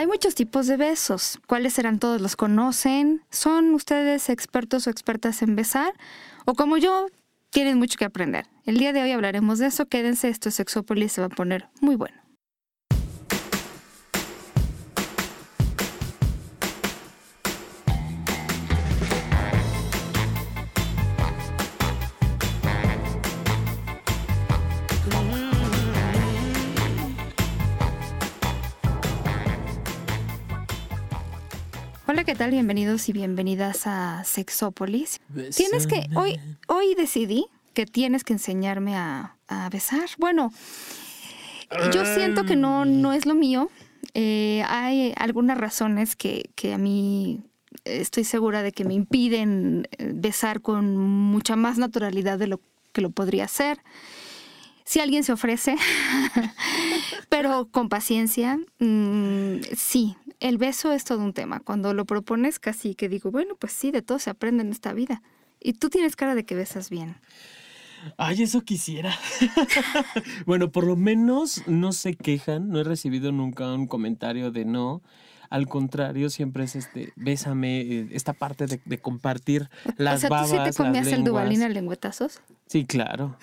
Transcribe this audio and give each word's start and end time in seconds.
Hay 0.00 0.06
muchos 0.06 0.34
tipos 0.34 0.66
de 0.66 0.78
besos. 0.78 1.38
¿Cuáles 1.46 1.74
serán 1.74 1.98
todos? 1.98 2.22
¿Los 2.22 2.34
conocen? 2.34 3.20
¿Son 3.28 3.74
ustedes 3.74 4.30
expertos 4.30 4.86
o 4.86 4.90
expertas 4.90 5.42
en 5.42 5.56
besar? 5.56 5.92
O 6.46 6.54
como 6.54 6.78
yo, 6.78 7.08
tienen 7.50 7.76
mucho 7.76 7.98
que 7.98 8.06
aprender. 8.06 8.46
El 8.64 8.78
día 8.78 8.94
de 8.94 9.02
hoy 9.02 9.10
hablaremos 9.10 9.58
de 9.58 9.66
eso. 9.66 9.84
Quédense, 9.84 10.30
esto 10.30 10.48
es 10.48 10.54
Sexópolis, 10.54 11.12
se 11.12 11.20
va 11.20 11.26
a 11.26 11.28
poner 11.28 11.68
muy 11.82 11.96
bueno. 11.96 12.16
¿Qué 32.30 32.36
tal? 32.36 32.52
Bienvenidos 32.52 33.08
y 33.08 33.12
bienvenidas 33.12 33.88
a 33.88 34.22
Sexópolis. 34.22 35.18
Tienes 35.56 35.88
que, 35.88 36.06
hoy, 36.14 36.38
hoy 36.68 36.94
decidí 36.94 37.46
que 37.74 37.86
tienes 37.86 38.22
que 38.22 38.34
enseñarme 38.34 38.94
a, 38.94 39.34
a 39.48 39.68
besar. 39.68 40.08
Bueno, 40.16 40.52
yo 41.92 42.04
siento 42.04 42.44
que 42.44 42.54
no, 42.54 42.84
no 42.84 43.12
es 43.12 43.26
lo 43.26 43.34
mío. 43.34 43.68
Eh, 44.14 44.62
hay 44.68 45.12
algunas 45.16 45.58
razones 45.58 46.14
que, 46.14 46.50
que 46.54 46.72
a 46.72 46.78
mí 46.78 47.42
estoy 47.84 48.22
segura 48.22 48.62
de 48.62 48.70
que 48.70 48.84
me 48.84 48.94
impiden 48.94 49.88
eh, 49.98 50.12
besar 50.14 50.60
con 50.60 50.96
mucha 50.96 51.56
más 51.56 51.78
naturalidad 51.78 52.38
de 52.38 52.46
lo 52.46 52.60
que 52.92 53.00
lo 53.00 53.10
podría 53.10 53.46
hacer. 53.46 53.80
Si 54.84 55.00
alguien 55.00 55.24
se 55.24 55.32
ofrece, 55.32 55.74
pero 57.28 57.66
con 57.72 57.88
paciencia, 57.88 58.56
mm, 58.78 59.62
sí, 59.76 60.16
el 60.40 60.58
beso 60.58 60.92
es 60.92 61.04
todo 61.04 61.22
un 61.22 61.32
tema. 61.32 61.60
Cuando 61.60 61.94
lo 61.94 62.04
propones 62.04 62.58
casi 62.58 62.94
que 62.94 63.08
digo, 63.08 63.30
bueno, 63.30 63.54
pues 63.56 63.72
sí, 63.72 63.90
de 63.90 64.02
todo 64.02 64.18
se 64.18 64.30
aprende 64.30 64.62
en 64.62 64.70
esta 64.70 64.92
vida. 64.92 65.22
Y 65.60 65.74
tú 65.74 65.90
tienes 65.90 66.16
cara 66.16 66.34
de 66.34 66.44
que 66.44 66.54
besas 66.54 66.90
bien. 66.90 67.16
Ay, 68.16 68.42
eso 68.42 68.62
quisiera. 68.62 69.14
bueno, 70.46 70.72
por 70.72 70.86
lo 70.86 70.96
menos 70.96 71.62
no 71.66 71.92
se 71.92 72.14
quejan, 72.14 72.70
no 72.70 72.80
he 72.80 72.84
recibido 72.84 73.30
nunca 73.30 73.72
un 73.72 73.86
comentario 73.86 74.50
de 74.50 74.64
no. 74.64 75.02
Al 75.50 75.66
contrario, 75.66 76.30
siempre 76.30 76.64
es 76.64 76.76
este, 76.76 77.12
bésame, 77.16 77.80
eh, 77.80 78.08
esta 78.12 78.32
parte 78.32 78.66
de, 78.66 78.80
de 78.84 78.98
compartir 78.98 79.68
las 79.96 80.18
o 80.18 80.20
sea, 80.20 80.30
babas, 80.30 80.48
¿tú 80.50 80.56
sí 80.56 80.62
te 80.62 80.72
comías 80.72 81.06
el 81.08 81.24
dubalín 81.24 81.62
a 81.62 81.68
lengüetazos? 81.68 82.40
Sí, 82.68 82.84
claro. 82.86 83.36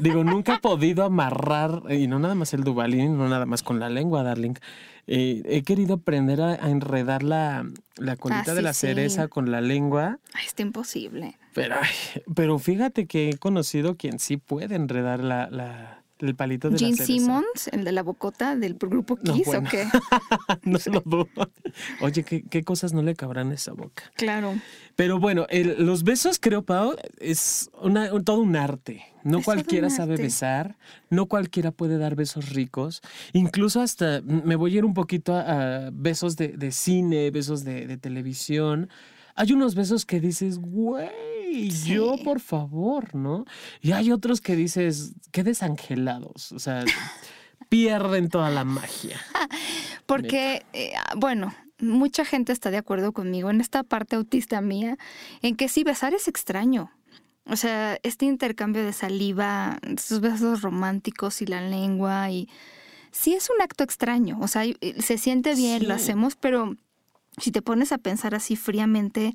Digo, 0.00 0.22
nunca 0.22 0.54
he 0.54 0.58
podido 0.60 1.02
amarrar, 1.04 1.82
y 1.90 2.06
no 2.06 2.20
nada 2.20 2.36
más 2.36 2.54
el 2.54 2.62
dubalín, 2.62 3.18
no 3.18 3.28
nada 3.28 3.46
más 3.46 3.64
con 3.64 3.80
la 3.80 3.88
lengua, 3.90 4.22
darling. 4.22 4.54
Eh, 5.08 5.42
he 5.46 5.62
querido 5.62 5.94
aprender 5.94 6.40
a, 6.40 6.52
a 6.64 6.70
enredar 6.70 7.24
la, 7.24 7.66
la 7.96 8.14
colita 8.16 8.52
Ah, 8.52 8.54
de 8.54 8.62
la 8.62 8.72
sí. 8.72 8.86
cereza 8.86 9.26
con 9.26 9.50
la 9.50 9.60
lengua. 9.60 10.20
Ay, 10.34 10.46
está 10.46 10.62
imposible. 10.62 11.36
Pero, 11.52 11.74
ay, 11.80 12.22
pero 12.34 12.60
fíjate 12.60 13.06
que 13.06 13.30
he 13.30 13.38
conocido 13.38 13.96
quien 13.96 14.20
sí 14.20 14.36
puede 14.36 14.76
enredar 14.76 15.18
la, 15.24 15.48
la- 15.50 16.03
el 16.24 16.34
palito 16.34 16.70
de 16.70 16.78
Gene 16.78 16.96
la. 16.96 17.04
Simmons, 17.04 17.68
el 17.72 17.84
de 17.84 17.92
la 17.92 18.02
bocota 18.02 18.56
del 18.56 18.74
grupo 18.74 19.18
No, 19.22 19.34
Kiss, 19.34 19.46
bueno. 19.46 19.68
¿o 19.68 19.70
qué? 19.70 19.86
no 20.64 20.78
lo 20.92 21.00
dudo. 21.04 21.28
Oye, 22.00 22.24
¿qué, 22.24 22.42
qué 22.42 22.62
cosas 22.64 22.92
no 22.92 23.02
le 23.02 23.14
cabrán 23.14 23.50
a 23.50 23.54
esa 23.54 23.72
boca? 23.72 24.04
Claro. 24.16 24.54
Pero 24.96 25.18
bueno, 25.18 25.46
el- 25.50 25.84
los 25.84 26.04
besos, 26.04 26.38
creo, 26.40 26.62
Pau, 26.62 26.94
es 27.18 27.70
una, 27.80 28.12
un- 28.12 28.24
todo 28.24 28.38
un 28.40 28.56
arte. 28.56 29.04
No 29.24 29.38
Es 29.38 29.44
cualquiera 29.46 29.88
sabe 29.88 30.16
besar, 30.16 30.76
no 31.08 31.26
cualquiera 31.26 31.70
puede 31.70 31.96
dar 31.96 32.14
besos 32.14 32.50
ricos. 32.50 33.00
Incluso 33.32 33.80
hasta 33.80 34.20
me 34.20 34.54
voy 34.54 34.74
a 34.74 34.78
ir 34.78 34.84
un 34.84 34.92
poquito 34.92 35.34
a, 35.34 35.86
a 35.86 35.90
besos 35.92 36.36
de, 36.36 36.48
de 36.48 36.70
cine, 36.72 37.30
besos 37.30 37.64
de, 37.64 37.86
de 37.86 37.96
televisión. 37.96 38.90
Hay 39.34 39.52
unos 39.52 39.74
besos 39.74 40.06
que 40.06 40.20
dices, 40.20 40.58
güey, 40.58 41.70
yo 41.84 42.16
por 42.22 42.40
favor, 42.40 43.14
¿no? 43.14 43.44
Y 43.80 43.92
hay 43.92 44.12
otros 44.12 44.40
que 44.40 44.56
dices, 44.56 45.14
qué 45.32 45.42
desangelados. 45.42 46.52
O 46.52 46.58
sea, 46.58 46.84
pierden 47.68 48.28
toda 48.28 48.50
la 48.50 48.64
magia. 48.64 49.20
Porque, 50.06 50.64
eh, 50.72 50.92
bueno, 51.16 51.54
mucha 51.78 52.24
gente 52.24 52.52
está 52.52 52.70
de 52.70 52.76
acuerdo 52.76 53.12
conmigo 53.12 53.50
en 53.50 53.60
esta 53.60 53.82
parte 53.82 54.16
autista 54.16 54.60
mía, 54.60 54.96
en 55.42 55.56
que 55.56 55.68
sí, 55.68 55.84
besar 55.84 56.14
es 56.14 56.28
extraño. 56.28 56.92
O 57.46 57.56
sea, 57.56 57.98
este 58.02 58.24
intercambio 58.24 58.84
de 58.84 58.92
saliva, 58.92 59.78
estos 59.82 60.20
besos 60.20 60.62
románticos 60.62 61.42
y 61.42 61.46
la 61.46 61.60
lengua, 61.60 62.30
y 62.30 62.48
sí 63.10 63.34
es 63.34 63.50
un 63.50 63.60
acto 63.60 63.84
extraño. 63.84 64.38
O 64.40 64.48
sea, 64.48 64.64
se 64.98 65.18
siente 65.18 65.54
bien, 65.54 65.86
lo 65.86 65.94
hacemos, 65.94 66.36
pero 66.36 66.76
si 67.40 67.50
te 67.50 67.62
pones 67.62 67.92
a 67.92 67.98
pensar 67.98 68.34
así 68.34 68.56
fríamente, 68.56 69.34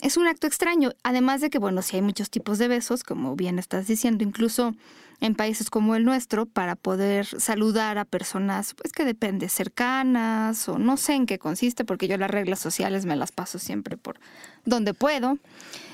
es 0.00 0.16
un 0.16 0.26
acto 0.26 0.46
extraño. 0.46 0.90
Además 1.02 1.40
de 1.40 1.48
que, 1.48 1.58
bueno, 1.58 1.80
sí 1.80 1.96
hay 1.96 2.02
muchos 2.02 2.28
tipos 2.28 2.58
de 2.58 2.68
besos, 2.68 3.04
como 3.04 3.36
bien 3.36 3.58
estás 3.58 3.86
diciendo, 3.86 4.24
incluso 4.24 4.74
en 5.20 5.36
países 5.36 5.70
como 5.70 5.94
el 5.94 6.04
nuestro, 6.04 6.46
para 6.46 6.74
poder 6.74 7.26
saludar 7.26 7.96
a 7.96 8.04
personas, 8.04 8.74
pues 8.74 8.92
que 8.92 9.04
depende, 9.04 9.48
cercanas 9.48 10.68
o 10.68 10.78
no 10.78 10.96
sé 10.96 11.14
en 11.14 11.26
qué 11.26 11.38
consiste, 11.38 11.84
porque 11.84 12.08
yo 12.08 12.16
las 12.16 12.30
reglas 12.30 12.58
sociales 12.58 13.06
me 13.06 13.14
las 13.14 13.30
paso 13.30 13.60
siempre 13.60 13.96
por 13.96 14.18
donde 14.64 14.94
puedo. 14.94 15.38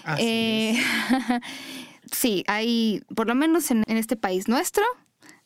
Así 0.05 0.23
Eh, 0.25 0.83
sí, 2.11 2.43
hay, 2.47 3.03
por 3.15 3.27
lo 3.27 3.35
menos 3.35 3.71
en, 3.71 3.85
en 3.87 3.99
este 3.99 4.17
país 4.17 4.49
nuestro, 4.49 4.85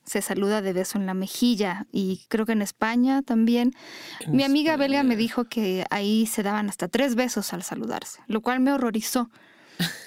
se 0.04 0.22
saluda 0.22 0.62
de 0.62 0.72
beso 0.72 0.98
en 0.98 1.06
la 1.06 1.14
mejilla 1.14 1.86
y 1.92 2.22
creo 2.28 2.46
que 2.46 2.52
en 2.52 2.62
España 2.62 3.22
también. 3.22 3.72
En 4.20 4.36
Mi 4.36 4.42
amiga 4.42 4.76
belga 4.76 5.02
me 5.02 5.16
dijo 5.16 5.44
que 5.44 5.84
ahí 5.90 6.26
se 6.26 6.42
daban 6.42 6.68
hasta 6.68 6.88
tres 6.88 7.14
besos 7.14 7.52
al 7.52 7.62
saludarse, 7.62 8.20
lo 8.26 8.40
cual 8.40 8.60
me 8.60 8.72
horrorizó. 8.72 9.30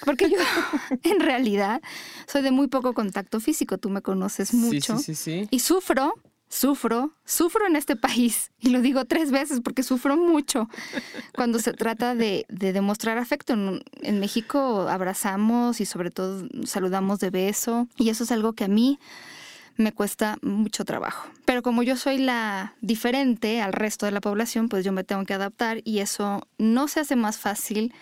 Porque 0.04 0.30
yo, 0.30 0.36
en 1.02 1.20
realidad, 1.20 1.82
soy 2.26 2.42
de 2.42 2.50
muy 2.50 2.68
poco 2.68 2.94
contacto 2.94 3.40
físico, 3.40 3.78
tú 3.78 3.90
me 3.90 4.02
conoces 4.02 4.54
mucho. 4.54 4.98
Sí, 4.98 5.14
sí, 5.14 5.14
sí. 5.14 5.48
Y 5.50 5.60
sufro, 5.60 6.14
sufro, 6.48 7.12
sufro 7.24 7.66
en 7.66 7.76
este 7.76 7.96
país. 7.96 8.50
Y 8.60 8.70
lo 8.70 8.80
digo 8.80 9.04
tres 9.04 9.30
veces 9.30 9.60
porque 9.60 9.82
sufro 9.82 10.16
mucho 10.16 10.68
cuando 11.34 11.58
se 11.60 11.72
trata 11.72 12.14
de, 12.14 12.46
de 12.48 12.72
demostrar 12.72 13.16
afecto. 13.16 13.52
En, 13.52 13.82
en 14.02 14.20
México 14.20 14.88
abrazamos 14.88 15.80
y 15.80 15.86
sobre 15.86 16.10
todo 16.10 16.48
saludamos 16.64 17.20
de 17.20 17.30
beso. 17.30 17.86
Y 17.96 18.08
eso 18.08 18.24
es 18.24 18.32
algo 18.32 18.54
que 18.54 18.64
a 18.64 18.68
mí 18.68 18.98
me 19.76 19.92
cuesta 19.92 20.38
mucho 20.42 20.84
trabajo. 20.84 21.28
Pero 21.44 21.62
como 21.62 21.82
yo 21.82 21.96
soy 21.96 22.18
la 22.18 22.74
diferente 22.80 23.60
al 23.60 23.72
resto 23.72 24.06
de 24.06 24.12
la 24.12 24.20
población, 24.20 24.68
pues 24.68 24.84
yo 24.84 24.92
me 24.92 25.04
tengo 25.04 25.24
que 25.24 25.34
adaptar 25.34 25.80
y 25.84 26.00
eso 26.00 26.46
no 26.58 26.88
se 26.88 27.00
hace 27.00 27.16
más 27.16 27.38
fácil 27.38 27.92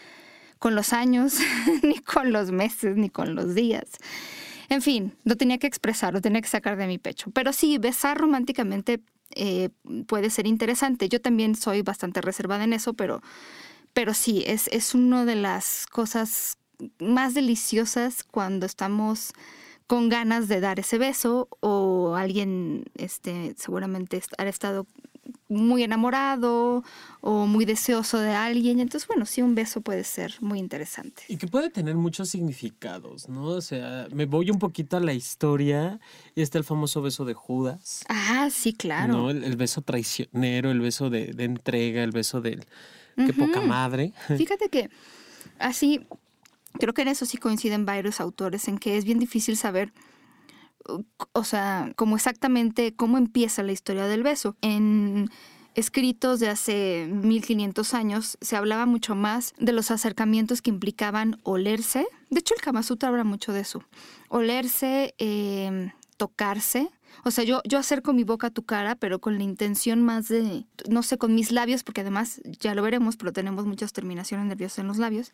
con 0.58 0.74
los 0.74 0.92
años, 0.92 1.38
ni 1.82 1.98
con 1.98 2.32
los 2.32 2.50
meses, 2.50 2.96
ni 2.96 3.10
con 3.10 3.34
los 3.34 3.54
días. 3.54 3.90
En 4.68 4.82
fin, 4.82 5.14
lo 5.24 5.36
tenía 5.36 5.58
que 5.58 5.66
expresar, 5.66 6.14
lo 6.14 6.20
tenía 6.20 6.40
que 6.40 6.48
sacar 6.48 6.76
de 6.76 6.86
mi 6.86 6.98
pecho. 6.98 7.30
Pero 7.32 7.52
sí, 7.52 7.78
besar 7.78 8.18
románticamente 8.18 9.00
eh, 9.34 9.70
puede 10.06 10.30
ser 10.30 10.46
interesante. 10.46 11.08
Yo 11.08 11.20
también 11.20 11.54
soy 11.54 11.82
bastante 11.82 12.20
reservada 12.20 12.64
en 12.64 12.72
eso, 12.72 12.94
pero, 12.94 13.20
pero 13.92 14.14
sí, 14.14 14.42
es, 14.46 14.68
es 14.68 14.94
una 14.94 15.24
de 15.24 15.34
las 15.34 15.86
cosas 15.86 16.56
más 16.98 17.34
deliciosas 17.34 18.24
cuando 18.24 18.66
estamos 18.66 19.32
con 19.86 20.08
ganas 20.08 20.48
de 20.48 20.60
dar 20.60 20.80
ese 20.80 20.98
beso 20.98 21.48
o 21.60 22.14
alguien 22.16 22.84
este, 22.96 23.54
seguramente 23.58 24.22
ha 24.38 24.44
estado 24.44 24.86
muy 25.48 25.82
enamorado 25.82 26.82
o 27.20 27.46
muy 27.46 27.64
deseoso 27.64 28.18
de 28.18 28.32
alguien. 28.32 28.80
Entonces, 28.80 29.06
bueno, 29.06 29.24
sí, 29.26 29.42
un 29.42 29.54
beso 29.54 29.80
puede 29.80 30.04
ser 30.04 30.34
muy 30.40 30.58
interesante. 30.58 31.22
Y 31.28 31.36
que 31.36 31.46
puede 31.46 31.70
tener 31.70 31.94
muchos 31.94 32.28
significados, 32.30 33.28
¿no? 33.28 33.44
O 33.44 33.60
sea, 33.60 34.08
me 34.12 34.26
voy 34.26 34.50
un 34.50 34.58
poquito 34.58 34.96
a 34.96 35.00
la 35.00 35.12
historia 35.12 36.00
y 36.34 36.42
está 36.42 36.58
el 36.58 36.64
famoso 36.64 37.02
beso 37.02 37.24
de 37.24 37.34
Judas. 37.34 38.04
Ah, 38.08 38.48
sí, 38.50 38.72
claro. 38.72 39.12
¿no? 39.12 39.30
El, 39.30 39.44
el 39.44 39.56
beso 39.56 39.82
traicionero, 39.82 40.70
el 40.70 40.80
beso 40.80 41.10
de, 41.10 41.26
de 41.28 41.44
entrega, 41.44 42.02
el 42.02 42.10
beso 42.10 42.40
del... 42.40 42.64
Qué 43.16 43.32
poca 43.32 43.60
madre. 43.60 44.12
Fíjate 44.26 44.68
que 44.68 44.90
así, 45.60 46.04
creo 46.78 46.94
que 46.94 47.02
en 47.02 47.08
eso 47.08 47.26
sí 47.26 47.38
coinciden 47.38 47.86
varios 47.86 48.20
autores, 48.20 48.68
en 48.68 48.78
que 48.78 48.96
es 48.96 49.04
bien 49.04 49.18
difícil 49.18 49.56
saber, 49.56 49.92
uh, 50.88 51.02
o 51.32 51.44
sea, 51.44 51.92
como 51.96 52.16
exactamente 52.16 52.94
cómo 52.94 53.18
empieza 53.18 53.62
la 53.62 53.72
historia 53.72 54.06
del 54.06 54.22
beso. 54.22 54.56
En 54.60 55.30
escritos 55.74 56.40
de 56.40 56.48
hace 56.48 57.08
1500 57.10 57.94
años 57.94 58.38
se 58.40 58.56
hablaba 58.56 58.86
mucho 58.86 59.14
más 59.14 59.54
de 59.58 59.72
los 59.72 59.90
acercamientos 59.90 60.62
que 60.62 60.70
implicaban 60.70 61.40
olerse. 61.42 62.06
De 62.30 62.40
hecho, 62.40 62.54
el 62.54 62.60
Kama 62.60 62.82
Sutra 62.82 63.08
habla 63.08 63.24
mucho 63.24 63.52
de 63.52 63.60
eso. 63.60 63.82
Olerse, 64.28 65.14
eh, 65.18 65.92
tocarse. 66.16 66.90
O 67.22 67.30
sea, 67.30 67.44
yo, 67.44 67.60
yo 67.64 67.78
acerco 67.78 68.12
mi 68.12 68.24
boca 68.24 68.48
a 68.48 68.50
tu 68.50 68.64
cara, 68.64 68.96
pero 68.96 69.20
con 69.20 69.38
la 69.38 69.44
intención 69.44 70.02
más 70.02 70.28
de, 70.28 70.64
no 70.88 71.02
sé, 71.02 71.18
con 71.18 71.34
mis 71.34 71.52
labios, 71.52 71.84
porque 71.84 72.00
además 72.00 72.40
ya 72.60 72.74
lo 72.74 72.82
veremos, 72.82 73.16
pero 73.16 73.32
tenemos 73.32 73.66
muchas 73.66 73.92
terminaciones 73.92 74.46
nerviosas 74.46 74.80
en 74.80 74.88
los 74.88 74.98
labios, 74.98 75.32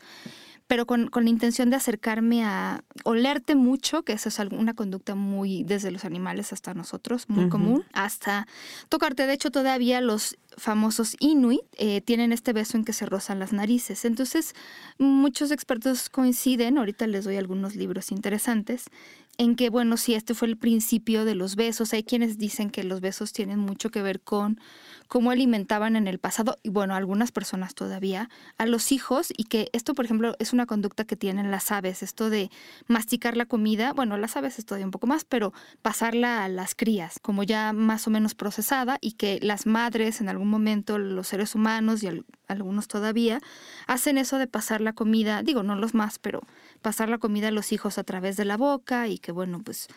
pero 0.70 0.86
con, 0.86 1.08
con 1.08 1.24
la 1.24 1.30
intención 1.30 1.68
de 1.68 1.74
acercarme 1.74 2.44
a 2.44 2.84
olerte 3.02 3.56
mucho, 3.56 4.04
que 4.04 4.12
esa 4.12 4.28
es 4.28 4.38
una 4.52 4.74
conducta 4.74 5.16
muy 5.16 5.64
desde 5.64 5.90
los 5.90 6.04
animales 6.04 6.52
hasta 6.52 6.74
nosotros, 6.74 7.28
muy 7.28 7.48
común, 7.48 7.84
hasta 7.92 8.46
tocarte. 8.88 9.26
De 9.26 9.32
hecho, 9.32 9.50
todavía 9.50 10.00
los 10.00 10.38
famosos 10.56 11.16
Inuit 11.18 11.62
eh, 11.76 12.00
tienen 12.02 12.32
este 12.32 12.52
beso 12.52 12.76
en 12.76 12.84
que 12.84 12.92
se 12.92 13.04
rozan 13.04 13.40
las 13.40 13.52
narices. 13.52 14.04
Entonces, 14.04 14.54
muchos 14.96 15.50
expertos 15.50 16.08
coinciden, 16.08 16.78
ahorita 16.78 17.08
les 17.08 17.24
doy 17.24 17.36
algunos 17.36 17.74
libros 17.74 18.12
interesantes, 18.12 18.84
en 19.38 19.56
que, 19.56 19.70
bueno, 19.70 19.96
si 19.96 20.14
este 20.14 20.34
fue 20.34 20.48
el 20.48 20.56
principio 20.56 21.24
de 21.24 21.34
los 21.34 21.56
besos. 21.56 21.92
Hay 21.92 22.04
quienes 22.04 22.36
dicen 22.36 22.70
que 22.70 22.84
los 22.84 23.00
besos 23.00 23.32
tienen 23.32 23.58
mucho 23.58 23.90
que 23.90 24.02
ver 24.02 24.20
con 24.20 24.60
cómo 25.08 25.30
alimentaban 25.32 25.96
en 25.96 26.06
el 26.06 26.18
pasado, 26.20 26.56
y 26.62 26.68
bueno, 26.68 26.94
algunas 26.94 27.32
personas 27.32 27.74
todavía, 27.74 28.30
a 28.58 28.66
los 28.66 28.92
hijos, 28.92 29.32
y 29.36 29.44
que 29.44 29.68
esto, 29.72 29.94
por 29.94 30.04
ejemplo, 30.04 30.36
es 30.38 30.52
una 30.52 30.66
conducta 30.66 31.04
que 31.04 31.16
tienen 31.16 31.50
las 31.50 31.72
aves, 31.72 32.04
esto 32.04 32.30
de 32.30 32.48
masticar 32.86 33.36
la 33.36 33.46
comida, 33.46 33.92
bueno, 33.92 34.16
las 34.18 34.36
aves 34.36 34.60
es 34.60 34.66
todavía 34.66 34.86
un 34.86 34.92
poco 34.92 35.08
más, 35.08 35.24
pero 35.24 35.52
pasarla 35.82 36.44
a 36.44 36.48
las 36.48 36.76
crías, 36.76 37.18
como 37.20 37.42
ya 37.42 37.72
más 37.72 38.06
o 38.06 38.10
menos 38.10 38.36
procesada, 38.36 38.98
y 39.00 39.12
que 39.12 39.40
las 39.42 39.66
madres 39.66 40.20
en 40.20 40.28
algún 40.28 40.48
momento, 40.48 40.96
los 40.98 41.26
seres 41.26 41.56
humanos 41.56 42.04
y 42.04 42.24
algunos 42.52 42.88
todavía, 42.88 43.40
hacen 43.86 44.18
eso 44.18 44.38
de 44.38 44.46
pasar 44.46 44.80
la 44.80 44.92
comida, 44.92 45.42
digo, 45.42 45.62
no 45.62 45.74
los 45.74 45.94
más, 45.94 46.18
pero 46.18 46.40
pasar 46.82 47.08
la 47.08 47.18
comida 47.18 47.48
a 47.48 47.52
los 47.52 47.72
hijos 47.72 47.98
a 47.98 48.04
través 48.04 48.36
de 48.36 48.44
la 48.44 48.56
boca 48.56 49.08
y 49.08 49.18
que 49.18 49.32
bueno, 49.32 49.60
pues 49.64 49.88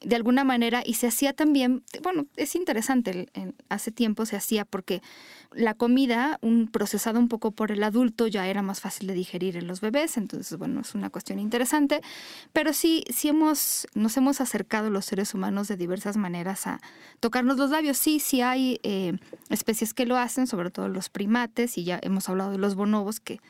de 0.00 0.16
alguna 0.16 0.44
manera, 0.44 0.82
y 0.84 0.94
se 0.94 1.08
hacía 1.08 1.32
también, 1.32 1.82
bueno, 2.02 2.26
es 2.36 2.54
interesante, 2.54 3.28
hace 3.68 3.90
tiempo 3.90 4.26
se 4.26 4.36
hacía 4.36 4.64
porque 4.64 5.02
la 5.52 5.74
comida, 5.74 6.38
un 6.42 6.68
procesado 6.68 7.18
un 7.18 7.28
poco 7.28 7.50
por 7.50 7.72
el 7.72 7.82
adulto, 7.82 8.26
ya 8.26 8.46
era 8.46 8.62
más 8.62 8.80
fácil 8.80 9.08
de 9.08 9.14
digerir 9.14 9.56
en 9.56 9.66
los 9.66 9.80
bebés, 9.80 10.16
entonces, 10.16 10.56
bueno, 10.58 10.82
es 10.82 10.94
una 10.94 11.10
cuestión 11.10 11.38
interesante, 11.38 12.00
pero 12.52 12.72
sí, 12.72 13.04
sí 13.12 13.28
hemos, 13.28 13.88
nos 13.94 14.16
hemos 14.16 14.40
acercado 14.40 14.90
los 14.90 15.04
seres 15.04 15.34
humanos 15.34 15.68
de 15.68 15.76
diversas 15.76 16.16
maneras 16.16 16.66
a 16.66 16.80
tocarnos 17.20 17.56
los 17.56 17.70
labios. 17.70 17.96
Sí, 17.96 18.20
sí 18.20 18.40
hay 18.40 18.78
eh, 18.82 19.14
especies 19.50 19.94
que 19.94 20.06
lo 20.06 20.16
hacen, 20.16 20.46
sobre 20.46 20.70
todo 20.70 20.88
los 20.88 21.08
primates, 21.08 21.78
y 21.78 21.84
ya 21.84 21.98
hemos 22.02 22.28
hablado 22.28 22.52
de 22.52 22.58
los 22.58 22.74
bonobos 22.74 23.20
que 23.20 23.40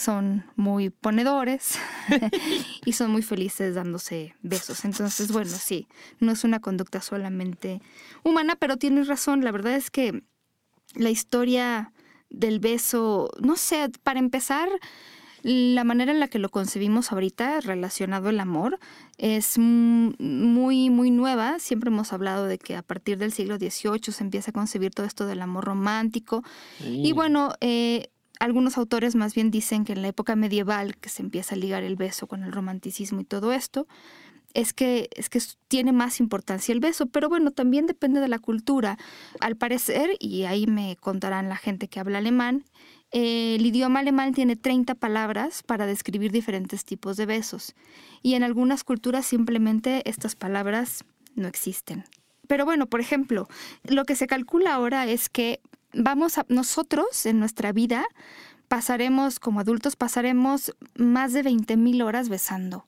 son 0.00 0.44
muy 0.56 0.90
ponedores 0.90 1.78
y 2.84 2.92
son 2.92 3.10
muy 3.10 3.22
felices 3.22 3.74
dándose 3.74 4.34
besos. 4.42 4.84
Entonces, 4.84 5.30
bueno, 5.30 5.50
sí, 5.50 5.88
no 6.20 6.32
es 6.32 6.42
una 6.44 6.60
conducta 6.60 7.00
solamente 7.02 7.82
humana, 8.24 8.56
pero 8.56 8.78
tienes 8.78 9.08
razón, 9.08 9.44
la 9.44 9.52
verdad 9.52 9.74
es 9.74 9.90
que 9.90 10.22
la 10.94 11.10
historia 11.10 11.92
del 12.30 12.60
beso, 12.60 13.30
no 13.40 13.56
sé, 13.56 13.90
para 14.02 14.20
empezar, 14.20 14.68
la 15.42 15.84
manera 15.84 16.12
en 16.12 16.20
la 16.20 16.28
que 16.28 16.38
lo 16.38 16.50
concebimos 16.50 17.12
ahorita 17.12 17.60
relacionado 17.60 18.28
al 18.28 18.40
amor 18.40 18.78
es 19.18 19.58
muy, 19.58 20.90
muy 20.90 21.10
nueva. 21.10 21.58
Siempre 21.58 21.88
hemos 21.88 22.12
hablado 22.12 22.46
de 22.46 22.58
que 22.58 22.76
a 22.76 22.82
partir 22.82 23.18
del 23.18 23.32
siglo 23.32 23.56
XVIII 23.56 24.12
se 24.12 24.24
empieza 24.24 24.50
a 24.50 24.54
concebir 24.54 24.92
todo 24.92 25.06
esto 25.06 25.26
del 25.26 25.40
amor 25.40 25.64
romántico. 25.64 26.42
Y 26.80 27.12
bueno, 27.12 27.54
eh, 27.60 28.10
algunos 28.40 28.78
autores 28.78 29.14
más 29.14 29.34
bien 29.34 29.50
dicen 29.50 29.84
que 29.84 29.92
en 29.92 30.02
la 30.02 30.08
época 30.08 30.34
medieval, 30.34 30.96
que 30.96 31.10
se 31.10 31.22
empieza 31.22 31.54
a 31.54 31.58
ligar 31.58 31.84
el 31.84 31.94
beso 31.94 32.26
con 32.26 32.42
el 32.42 32.50
romanticismo 32.50 33.20
y 33.20 33.24
todo 33.24 33.52
esto, 33.52 33.86
es 34.54 34.72
que, 34.72 35.08
es 35.14 35.28
que 35.28 35.40
tiene 35.68 35.92
más 35.92 36.18
importancia 36.18 36.72
el 36.72 36.80
beso, 36.80 37.06
pero 37.06 37.28
bueno, 37.28 37.52
también 37.52 37.86
depende 37.86 38.18
de 38.18 38.28
la 38.28 38.38
cultura. 38.38 38.98
Al 39.40 39.56
parecer, 39.56 40.16
y 40.18 40.44
ahí 40.44 40.66
me 40.66 40.96
contarán 40.96 41.48
la 41.48 41.56
gente 41.56 41.86
que 41.86 42.00
habla 42.00 42.18
alemán, 42.18 42.64
el 43.12 43.64
idioma 43.64 44.00
alemán 44.00 44.32
tiene 44.32 44.56
30 44.56 44.94
palabras 44.94 45.62
para 45.62 45.86
describir 45.86 46.32
diferentes 46.32 46.84
tipos 46.84 47.16
de 47.16 47.26
besos, 47.26 47.74
y 48.22 48.34
en 48.34 48.42
algunas 48.42 48.84
culturas 48.84 49.26
simplemente 49.26 50.08
estas 50.08 50.34
palabras 50.34 51.04
no 51.34 51.46
existen. 51.46 52.04
Pero 52.48 52.64
bueno, 52.64 52.86
por 52.86 53.00
ejemplo, 53.00 53.48
lo 53.84 54.04
que 54.04 54.16
se 54.16 54.26
calcula 54.26 54.74
ahora 54.74 55.06
es 55.06 55.28
que 55.28 55.60
vamos 55.92 56.38
a, 56.38 56.46
nosotros 56.48 57.26
en 57.26 57.38
nuestra 57.38 57.72
vida 57.72 58.04
pasaremos, 58.68 59.40
como 59.40 59.60
adultos, 59.60 59.96
pasaremos 59.96 60.74
más 60.94 61.32
de 61.32 61.42
20 61.42 61.76
mil 61.76 62.02
horas 62.02 62.28
besando. 62.28 62.86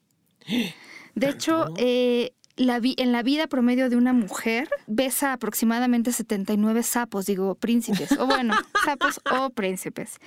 De 1.14 1.28
hecho, 1.28 1.66
eh, 1.76 2.34
la 2.56 2.80
en 2.82 3.12
la 3.12 3.22
vida 3.22 3.46
promedio 3.46 3.88
de 3.88 3.96
una 3.96 4.12
mujer 4.12 4.68
besa 4.86 5.32
aproximadamente 5.32 6.12
79 6.12 6.82
sapos, 6.82 7.26
digo 7.26 7.54
príncipes, 7.54 8.12
o 8.12 8.26
bueno, 8.26 8.54
sapos 8.84 9.20
o 9.30 9.50
príncipes. 9.50 10.18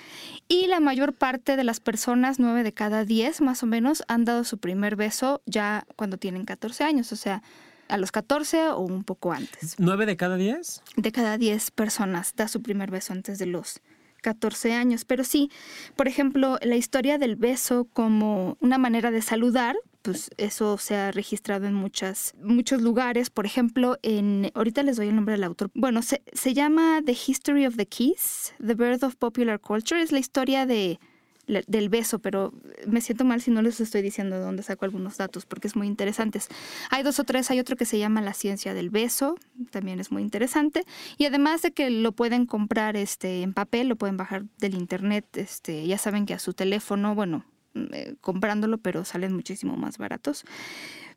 Y 0.48 0.68
la 0.68 0.80
mayor 0.80 1.13
parte 1.13 1.56
de 1.56 1.63
las 1.63 1.80
personas, 1.80 2.39
9 2.39 2.63
de 2.63 2.74
cada 2.74 3.06
10 3.06 3.42
más 3.42 3.63
o 3.63 3.66
menos, 3.66 4.04
han 4.07 4.25
dado 4.25 4.44
su 4.44 4.57
primer 4.57 4.95
beso 4.95 5.42
ya 5.45 5.86
cuando 5.95 6.18
tienen 6.18 6.45
14 6.45 6.83
años, 6.83 7.12
o 7.12 7.16
sea, 7.16 7.44
a 7.88 7.98
los 7.98 8.12
14 8.12 8.70
o 8.70 8.80
un 8.80 9.04
poco 9.04 9.32
antes. 9.32 9.76
¿Nueve 9.78 10.06
de 10.06 10.18
cada 10.18 10.38
10? 10.38 10.84
De 10.96 11.12
cada 11.12 11.38
10 11.38 11.72
personas 11.72 12.34
da 12.36 12.48
su 12.48 12.62
primer 12.62 12.92
beso 12.92 13.14
antes 13.14 13.38
de 13.40 13.46
los 13.46 13.82
14 14.26 14.74
años. 14.74 15.06
Pero 15.06 15.24
sí, 15.24 15.52
por 15.96 16.08
ejemplo, 16.08 16.58
la 16.64 16.76
historia 16.76 17.18
del 17.18 17.36
beso 17.36 17.88
como 17.94 18.58
una 18.60 18.80
manera 18.80 19.12
de 19.12 19.22
saludar, 19.22 19.76
pues 20.02 20.32
eso 20.38 20.78
se 20.78 20.96
ha 20.96 21.12
registrado 21.12 21.68
en 21.68 21.76
muchas, 21.76 22.34
muchos 22.42 22.82
lugares. 22.82 23.30
Por 23.30 23.46
ejemplo, 23.46 23.98
en, 24.02 24.52
ahorita 24.56 24.82
les 24.82 24.98
doy 24.98 25.10
el 25.10 25.16
nombre 25.16 25.34
del 25.34 25.44
autor. 25.44 25.70
Bueno, 25.76 26.02
se, 26.02 26.24
se 26.34 26.54
llama 26.56 27.02
The 27.06 27.14
History 27.14 27.68
of 27.68 27.76
the 27.76 27.86
Kiss, 27.86 28.54
The 28.66 28.74
Birth 28.74 29.04
of 29.04 29.16
Popular 29.16 29.60
Culture. 29.60 30.02
Es 30.02 30.12
la 30.12 30.20
historia 30.20 30.66
de 30.66 31.00
del 31.47 31.89
beso, 31.89 32.19
pero 32.19 32.53
me 32.88 33.01
siento 33.01 33.25
mal 33.25 33.42
si 33.42 33.51
no 33.51 33.62
les 33.62 33.80
estoy 33.80 34.01
diciendo 34.01 34.36
de 34.36 34.42
dónde 34.42 34.63
saco 34.63 34.86
algunos 34.86 35.18
datos, 35.18 35.45
porque 35.45 35.68
es 35.68 35.75
muy 35.75 35.88
interesantes. 35.88 36.47
Hay 36.89 37.03
dos 37.03 37.19
o 37.19 37.24
tres, 37.24 37.51
hay 37.51 37.59
otro 37.59 37.75
que 37.75 37.86
se 37.86 38.00
llama 38.00 38.21
La 38.21 38.33
ciencia 38.33 38.74
del 38.74 38.89
beso, 38.89 39.38
también 39.71 40.00
es 40.00 40.12
muy 40.12 40.21
interesante, 40.21 40.83
y 41.18 41.25
además 41.25 41.62
de 41.62 41.71
que 41.71 41.89
lo 41.89 42.12
pueden 42.12 42.45
comprar 42.45 42.97
este, 42.97 43.42
en 43.42 43.53
papel, 43.53 43.88
lo 43.88 43.95
pueden 43.95 44.18
bajar 44.18 44.45
del 44.57 44.75
internet, 44.75 45.25
este, 45.38 45.86
ya 45.86 45.97
saben 45.97 46.25
que 46.25 46.33
a 46.33 46.39
su 46.39 46.53
teléfono, 46.53 47.15
bueno, 47.15 47.45
eh, 47.75 48.15
comprándolo, 48.21 48.77
pero 48.77 49.03
salen 49.06 49.33
muchísimo 49.33 49.75
más 49.75 49.98
baratos. 49.98 50.45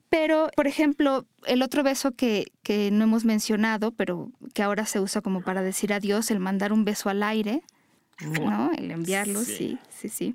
Pero, 0.09 0.49
por 0.57 0.67
ejemplo, 0.67 1.27
el 1.47 1.63
otro 1.63 1.83
beso 1.83 2.13
que, 2.13 2.47
que 2.63 2.91
no 2.91 3.05
hemos 3.05 3.25
mencionado, 3.25 3.93
pero 3.93 4.31
que 4.55 4.63
ahora 4.63 4.87
se 4.87 5.01
usa 5.01 5.21
como 5.21 5.43
para 5.43 5.63
decir 5.63 5.93
adiós, 5.93 6.31
el 6.31 6.41
mandar 6.41 6.73
un 6.73 6.85
beso 6.85 7.11
al 7.11 7.23
aire, 7.23 7.63
¿no? 8.21 8.71
El 8.77 8.91
enviarlo, 8.91 9.43
sí, 9.43 9.79
sí, 9.89 10.09
sí. 10.09 10.35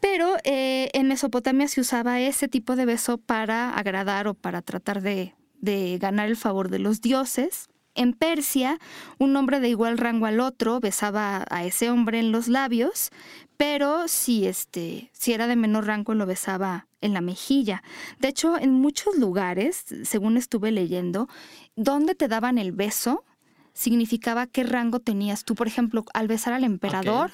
Pero 0.00 0.36
eh, 0.44 0.90
en 0.94 1.08
Mesopotamia 1.08 1.68
se 1.68 1.80
usaba 1.80 2.20
ese 2.20 2.48
tipo 2.48 2.74
de 2.74 2.86
beso 2.86 3.18
para 3.18 3.70
agradar 3.70 4.26
o 4.26 4.34
para 4.34 4.60
tratar 4.60 5.00
de, 5.00 5.34
de 5.60 5.98
ganar 5.98 6.28
el 6.28 6.36
favor 6.36 6.70
de 6.70 6.80
los 6.80 7.00
dioses. 7.00 7.68
En 7.94 8.14
Persia, 8.14 8.78
un 9.18 9.36
hombre 9.36 9.60
de 9.60 9.68
igual 9.68 9.98
rango 9.98 10.26
al 10.26 10.40
otro 10.40 10.80
besaba 10.80 11.44
a 11.50 11.64
ese 11.64 11.90
hombre 11.90 12.18
en 12.18 12.32
los 12.32 12.48
labios, 12.48 13.10
pero 13.56 14.08
si, 14.08 14.46
este, 14.46 15.10
si 15.12 15.34
era 15.34 15.46
de 15.46 15.56
menor 15.56 15.86
rango 15.86 16.14
lo 16.14 16.26
besaba 16.26 16.88
en 17.00 17.12
la 17.12 17.20
mejilla. 17.20 17.82
De 18.18 18.28
hecho, 18.28 18.58
en 18.58 18.72
muchos 18.72 19.16
lugares, 19.16 19.84
según 20.02 20.36
estuve 20.36 20.72
leyendo, 20.72 21.28
donde 21.76 22.14
te 22.14 22.28
daban 22.28 22.58
el 22.58 22.72
beso, 22.72 23.24
significaba 23.74 24.46
qué 24.46 24.64
rango 24.64 25.00
tenías 25.00 25.44
tú. 25.44 25.54
Por 25.54 25.66
ejemplo, 25.66 26.04
al 26.14 26.28
besar 26.28 26.52
al 26.52 26.64
emperador, 26.64 27.30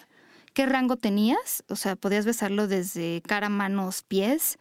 ¿qué 0.54 0.66
rango 0.66 0.96
tenías? 0.96 1.64
O 1.68 1.76
sea, 1.76 1.96
podías 1.96 2.24
besarlo 2.24 2.68
desde 2.68 3.22
cara, 3.26 3.48
manos, 3.48 4.02
pies. 4.02 4.58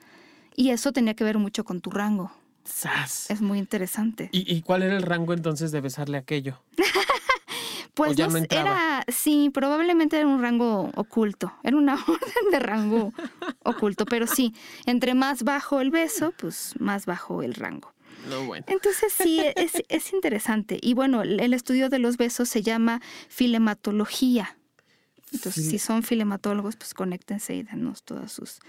Y 0.56 0.72
eso 0.72 0.92
tenía 0.92 1.14
que 1.14 1.24
ver 1.24 1.38
mucho 1.38 1.64
con 1.64 1.82
tu 1.82 1.92
rango. 1.92 2.32
Es 3.30 3.42
muy 3.42 3.60
interesante. 3.60 4.30
¿Y, 4.32 4.62
cuál 4.62 4.84
era 4.84 4.98
el 4.98 5.04
rango 5.04 5.34
entonces 5.34 5.72
de 5.72 5.82
besarle 5.82 6.18
aquello? 6.18 6.62
pues 7.94 8.18
no, 8.18 8.28
era, 8.50 9.06
sí, 9.08 9.50
probablemente 9.54 10.18
era 10.18 10.28
un 10.28 10.42
rango 10.42 10.92
oculto. 10.96 11.54
Era 11.64 11.78
una 11.78 11.94
orden 12.08 12.52
de 12.52 12.60
rango 12.60 13.14
oculto, 13.64 14.06
pero 14.06 14.28
sí, 14.28 14.54
entre 14.86 15.14
más 15.14 15.44
bajo 15.44 15.80
el 15.80 15.92
beso, 15.92 16.34
pues 16.38 16.74
más 16.80 17.06
bajo 17.06 17.42
el 17.42 17.56
rango. 17.56 17.94
Entonces 18.68 19.14
sí, 19.14 19.42
es, 19.90 20.14
interesante. 20.14 20.80
Y 20.82 20.94
bueno, 20.94 21.22
el 21.24 21.54
estudio 21.54 21.90
de 21.90 22.00
los 22.00 22.18
besos 22.18 22.50
se 22.50 22.62
llama 22.62 23.02
filematología. 23.30 24.58
Entonces, 25.34 25.68
si 25.70 25.78
son 25.78 26.04
filematólogos, 26.04 26.78
pues 26.78 26.94
conéctense 26.94 27.54
y 27.54 27.64
denos 27.64 28.04
todas 28.04 28.32
sus 28.32 28.60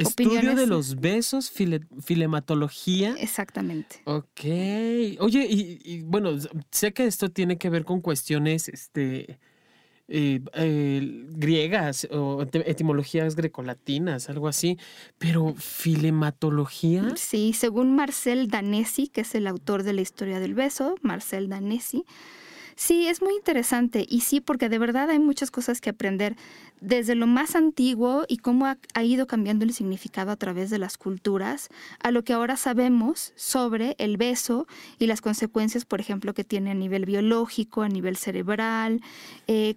Estudio 0.00 0.54
de 0.54 0.66
los 0.66 1.00
besos, 1.00 1.50
filematología. 1.50 3.14
Exactamente. 3.18 4.00
Ok. 4.04 4.40
Oye, 5.18 5.46
y, 5.48 6.02
bueno, 6.02 6.30
sé 6.70 6.92
que 6.92 7.06
esto 7.06 7.30
tiene 7.30 7.58
que 7.58 7.68
ver 7.68 7.84
con 7.84 8.00
cuestiones 8.00 8.68
este, 8.68 9.38
eh, 10.10 11.24
griegas 11.30 12.08
o 12.10 12.42
etimologías 12.42 13.36
grecolatinas, 13.36 14.28
algo 14.28 14.48
así, 14.48 14.76
pero 15.18 15.54
filematología. 15.56 17.14
Sí, 17.16 17.52
según 17.52 17.94
Marcel 17.94 18.48
Danesi, 18.48 19.08
que 19.08 19.22
es 19.22 19.34
el 19.34 19.46
autor 19.46 19.84
de 19.84 19.92
la 19.92 20.00
historia 20.00 20.40
del 20.40 20.54
beso, 20.54 20.96
Marcel 21.02 21.48
Danesi, 21.48 22.04
Sí, 22.80 23.08
es 23.08 23.20
muy 23.20 23.34
interesante 23.34 24.06
y 24.08 24.20
sí, 24.20 24.40
porque 24.40 24.70
de 24.70 24.78
verdad 24.78 25.10
hay 25.10 25.18
muchas 25.18 25.50
cosas 25.50 25.82
que 25.82 25.90
aprender 25.90 26.34
desde 26.80 27.14
lo 27.14 27.26
más 27.26 27.54
antiguo 27.54 28.24
y 28.26 28.38
cómo 28.38 28.64
ha, 28.64 29.04
ido 29.04 29.26
cambiando 29.26 29.66
el 29.66 29.74
significado 29.74 30.30
a 30.30 30.36
través 30.36 30.70
de 30.70 30.78
las 30.78 30.96
culturas, 30.96 31.68
a 32.02 32.10
lo 32.10 32.24
que 32.24 32.32
ahora 32.32 32.56
sabemos 32.56 33.34
sobre 33.36 33.96
el 33.98 34.16
beso 34.16 34.66
y 34.98 35.08
las 35.08 35.20
consecuencias, 35.20 35.84
por 35.84 36.00
ejemplo, 36.00 36.32
que 36.32 36.42
tiene 36.42 36.70
a 36.70 36.74
nivel 36.74 37.04
biológico, 37.04 37.82
a 37.82 37.88
nivel 37.90 38.16
cerebral, 38.16 39.02
eh, 39.46 39.74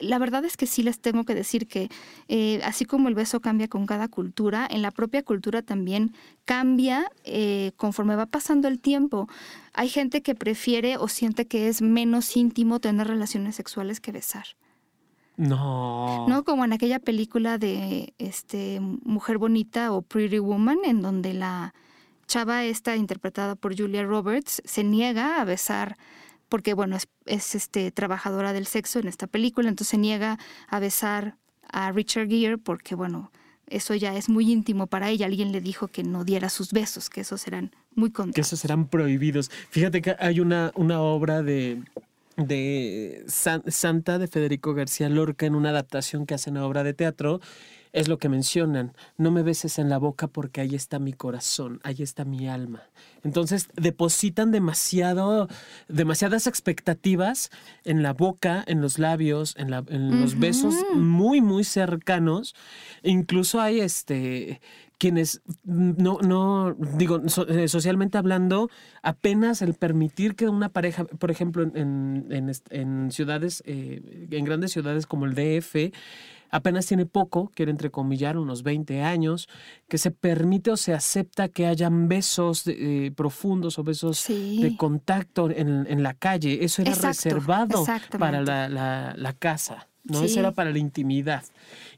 la 0.00 0.18
verdad 0.18 0.44
es 0.44 0.56
que 0.56 0.66
sí 0.66 0.82
les 0.82 1.00
tengo 1.00 1.24
que 1.24 1.34
decir 1.34 1.66
que 1.66 1.90
eh, 2.28 2.60
así 2.64 2.84
como 2.84 3.08
el 3.08 3.14
beso 3.14 3.40
cambia 3.40 3.68
con 3.68 3.84
cada 3.86 4.08
cultura, 4.08 4.66
en 4.70 4.82
la 4.82 4.90
propia 4.90 5.22
cultura 5.22 5.62
también 5.62 6.14
cambia 6.44 7.10
eh, 7.24 7.72
conforme 7.76 8.16
va 8.16 8.26
pasando 8.26 8.68
el 8.68 8.80
tiempo. 8.80 9.28
Hay 9.74 9.88
gente 9.88 10.22
que 10.22 10.34
prefiere 10.34 10.96
o 10.96 11.08
siente 11.08 11.46
que 11.46 11.68
es 11.68 11.82
menos 11.82 12.36
íntimo 12.36 12.80
tener 12.80 13.06
relaciones 13.08 13.56
sexuales 13.56 14.00
que 14.00 14.12
besar. 14.12 14.46
No. 15.36 16.26
No, 16.28 16.44
como 16.44 16.64
en 16.64 16.72
aquella 16.72 16.98
película 16.98 17.58
de 17.58 18.14
este 18.16 18.80
Mujer 18.80 19.36
Bonita 19.36 19.92
o 19.92 20.00
Pretty 20.00 20.38
Woman, 20.38 20.78
en 20.86 21.02
donde 21.02 21.34
la 21.34 21.74
chava 22.26 22.64
esta 22.64 22.96
interpretada 22.96 23.54
por 23.54 23.76
Julia 23.76 24.02
Roberts 24.02 24.62
se 24.64 24.82
niega 24.82 25.40
a 25.40 25.44
besar 25.44 25.96
porque 26.48 26.74
bueno, 26.74 26.96
es, 27.26 27.54
este, 27.54 27.90
trabajadora 27.90 28.52
del 28.52 28.66
sexo 28.66 28.98
en 28.98 29.08
esta 29.08 29.26
película, 29.26 29.68
entonces 29.68 29.90
se 29.90 29.98
niega 29.98 30.38
a 30.68 30.78
besar 30.78 31.36
a 31.68 31.92
Richard 31.92 32.28
Gere 32.28 32.58
porque 32.58 32.94
bueno, 32.94 33.30
eso 33.66 33.94
ya 33.94 34.16
es 34.16 34.28
muy 34.28 34.50
íntimo 34.50 34.86
para 34.86 35.10
ella. 35.10 35.26
Alguien 35.26 35.52
le 35.52 35.60
dijo 35.60 35.88
que 35.88 36.04
no 36.04 36.24
diera 36.24 36.48
sus 36.48 36.72
besos, 36.72 37.10
que 37.10 37.22
esos 37.22 37.40
serán 37.40 37.74
muy 37.94 38.10
contra. 38.10 38.34
Que 38.34 38.42
esos 38.42 38.60
serán 38.60 38.86
prohibidos. 38.86 39.50
Fíjate 39.70 40.02
que 40.02 40.14
hay 40.18 40.40
una, 40.40 40.70
una 40.76 41.00
obra 41.00 41.42
de, 41.42 41.82
de 42.36 43.24
Santa 43.26 44.18
de 44.18 44.28
Federico 44.28 44.74
García 44.74 45.08
Lorca 45.08 45.46
en 45.46 45.54
una 45.54 45.70
adaptación 45.70 46.26
que 46.26 46.34
hacen 46.34 46.56
a 46.56 46.66
obra 46.66 46.84
de 46.84 46.94
teatro 46.94 47.40
es 47.92 48.08
lo 48.08 48.18
que 48.18 48.28
mencionan, 48.28 48.92
no 49.16 49.30
me 49.30 49.42
beses 49.42 49.78
en 49.78 49.88
la 49.88 49.98
boca 49.98 50.26
porque 50.28 50.60
ahí 50.60 50.74
está 50.74 50.98
mi 50.98 51.12
corazón, 51.12 51.80
ahí 51.82 51.96
está 52.00 52.24
mi 52.24 52.48
alma. 52.48 52.82
Entonces 53.22 53.68
depositan 53.74 54.50
demasiado, 54.50 55.48
demasiadas 55.88 56.46
expectativas 56.46 57.50
en 57.84 58.02
la 58.02 58.12
boca, 58.12 58.64
en 58.66 58.80
los 58.80 58.98
labios, 58.98 59.54
en, 59.58 59.70
los 59.70 60.38
besos 60.38 60.74
muy, 60.94 61.40
muy 61.40 61.64
cercanos. 61.64 62.54
Incluso 63.02 63.60
hay 63.60 63.80
este 63.80 64.60
quienes 64.98 65.42
no, 65.64 66.18
no 66.22 66.74
digo, 66.96 67.20
eh, 67.48 67.68
socialmente 67.68 68.16
hablando, 68.16 68.70
apenas 69.02 69.60
el 69.60 69.74
permitir 69.74 70.34
que 70.36 70.48
una 70.48 70.70
pareja, 70.70 71.04
por 71.04 71.30
ejemplo, 71.30 71.62
en, 71.62 72.26
en, 72.70 73.10
ciudades, 73.10 73.62
eh, 73.66 74.28
en 74.30 74.44
grandes 74.44 74.72
ciudades 74.72 75.06
como 75.06 75.26
el 75.26 75.34
DF, 75.34 75.92
apenas 76.56 76.86
tiene 76.86 77.06
poco, 77.06 77.50
quiere 77.54 77.70
entrecomillar, 77.70 78.38
unos 78.38 78.62
20 78.62 79.02
años, 79.02 79.48
que 79.88 79.98
se 79.98 80.10
permite 80.10 80.70
o 80.70 80.76
se 80.76 80.94
acepta 80.94 81.48
que 81.48 81.66
hayan 81.66 82.08
besos 82.08 82.66
eh, 82.66 83.12
profundos 83.14 83.78
o 83.78 83.84
besos 83.84 84.26
de 84.28 84.74
contacto 84.76 85.50
en, 85.50 86.02
la 86.02 86.14
calle. 86.14 86.64
Eso 86.64 86.82
era 86.82 86.94
reservado 86.94 87.84
para 88.18 88.42
la 88.42 89.32
casa. 89.38 89.88
¿No? 90.08 90.22
Eso 90.22 90.40
era 90.40 90.52
para 90.52 90.70
la 90.70 90.78
intimidad. 90.78 91.44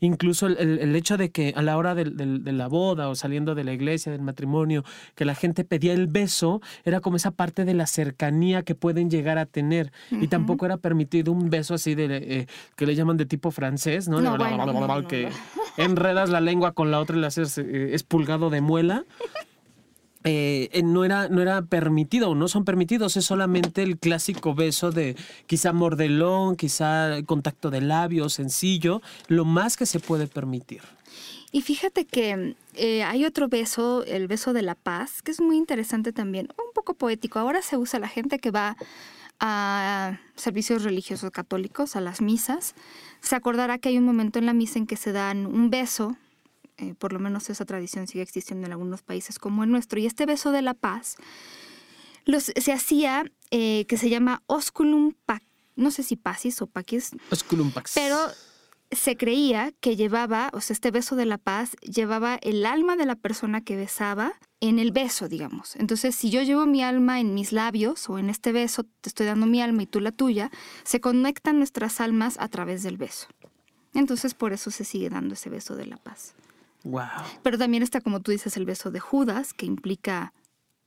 Incluso 0.00 0.47
el, 0.47 0.95
hecho 0.95 1.17
de 1.17 1.31
que 1.31 1.53
a 1.57 1.62
la 1.62 1.77
hora 1.77 1.95
de, 1.95 2.05
la 2.53 2.69
boda 2.69 3.09
o 3.09 3.15
saliendo 3.15 3.55
de 3.55 3.65
la 3.65 3.73
iglesia, 3.73 4.12
del 4.12 4.23
matrimonio, 4.23 4.85
que 5.15 5.25
la 5.25 5.35
gente 5.35 5.65
pedía 5.65 5.93
el 5.93 6.07
beso, 6.07 6.61
era 6.85 7.00
como 7.00 7.17
esa 7.17 7.31
parte 7.31 7.65
de 7.65 7.75
la 7.75 7.87
cercanía 7.87 8.62
que 8.62 8.75
pueden 8.75 9.11
llegar 9.11 9.38
a 9.38 9.47
tener. 9.47 9.93
Y 10.11 10.29
tampoco 10.29 10.67
era 10.67 10.77
permitido 10.77 11.33
un 11.33 11.50
beso 11.50 11.75
así 11.75 11.95
de, 11.95 12.07
eh, 12.11 12.47
que 12.77 12.87
le 12.87 12.95
llaman 12.95 13.17
de 13.17 13.27
tipo 13.27 13.50
francés, 13.50 14.09
¿no? 14.09 14.21
que 15.09 15.29
enredas 15.77 16.31
la 16.31 16.41
lengua 16.41 16.73
con 16.73 16.91
la 16.91 17.00
otra 17.00 17.17
y 17.17 17.21
le 17.21 17.27
haces 17.27 17.59
eh, 17.59 17.95
espulgado 17.95 18.50
de 18.50 18.61
muela. 18.61 19.05
Eh, 20.25 20.69
eh, 20.73 20.83
no, 20.83 21.05
era, 21.05 21.29
no 21.29 21.41
era 21.41 21.63
permitido, 21.63 22.35
no 22.35 22.49
son 22.49 22.65
permitidos, 22.65 23.17
es 23.17 23.25
solamente 23.25 23.83
el 23.83 23.99
clásico 23.99 24.55
beso 24.55 24.91
de 24.91 25.17
quizá 25.47 25.73
mordelón, 25.73 26.57
quizá 26.57 27.23
contacto 27.25 27.71
de 27.71 27.81
labios, 27.81 28.35
sencillo, 28.35 29.01
lo 29.29 29.45
más 29.45 29.77
que 29.77 29.87
se 29.87 30.01
puede 30.01 30.27
permitir. 30.27 30.83
Y 31.51 31.63
fíjate 31.63 32.05
que 32.05 32.57
eh, 32.75 33.03
hay 33.05 33.25
otro 33.25 33.49
beso, 33.49 34.05
el 34.05 34.27
beso 34.27 34.53
de 34.53 34.63
la 34.63 34.75
paz, 34.75 35.23
que 35.23 35.31
es 35.31 35.41
muy 35.41 35.57
interesante 35.57 36.13
también, 36.13 36.49
un 36.59 36.73
poco 36.75 36.95
poético. 36.95 37.39
Ahora 37.39 37.63
se 37.63 37.77
usa 37.77 37.99
la 37.99 38.09
gente 38.09 38.39
que 38.39 38.51
va 38.51 38.77
a 39.41 40.19
servicios 40.35 40.83
religiosos 40.83 41.31
católicos, 41.31 41.97
a 41.97 42.01
las 42.01 42.21
misas. 42.21 42.75
Se 43.21 43.37
acordará 43.37 43.79
que 43.79 43.89
hay 43.89 43.99
un 43.99 44.05
momento 44.05 44.39
en 44.39 44.47
la 44.47 44.53
misa 44.53 44.79
en 44.79 44.87
que 44.87 44.97
se 44.97 45.13
dan 45.13 45.47
un 45.47 45.71
beso 45.71 46.17
eh, 46.79 46.95
por 46.95 47.13
lo 47.13 47.19
menos 47.19 47.51
esa 47.51 47.65
tradición 47.65 48.07
sigue 48.07 48.23
existiendo 48.23 48.67
en 48.67 48.73
algunos 48.73 49.03
países 49.03 49.39
como 49.39 49.65
el 49.65 49.71
nuestro. 49.71 49.99
Y 49.99 50.07
este 50.07 50.27
beso 50.27 50.53
de 50.53 50.63
la 50.63 50.75
paz 50.75 51.17
se 52.39 52.73
hacía 52.73 53.25
eh, 53.51 53.85
que 53.87 53.97
se 53.97 54.11
llama 54.11 54.43
Osculum 54.47 55.15
Pax, 55.27 55.45
no 55.77 55.91
sé 55.91 56.03
si 56.03 56.17
Pacis 56.17 56.61
o 56.63 56.67
Paquis. 56.67 57.13
Osculum 57.31 57.71
Pax. 57.71 57.93
Pero 57.95 58.19
se 58.91 59.17
creía 59.17 59.73
que 59.81 59.97
llevaba, 59.97 60.51
o 60.53 60.61
sea, 60.61 60.75
este 60.75 60.91
beso 60.91 61.15
de 61.15 61.27
la 61.27 61.39
paz 61.39 61.77
llevaba 61.83 62.37
el 62.37 62.65
alma 62.65 62.97
de 62.97 63.07
la 63.07 63.17
persona 63.17 63.63
que 63.63 63.77
besaba 63.77 64.33
en 64.61 64.79
el 64.79 64.93
beso, 64.93 65.29
digamos. 65.29 65.77
Entonces, 65.77 66.15
si 66.15 66.31
yo 66.31 66.43
llevo 66.43 66.67
mi 66.67 66.83
alma 66.83 67.21
en 67.21 67.35
mis 67.35 67.53
labios 67.53 68.09
o 68.09 68.19
en 68.19 68.31
este 68.31 68.53
beso, 68.53 68.85
te 68.85 69.09
estoy 69.09 69.27
dando 69.27 69.47
mi 69.47 69.61
alma 69.61 69.83
y 69.83 69.87
tú 69.87 70.01
la 70.01 70.13
tuya, 70.13 70.51
se 70.85 71.01
conectan 71.01 71.59
nuestras 71.59 72.01
almas 72.01 72.37
a 72.39 72.49
través 72.49 72.83
del 72.83 72.97
beso. 72.97 73.29
Entonces, 73.95 74.35
por 74.35 74.53
eso 74.53 74.71
se 74.71 74.85
sigue 74.85 75.11
dando 75.11 75.35
ese 75.35 75.51
beso 75.51 75.77
de 75.77 75.87
la 75.87 75.97
paz. 75.97 76.35
Pero 77.43 77.59
también 77.59 77.83
está, 77.83 78.01
como 78.01 78.21
tú 78.21 78.31
dices, 78.31 78.57
el 78.57 78.65
beso 78.65 78.91
de 78.91 79.01
Judas, 79.01 79.53
que 79.53 79.67
implica 79.67 80.33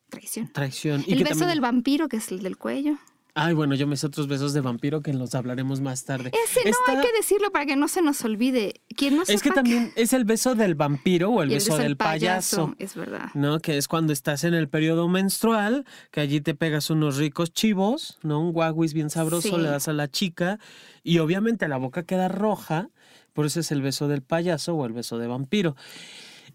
traición. 0.10 0.52
Traición. 0.52 1.04
el 1.08 1.24
beso 1.24 1.46
del 1.46 1.62
vampiro, 1.62 2.08
que 2.08 2.18
es 2.18 2.32
el 2.32 2.42
del 2.42 2.58
cuello. 2.58 2.98
Ay, 3.34 3.54
bueno, 3.54 3.76
yo 3.76 3.88
me 3.88 3.96
sé 3.96 4.08
otros 4.08 4.28
besos 4.28 4.52
de 4.52 4.60
vampiro 4.60 5.02
que 5.02 5.14
los 5.14 5.36
hablaremos 5.36 5.80
más 5.80 6.04
tarde. 6.04 6.32
Ese 6.46 6.70
no 6.70 6.78
hay 6.88 6.98
que 6.98 7.14
decirlo 7.14 7.50
para 7.52 7.66
que 7.66 7.78
no 7.78 7.88
se 7.88 8.02
nos 8.02 8.26
olvide. 8.26 8.82
¿Quién 8.98 9.16
no 9.16 9.24
es 9.26 9.42
que 9.42 9.52
también 9.52 9.94
es 9.96 10.12
el 10.12 10.26
beso 10.26 10.54
del 10.54 10.76
vampiro 10.76 11.30
o 11.30 11.42
el, 11.42 11.50
beso, 11.50 11.78
del 11.78 11.96
payaso, 11.96 12.76
Es 12.78 12.96
verdad. 12.96 13.30
¿No? 13.34 13.60
Que 13.60 13.78
es 13.78 13.88
cuando 13.88 14.12
estás 14.12 14.44
en 14.44 14.54
el 14.54 14.68
periodo 14.68 15.08
menstrual, 15.08 15.86
que 16.12 16.20
allí 16.20 16.42
te 16.42 16.56
pegas 16.56 16.90
unos 16.90 17.16
ricos 17.16 17.54
chivos, 17.54 18.20
¿no? 18.22 18.42
Un 18.42 18.52
guaguis 18.52 18.94
bien 18.94 19.10
sabroso, 19.10 19.58
le 19.58 19.70
das 19.70 19.88
a 19.88 19.94
la 19.94 20.12
chica 20.12 20.60
y 21.02 21.20
obviamente 21.20 21.70
la 21.70 21.78
boca 21.78 22.04
queda 22.04 22.28
roja 22.28 22.90
por 23.34 23.46
eso 23.46 23.60
es 23.60 23.72
el 23.72 23.82
beso 23.82 24.08
del 24.08 24.22
payaso 24.22 24.76
o 24.76 24.86
el 24.86 24.94
beso 24.94 25.18
de 25.18 25.28
vampiro. 25.28 25.76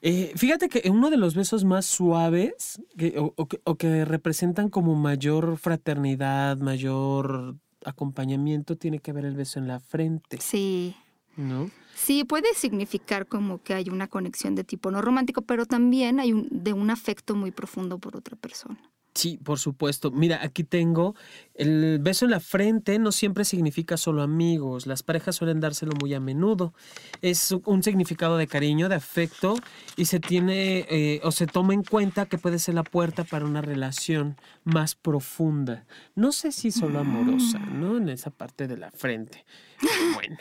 Eh, 0.02 0.32
fíjate 0.36 0.68
que 0.68 0.90
uno 0.90 1.10
de 1.10 1.16
los 1.16 1.34
besos 1.34 1.64
más 1.64 1.86
suaves 1.86 2.80
o, 3.16 3.76
que, 3.76 4.04
representan 4.04 4.68
como 4.68 4.94
mayor 4.94 5.56
fraternidad, 5.56 6.58
mayor 6.58 7.56
acompañamiento, 7.84 8.76
tiene 8.76 8.98
que 8.98 9.12
ver 9.12 9.24
el 9.24 9.36
beso 9.36 9.58
en 9.58 9.68
la 9.68 9.80
frente. 9.80 10.38
Sí. 10.40 10.94
¿No? 11.36 11.70
Sí, 11.94 12.24
puede 12.24 12.54
significar 12.54 13.26
como 13.26 13.62
que 13.62 13.74
hay 13.74 13.88
una 13.88 14.06
conexión 14.06 14.54
de 14.54 14.64
tipo 14.64 14.90
no 14.90 15.00
romántico, 15.00 15.42
pero 15.42 15.66
también 15.66 16.20
hay 16.20 16.32
un, 16.32 16.48
de 16.50 16.72
un 16.72 16.90
afecto 16.90 17.34
muy 17.34 17.50
profundo 17.50 17.98
por 17.98 18.16
otra 18.16 18.36
persona. 18.36 18.78
Sí, 19.16 19.38
por 19.42 19.58
supuesto. 19.58 20.10
Mira, 20.10 20.40
aquí 20.42 20.62
tengo 20.62 21.14
el 21.54 21.98
beso 22.00 22.26
en 22.26 22.32
la 22.32 22.40
frente 22.40 22.98
no 22.98 23.12
siempre 23.12 23.46
significa 23.46 23.96
solo 23.96 24.20
amigos. 24.20 24.86
Las 24.86 25.02
parejas 25.02 25.36
suelen 25.36 25.58
dárselo 25.58 25.92
muy 25.98 26.12
a 26.12 26.20
menudo. 26.20 26.74
Es 27.22 27.50
un 27.64 27.82
significado 27.82 28.36
de 28.36 28.46
cariño, 28.46 28.90
de 28.90 28.96
afecto 28.96 29.56
y 29.96 30.04
se 30.04 30.20
tiene 30.20 30.86
eh, 30.90 31.20
o 31.24 31.32
se 31.32 31.46
toma 31.46 31.72
en 31.72 31.82
cuenta 31.82 32.26
que 32.26 32.36
puede 32.36 32.58
ser 32.58 32.74
la 32.74 32.84
puerta 32.84 33.24
para 33.24 33.46
una 33.46 33.62
relación 33.62 34.36
más 34.64 34.94
profunda. 34.94 35.86
No 36.14 36.30
sé 36.30 36.52
si 36.52 36.70
solo 36.70 36.98
amorosa, 36.98 37.58
¿no? 37.58 37.96
En 37.96 38.10
esa 38.10 38.30
parte 38.30 38.68
de 38.68 38.76
la 38.76 38.90
frente. 38.90 39.44
Bueno. 40.14 40.36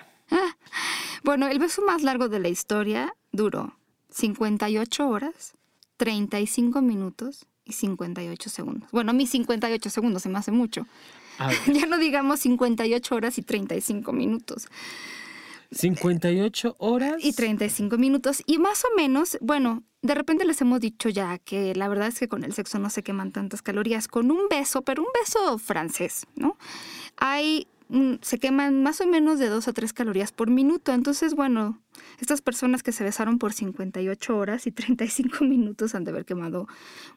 bueno, 1.24 1.48
el 1.48 1.60
beso 1.60 1.84
más 1.84 2.02
largo 2.02 2.30
de 2.30 2.40
la 2.40 2.48
historia 2.50 3.14
duró 3.32 3.78
58 4.10 5.08
horas, 5.08 5.54
35 5.98 6.82
minutos 6.82 7.46
y 7.66 7.74
58 7.74 8.50
segundos. 8.50 8.90
Bueno, 8.92 9.12
a 9.12 9.14
mí 9.14 9.28
58 9.28 9.90
segundos 9.90 10.22
se 10.24 10.30
me 10.30 10.38
hace 10.40 10.52
mucho. 10.52 10.88
ya 11.74 11.86
no 11.88 11.98
digamos 11.98 12.40
58 12.42 13.16
horas 13.16 13.38
y 13.38 13.42
35 13.42 14.14
minutos. 14.14 14.68
58 15.72 16.76
horas. 16.80 17.16
Y 17.24 17.34
35 17.34 17.98
minutos. 17.98 18.44
Y 18.46 18.60
más 18.60 18.84
o 18.86 18.96
menos, 18.96 19.38
bueno, 19.42 19.84
de 20.02 20.14
repente 20.16 20.46
les 20.46 20.62
hemos 20.62 20.80
dicho 20.80 21.10
ya 21.10 21.38
que 21.40 21.74
la 21.76 21.88
verdad 21.88 22.08
es 22.08 22.20
que 22.20 22.28
con 22.28 22.44
el 22.44 22.54
sexo 22.54 22.80
no 22.80 22.90
se 22.90 23.04
queman 23.04 23.32
tantas 23.32 23.62
calorías. 23.62 24.08
Con 24.08 24.32
un 24.32 24.48
beso, 24.50 24.84
pero 24.84 25.02
un 25.04 25.10
beso 25.20 25.58
francés, 25.58 26.28
¿no? 26.36 26.58
Hay 27.18 27.68
un- 27.90 28.20
se 28.22 28.40
queman 28.40 28.84
más 28.84 29.02
o 29.02 29.08
menos 29.08 29.40
de 29.40 29.50
2 29.50 29.68
a 29.68 29.74
3 29.74 29.92
calorías 29.94 30.32
por 30.32 30.50
minuto. 30.50 30.94
Entonces, 30.94 31.34
bueno, 31.36 31.82
estas 32.20 32.42
personas 32.42 32.84
que 32.84 32.92
se 32.92 33.04
besaron 33.04 33.38
por 33.40 33.54
58 33.54 34.38
horas 34.38 34.68
y 34.68 34.72
35 34.72 35.38
minutos 35.46 35.96
han 35.96 36.04
de 36.04 36.12
haber 36.12 36.26
quemado 36.26 36.68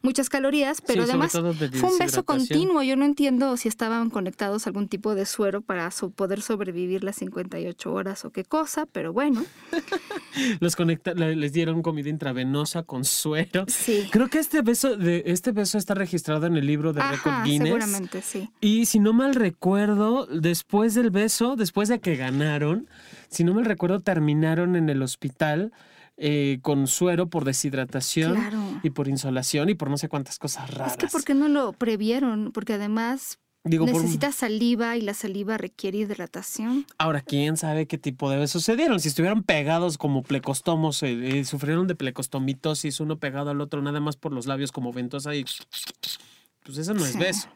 muchas 0.02 0.28
calorías, 0.28 0.80
pero 0.80 1.04
además 1.04 1.32
de 1.32 1.68
fue 1.70 1.90
un 1.92 1.98
beso 1.98 2.24
continuo. 2.24 2.82
Yo 2.82 2.96
no 2.96 3.04
entiendo 3.04 3.56
si 3.56 3.68
estaban 3.68 4.10
conectados 4.10 4.66
a 4.66 4.70
algún 4.70 4.88
tipo 4.88 5.14
de 5.14 5.26
suero 5.26 5.60
para 5.60 5.90
so- 5.90 6.10
poder 6.10 6.40
sobrevivir 6.42 7.04
las 7.04 7.16
58 7.16 7.92
horas 7.92 8.24
o 8.24 8.30
qué 8.30 8.44
cosa, 8.44 8.86
pero 8.86 9.12
bueno. 9.12 9.44
Los 10.60 10.76
conecta, 10.76 11.14
le- 11.14 11.36
les 11.36 11.52
dieron 11.52 11.82
comida 11.82 12.08
intravenosa 12.08 12.82
con 12.82 13.04
suero. 13.04 13.64
Sí. 13.68 14.06
Creo 14.10 14.28
que 14.28 14.38
este 14.38 14.62
beso, 14.62 14.96
de, 14.96 15.22
este 15.26 15.52
beso 15.52 15.78
está 15.78 15.94
registrado 15.94 16.46
en 16.46 16.56
el 16.56 16.66
libro 16.66 16.92
de 16.92 17.00
Ajá, 17.00 17.42
Guinness. 17.44 17.68
seguramente, 17.68 18.22
sí. 18.22 18.50
Y 18.60 18.86
si 18.86 18.98
no 18.98 19.12
mal 19.12 19.34
recuerdo, 19.34 20.26
después 20.26 20.94
del 20.94 21.10
beso, 21.10 21.56
después 21.56 21.88
de 21.88 22.00
que 22.00 22.16
ganaron, 22.16 22.88
si 23.30 23.44
no 23.44 23.54
mal 23.54 23.64
recuerdo, 23.64 24.00
terminaron 24.00 24.76
en 24.76 24.88
el 24.88 25.02
hospital 25.02 25.72
eh, 26.16 26.58
con 26.62 26.86
suero 26.88 27.28
por 27.28 27.44
deshidratación 27.44 28.34
Claro. 28.34 28.60
y 28.82 28.90
por 28.90 29.06
insolación 29.08 29.68
y 29.68 29.74
por 29.74 29.88
no 29.90 29.96
sé 29.98 30.08
cuántas 30.08 30.38
cosas 30.38 30.70
raras. 30.74 30.92
Es 30.92 30.98
que 30.98 31.06
¿por 31.06 31.24
qué 31.24 31.34
no 31.34 31.48
lo 31.48 31.72
previeron? 31.72 32.50
Porque 32.52 32.72
además 32.74 33.38
Digo, 33.64 33.84
por- 33.86 33.94
necesitas 33.94 34.34
saliva 34.34 34.96
y 34.96 35.02
la 35.02 35.14
saliva 35.14 35.58
requiere 35.58 35.98
hidratación. 35.98 36.86
Ahora, 36.96 37.20
quién 37.20 37.56
sabe 37.56 37.86
qué 37.86 37.98
tipo 37.98 38.30
de 38.30 38.38
besos 38.38 38.64
se 38.64 38.76
dieron. 38.76 38.98
Si 38.98 39.08
estuvieron 39.08 39.42
pegados 39.42 39.98
como 39.98 40.22
plecostomos, 40.22 41.02
eh, 41.02 41.38
eh, 41.40 41.44
sufrieron 41.44 41.86
de 41.86 41.94
plecostomitosis, 41.94 42.98
uno 43.00 43.18
pegado 43.18 43.50
al 43.50 43.60
otro, 43.60 43.82
nada 43.82 44.00
más 44.00 44.16
por 44.16 44.32
los 44.32 44.46
labios 44.46 44.72
como 44.72 44.92
ventosa 44.92 45.34
y. 45.34 45.44
Pues 46.64 46.78
eso 46.78 46.94
no 46.94 47.04
es 47.04 47.16
beso. 47.18 47.48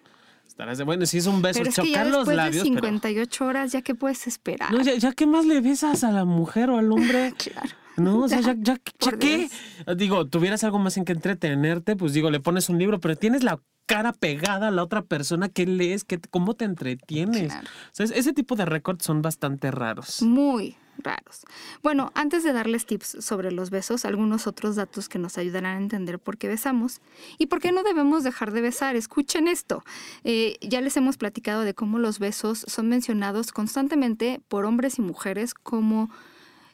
Estarás 0.52 0.76
de 0.76 0.84
bueno, 0.84 1.06
si 1.06 1.16
es 1.16 1.26
un 1.26 1.40
beso, 1.40 1.60
pero 1.60 1.70
es 1.70 1.76
que 1.76 1.82
ya 1.90 2.04
chocar 2.04 2.06
los 2.08 2.28
labios. 2.28 2.62
de 2.64 2.70
pero- 2.72 2.86
58 2.88 3.46
horas, 3.46 3.72
¿ya 3.72 3.80
qué 3.80 3.94
puedes 3.94 4.26
esperar? 4.26 4.70
No, 4.70 4.82
ya, 4.82 4.94
ya 4.96 5.12
qué 5.12 5.26
más 5.26 5.46
le 5.46 5.62
besas 5.62 6.04
a 6.04 6.12
la 6.12 6.26
mujer 6.26 6.68
o 6.68 6.76
al 6.76 6.92
hombre. 6.92 7.32
Claro. 7.38 7.70
No, 7.96 8.20
o 8.24 8.28
sea, 8.28 8.40
ya, 8.40 8.54
ya, 8.58 8.78
ya 9.00 9.12
qué. 9.18 9.48
Digo, 9.96 10.26
tuvieras 10.26 10.62
algo 10.64 10.78
más 10.78 10.96
en 10.98 11.04
que 11.06 11.12
entretenerte, 11.12 11.96
pues 11.96 12.12
digo, 12.12 12.30
le 12.30 12.38
pones 12.40 12.68
un 12.68 12.78
libro, 12.78 13.00
pero 13.00 13.16
tienes 13.16 13.42
la 13.44 13.60
cara 13.86 14.12
pegada 14.12 14.68
a 14.68 14.70
la 14.70 14.82
otra 14.82 15.00
persona, 15.02 15.48
¿qué 15.48 15.64
lees? 15.66 16.04
¿Qué, 16.04 16.18
¿Cómo 16.30 16.52
te 16.54 16.66
entretienes? 16.66 17.50
Claro. 17.52 17.68
O 17.68 17.90
sea, 17.92 18.04
es- 18.04 18.12
ese 18.12 18.32
tipo 18.34 18.56
de 18.56 18.66
récords 18.66 19.04
son 19.04 19.22
bastante 19.22 19.70
raros. 19.70 20.20
Muy 20.22 20.76
raros. 20.98 21.44
Bueno, 21.82 22.12
antes 22.14 22.44
de 22.44 22.52
darles 22.52 22.86
tips 22.86 23.16
sobre 23.20 23.50
los 23.50 23.70
besos, 23.70 24.04
algunos 24.04 24.46
otros 24.46 24.76
datos 24.76 25.08
que 25.08 25.18
nos 25.18 25.38
ayudarán 25.38 25.76
a 25.76 25.82
entender 25.82 26.18
por 26.18 26.38
qué 26.38 26.48
besamos 26.48 27.00
y 27.38 27.46
por 27.46 27.60
qué 27.60 27.72
no 27.72 27.82
debemos 27.82 28.24
dejar 28.24 28.52
de 28.52 28.60
besar. 28.60 28.96
Escuchen 28.96 29.48
esto. 29.48 29.82
Eh, 30.24 30.58
ya 30.60 30.80
les 30.80 30.96
hemos 30.96 31.16
platicado 31.16 31.62
de 31.62 31.74
cómo 31.74 31.98
los 31.98 32.18
besos 32.18 32.64
son 32.68 32.88
mencionados 32.88 33.52
constantemente 33.52 34.40
por 34.48 34.64
hombres 34.64 34.98
y 34.98 35.02
mujeres 35.02 35.54
como 35.54 36.10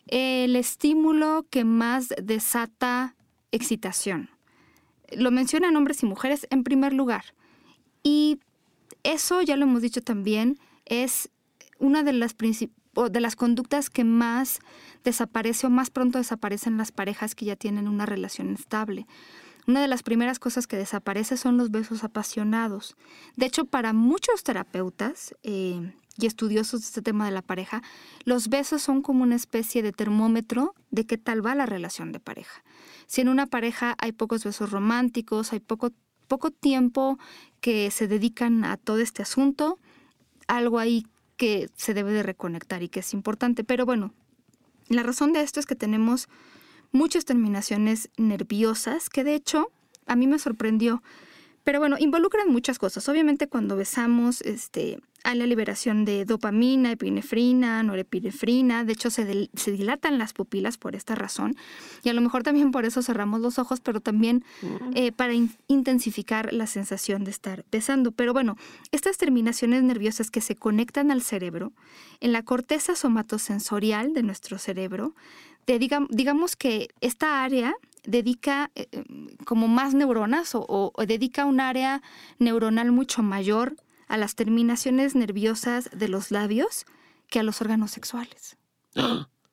el 0.06 0.56
estímulo 0.56 1.46
que 1.50 1.64
más 1.64 2.08
desata 2.22 3.14
excitación. 3.52 4.30
Lo 5.10 5.30
mencionan 5.30 5.76
hombres 5.76 6.02
y 6.02 6.06
mujeres 6.06 6.46
en 6.50 6.64
primer 6.64 6.92
lugar. 6.92 7.24
Y 8.02 8.40
eso, 9.02 9.42
ya 9.42 9.56
lo 9.56 9.64
hemos 9.64 9.82
dicho 9.82 10.02
también, 10.02 10.58
es 10.84 11.30
una 11.78 12.02
de 12.02 12.12
las, 12.12 12.36
princip- 12.36 12.72
de 12.94 13.20
las 13.20 13.36
conductas 13.36 13.90
que 13.90 14.04
más 14.04 14.60
desaparece 15.04 15.66
o 15.66 15.70
más 15.70 15.90
pronto 15.90 16.18
desaparecen 16.18 16.76
las 16.76 16.92
parejas 16.92 17.34
que 17.34 17.44
ya 17.44 17.56
tienen 17.56 17.88
una 17.88 18.06
relación 18.06 18.54
estable. 18.54 19.06
Una 19.66 19.82
de 19.82 19.88
las 19.88 20.02
primeras 20.02 20.38
cosas 20.38 20.66
que 20.66 20.78
desaparece 20.78 21.36
son 21.36 21.58
los 21.58 21.70
besos 21.70 22.02
apasionados. 22.02 22.96
De 23.36 23.44
hecho, 23.44 23.66
para 23.66 23.92
muchos 23.92 24.42
terapeutas 24.42 25.34
eh, 25.42 25.92
y 26.16 26.26
estudiosos 26.26 26.80
de 26.80 26.86
este 26.86 27.02
tema 27.02 27.26
de 27.26 27.32
la 27.32 27.42
pareja, 27.42 27.82
los 28.24 28.48
besos 28.48 28.80
son 28.80 29.02
como 29.02 29.24
una 29.24 29.36
especie 29.36 29.82
de 29.82 29.92
termómetro 29.92 30.74
de 30.90 31.04
qué 31.04 31.18
tal 31.18 31.44
va 31.44 31.54
la 31.54 31.66
relación 31.66 32.12
de 32.12 32.18
pareja. 32.18 32.64
Si 33.06 33.20
en 33.20 33.28
una 33.28 33.46
pareja 33.46 33.94
hay 33.98 34.12
pocos 34.12 34.42
besos 34.42 34.70
románticos, 34.70 35.52
hay 35.52 35.60
poco, 35.60 35.92
poco 36.28 36.50
tiempo 36.50 37.18
que 37.60 37.90
se 37.90 38.08
dedican 38.08 38.64
a 38.64 38.78
todo 38.78 38.98
este 38.98 39.22
asunto, 39.22 39.78
algo 40.46 40.78
ahí 40.78 41.06
que 41.38 41.70
se 41.76 41.94
debe 41.94 42.12
de 42.12 42.22
reconectar 42.22 42.82
y 42.82 42.90
que 42.90 43.00
es 43.00 43.14
importante. 43.14 43.64
Pero 43.64 43.86
bueno, 43.86 44.12
la 44.88 45.02
razón 45.02 45.32
de 45.32 45.40
esto 45.40 45.60
es 45.60 45.66
que 45.66 45.76
tenemos 45.76 46.28
muchas 46.92 47.24
terminaciones 47.24 48.10
nerviosas 48.18 49.08
que 49.08 49.24
de 49.24 49.34
hecho 49.34 49.70
a 50.06 50.16
mí 50.16 50.26
me 50.26 50.38
sorprendió. 50.38 51.02
Pero 51.68 51.80
bueno, 51.80 51.96
involucran 51.98 52.48
muchas 52.50 52.78
cosas. 52.78 53.06
Obviamente 53.10 53.46
cuando 53.46 53.76
besamos, 53.76 54.40
este, 54.40 55.00
hay 55.22 55.36
la 55.36 55.46
liberación 55.46 56.06
de 56.06 56.24
dopamina, 56.24 56.92
epinefrina, 56.92 57.82
norepinefrina. 57.82 58.84
De 58.84 58.94
hecho, 58.94 59.10
se, 59.10 59.26
del- 59.26 59.50
se 59.52 59.72
dilatan 59.72 60.16
las 60.16 60.32
pupilas 60.32 60.78
por 60.78 60.96
esta 60.96 61.14
razón. 61.14 61.56
Y 62.02 62.08
a 62.08 62.14
lo 62.14 62.22
mejor 62.22 62.42
también 62.42 62.70
por 62.70 62.86
eso 62.86 63.02
cerramos 63.02 63.42
los 63.42 63.58
ojos, 63.58 63.80
pero 63.80 64.00
también 64.00 64.46
eh, 64.94 65.12
para 65.12 65.34
in- 65.34 65.52
intensificar 65.66 66.54
la 66.54 66.66
sensación 66.66 67.24
de 67.24 67.32
estar 67.32 67.66
besando. 67.70 68.12
Pero 68.12 68.32
bueno, 68.32 68.56
estas 68.90 69.18
terminaciones 69.18 69.82
nerviosas 69.82 70.30
que 70.30 70.40
se 70.40 70.56
conectan 70.56 71.10
al 71.10 71.20
cerebro, 71.20 71.74
en 72.20 72.32
la 72.32 72.42
corteza 72.44 72.96
somatosensorial 72.96 74.14
de 74.14 74.22
nuestro 74.22 74.56
cerebro, 74.56 75.14
de, 75.66 75.78
digam- 75.78 76.08
digamos 76.08 76.56
que 76.56 76.88
esta 77.02 77.44
área 77.44 77.74
dedica 78.08 78.70
eh, 78.74 78.88
eh, 78.92 79.04
como 79.44 79.68
más 79.68 79.94
neuronas 79.94 80.54
o, 80.54 80.60
o- 80.68 80.92
o 80.94 81.06
dedica 81.06 81.44
un 81.44 81.60
área 81.60 82.02
neuronal 82.38 82.90
mucho 82.90 83.22
mayor 83.22 83.76
a 84.08 84.16
las 84.16 84.34
terminaciones 84.34 85.14
nerviosas 85.14 85.90
de 85.92 86.08
los 86.08 86.30
labios 86.30 86.86
que 87.28 87.38
a 87.38 87.42
los 87.42 87.60
órganos 87.60 87.90
sexuales. 87.90 88.56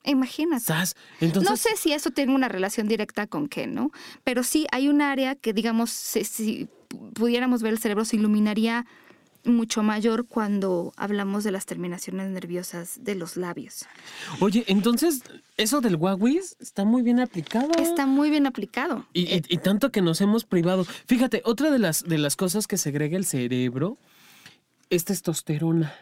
Imagínate. 0.04 0.64
¿Sas? 0.64 0.94
Entonces, 1.20 1.50
no 1.50 1.56
sé 1.56 1.76
si 1.76 1.92
eso 1.92 2.10
tiene 2.10 2.34
una 2.34 2.48
relación 2.48 2.86
directa 2.88 3.26
con 3.26 3.48
qué, 3.48 3.66
¿no? 3.66 3.90
Pero 4.24 4.42
sí 4.44 4.66
hay 4.70 4.88
un 4.88 5.02
área 5.02 5.34
que, 5.34 5.52
digamos, 5.52 5.90
si, 5.90 6.24
si 6.24 6.68
pudiéramos 7.14 7.60
ver 7.62 7.72
el 7.72 7.78
cerebro, 7.78 8.04
se 8.04 8.16
iluminaría 8.16 8.86
mucho 9.46 9.82
mayor 9.82 10.26
cuando 10.26 10.92
hablamos 10.96 11.44
de 11.44 11.50
las 11.52 11.64
terminaciones 11.66 12.28
nerviosas 12.30 13.02
de 13.02 13.14
los 13.14 13.36
labios. 13.36 13.84
oye, 14.40 14.64
entonces, 14.68 15.22
eso 15.56 15.80
del 15.80 15.96
Huawei 15.96 16.38
está 16.60 16.84
muy 16.84 17.02
bien 17.02 17.20
aplicado. 17.20 17.70
Está 17.78 18.06
muy 18.06 18.28
bien 18.30 18.46
aplicado. 18.46 19.06
Y, 19.12 19.22
y- 19.34 19.42
y 19.48 19.56
tanto 19.58 19.90
que 19.90 20.02
nos 20.02 20.20
hemos 20.20 20.44
privado. 20.44 20.84
Fíjate, 21.06 21.42
otra 21.44 21.70
de 21.70 21.78
las, 21.78 22.02
de 22.04 22.18
las 22.18 22.36
cosas 22.36 22.66
que 22.66 22.76
segrega 22.76 23.16
el 23.16 23.24
cerebro 23.24 23.98
es 24.90 25.04
testosterona. 25.04 25.94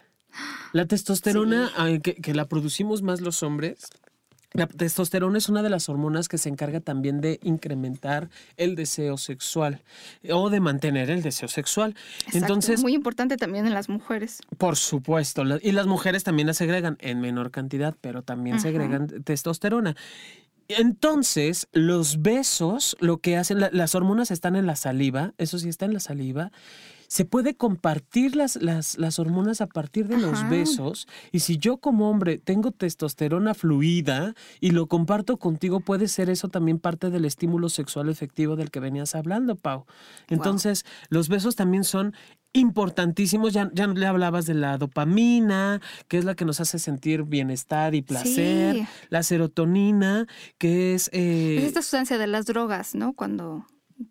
La 0.72 0.87
testosterona, 0.87 1.70
ah, 1.76 1.88
que, 2.02 2.16
que 2.16 2.35
la 2.35 2.46
producimos 2.46 3.02
más 3.02 3.20
los 3.20 3.42
hombres, 3.44 3.87
la 4.54 4.68
testosterona 4.68 5.36
es 5.38 5.48
una 5.48 5.62
de 5.64 5.68
las 5.68 5.88
hormonas 5.88 6.28
que 6.28 6.38
se 6.38 6.48
encarga 6.48 6.78
también 6.78 7.20
de 7.20 7.40
incrementar 7.42 8.30
el 8.56 8.76
deseo 8.76 9.18
sexual 9.18 9.82
o 10.30 10.48
de 10.48 10.60
mantener 10.60 11.10
el 11.10 11.22
deseo 11.22 11.48
sexual. 11.48 11.96
Exacto, 12.18 12.38
Entonces, 12.38 12.80
muy 12.82 12.94
importante 12.94 13.36
también 13.36 13.66
en 13.66 13.74
las 13.74 13.88
mujeres. 13.88 14.40
por 14.56 14.76
supuesto, 14.76 15.42
y 15.60 15.72
las 15.72 15.86
mujeres 15.88 16.22
también 16.22 16.46
la 16.46 16.54
segregan 16.54 16.96
en 17.00 17.20
menor 17.20 17.50
cantidad, 17.50 17.96
pero 18.00 18.22
también 18.22 18.60
segregan 18.60 19.08
testosterona. 19.24 19.96
Entonces, 20.68 21.66
los 21.72 22.22
besos, 22.22 22.96
lo 23.00 23.18
que 23.18 23.36
hacen, 23.36 23.58
la- 23.60 23.70
las 23.72 23.94
hormonas 23.96 24.30
están 24.30 24.54
en 24.56 24.66
la 24.66 24.76
saliva, 24.76 25.34
eso 25.36 25.58
sí 25.58 25.68
está 25.68 25.84
en 25.84 25.92
la 25.94 26.00
saliva. 26.00 26.52
Se 27.08 27.24
puede 27.24 27.54
compartir 27.54 28.36
las, 28.36 28.56
las, 28.56 28.98
las 28.98 29.18
hormonas 29.18 29.60
a 29.60 29.66
partir 29.66 30.08
de 30.08 30.18
los 30.18 30.48
besos. 30.48 31.06
Y 31.32 31.40
si 31.40 31.58
yo 31.58 31.78
como 31.78 32.10
hombre 32.10 32.38
tengo 32.38 32.70
testosterona 32.70 33.54
fluida 33.54 34.34
y 34.60 34.70
lo 34.70 34.86
comparto 34.86 35.36
contigo, 35.38 35.80
puede 35.80 36.08
ser 36.08 36.30
eso 36.30 36.48
también 36.48 36.78
parte 36.78 37.10
del 37.10 37.24
estímulo 37.24 37.68
sexual 37.68 38.08
efectivo 38.08 38.56
del 38.56 38.70
que 38.70 38.80
venías 38.80 39.14
hablando, 39.14 39.56
Pau. 39.56 39.86
Entonces, 40.28 40.84
los 41.08 41.28
besos 41.28 41.56
también 41.56 41.84
son 41.84 42.14
importantísimos. 42.52 43.52
Ya, 43.52 43.70
ya 43.74 43.86
le 43.86 44.06
hablabas 44.06 44.46
de 44.46 44.54
la 44.54 44.78
dopamina, 44.78 45.80
que 46.08 46.18
es 46.18 46.24
la 46.24 46.34
que 46.34 46.44
nos 46.44 46.60
hace 46.60 46.78
sentir 46.78 47.24
bienestar 47.24 47.94
y 47.94 48.02
placer. 48.02 48.74
Sí. 48.76 48.86
La 49.10 49.22
serotonina, 49.22 50.26
que 50.58 50.94
es... 50.94 51.10
eh, 51.12 51.56
Es 51.58 51.64
esta 51.64 51.82
sustancia 51.82 52.18
de 52.18 52.26
las 52.26 52.46
drogas, 52.46 52.94
¿no? 52.94 53.12
Cuando 53.12 53.66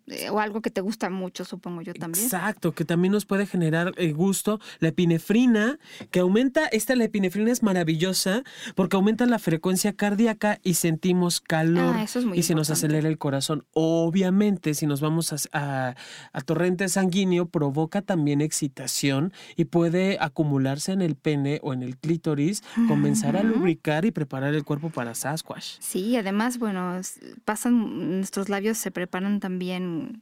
eh, 0.06 0.30
o 0.30 0.40
algo 0.40 0.60
que 0.62 0.70
te 0.70 0.80
gusta 0.80 1.10
mucho, 1.10 1.44
supongo 1.44 1.82
yo 1.82 1.92
también. 1.94 2.24
Exacto, 2.24 2.72
que 2.72 2.84
también 2.84 3.12
nos 3.12 3.26
puede 3.26 3.46
generar 3.46 3.92
eh, 3.96 4.12
gusto. 4.12 4.60
La 4.80 4.88
epinefrina, 4.88 5.78
que 6.10 6.20
aumenta, 6.20 6.66
esta 6.66 6.94
la 6.96 7.04
epinefrina 7.04 7.50
es 7.52 7.62
maravillosa 7.62 8.42
porque 8.74 8.96
aumenta 8.96 9.26
la 9.26 9.38
frecuencia 9.38 9.92
cardíaca 9.94 10.58
y 10.62 10.74
sentimos 10.74 11.40
calor 11.40 11.96
Ah, 11.96 12.02
eso 12.02 12.18
es 12.18 12.24
muy 12.24 12.38
y 12.38 12.42
se 12.42 12.54
nos 12.54 12.68
importante. 12.68 12.86
acelera 12.86 13.08
el 13.08 13.18
corazón. 13.18 13.64
Obviamente, 13.72 14.74
si 14.74 14.86
nos 14.86 15.00
vamos 15.00 15.32
a, 15.32 15.36
a- 15.52 15.94
a 16.32 16.40
torrente 16.42 16.88
sanguíneo, 16.88 17.46
provoca 17.46 18.02
también 18.02 18.40
excitación 18.40 19.32
y 19.56 19.64
puede 19.66 20.18
acumularse 20.20 20.92
en 20.92 21.02
el 21.02 21.16
pene 21.16 21.58
o 21.62 21.72
en 21.72 21.82
el 21.82 21.96
clítoris, 21.96 22.62
comenzar 22.86 23.36
a 23.36 23.42
lubricar 23.42 24.04
y 24.04 24.10
preparar 24.10 24.54
el 24.54 24.64
cuerpo 24.64 24.90
para 24.90 25.14
Sasquatch. 25.14 25.76
Sí, 25.80 26.16
además, 26.16 26.58
bueno, 26.58 27.00
pasan, 27.44 28.18
nuestros 28.18 28.48
labios 28.48 28.78
se 28.78 28.90
preparan 28.90 29.40
también, 29.40 29.73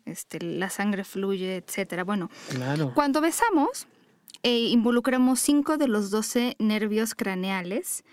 este, 0.04 0.40
la 0.40 0.70
sangre 0.70 1.04
fluye, 1.04 1.56
etcétera. 1.56 2.04
Bueno, 2.04 2.30
Claro. 2.50 2.92
cuando 2.94 3.20
besamos, 3.20 3.86
eh, 4.42 4.58
involucramos 4.70 5.40
5 5.40 5.76
de 5.76 5.88
los 5.88 6.10
12 6.10 6.56
nervios 6.58 7.14
craneales 7.14 8.04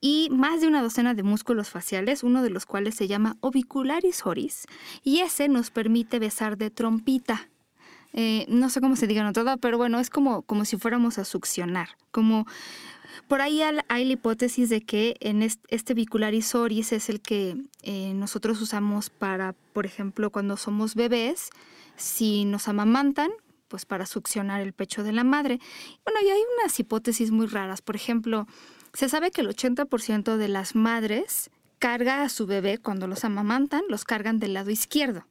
y 0.00 0.28
más 0.30 0.60
de 0.60 0.66
una 0.66 0.82
docena 0.82 1.14
de 1.14 1.22
músculos 1.22 1.70
faciales, 1.70 2.22
uno 2.22 2.42
de 2.42 2.50
los 2.50 2.66
cuales 2.66 2.94
se 2.96 3.06
llama 3.08 3.36
obicularis 3.40 4.26
oris, 4.26 4.66
y 5.04 5.20
ese 5.20 5.48
nos 5.48 5.70
permite 5.70 6.18
besar 6.18 6.58
de 6.58 6.70
trompita. 6.70 7.48
Eh, 8.14 8.44
no 8.48 8.68
sé 8.68 8.80
cómo 8.80 8.94
se 8.96 9.06
diga 9.06 9.22
en 9.22 9.28
otro 9.28 9.44
pero 9.58 9.78
bueno, 9.78 9.98
es 9.98 10.10
como, 10.10 10.42
como 10.42 10.64
si 10.66 10.76
fuéramos 10.76 11.18
a 11.18 11.24
succionar, 11.24 11.96
como 12.10 12.46
por 13.28 13.40
ahí 13.40 13.62
hay 13.62 14.04
la 14.04 14.12
hipótesis 14.12 14.68
de 14.68 14.82
que 14.82 15.16
en 15.20 15.42
este 15.42 15.94
bicularis 15.94 16.54
oris 16.54 16.92
es 16.92 17.08
el 17.08 17.20
que 17.20 17.56
eh, 17.82 18.12
nosotros 18.14 18.60
usamos 18.60 19.10
para, 19.10 19.54
por 19.72 19.86
ejemplo, 19.86 20.30
cuando 20.30 20.56
somos 20.56 20.94
bebés, 20.94 21.50
si 21.96 22.44
nos 22.44 22.68
amamantan, 22.68 23.30
pues 23.68 23.86
para 23.86 24.06
succionar 24.06 24.60
el 24.60 24.72
pecho 24.72 25.02
de 25.02 25.12
la 25.12 25.24
madre. 25.24 25.58
Bueno, 26.04 26.20
y 26.22 26.30
hay 26.30 26.40
unas 26.58 26.78
hipótesis 26.78 27.30
muy 27.30 27.46
raras. 27.46 27.80
Por 27.80 27.96
ejemplo, 27.96 28.46
se 28.92 29.08
sabe 29.08 29.30
que 29.30 29.40
el 29.40 29.48
80% 29.48 30.36
de 30.36 30.48
las 30.48 30.74
madres 30.74 31.50
carga 31.78 32.22
a 32.22 32.28
su 32.28 32.46
bebé 32.46 32.78
cuando 32.78 33.06
los 33.06 33.24
amamantan, 33.24 33.82
los 33.88 34.04
cargan 34.04 34.38
del 34.38 34.52
lado 34.54 34.70
izquierdo. 34.70 35.26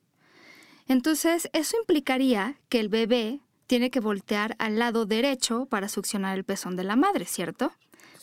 Entonces, 0.88 1.50
eso 1.54 1.78
implicaría 1.80 2.60
que 2.68 2.80
el 2.80 2.90
bebé 2.90 3.42
tiene 3.72 3.90
que 3.90 4.02
voltear 4.02 4.58
al 4.60 4.78
lado 4.80 5.06
derecho 5.06 5.66
para 5.66 5.88
succionar 5.88 6.38
el 6.38 6.44
pezón 6.44 6.76
de 6.76 6.84
la 6.84 6.98
madre, 6.98 7.24
¿cierto? 7.24 7.72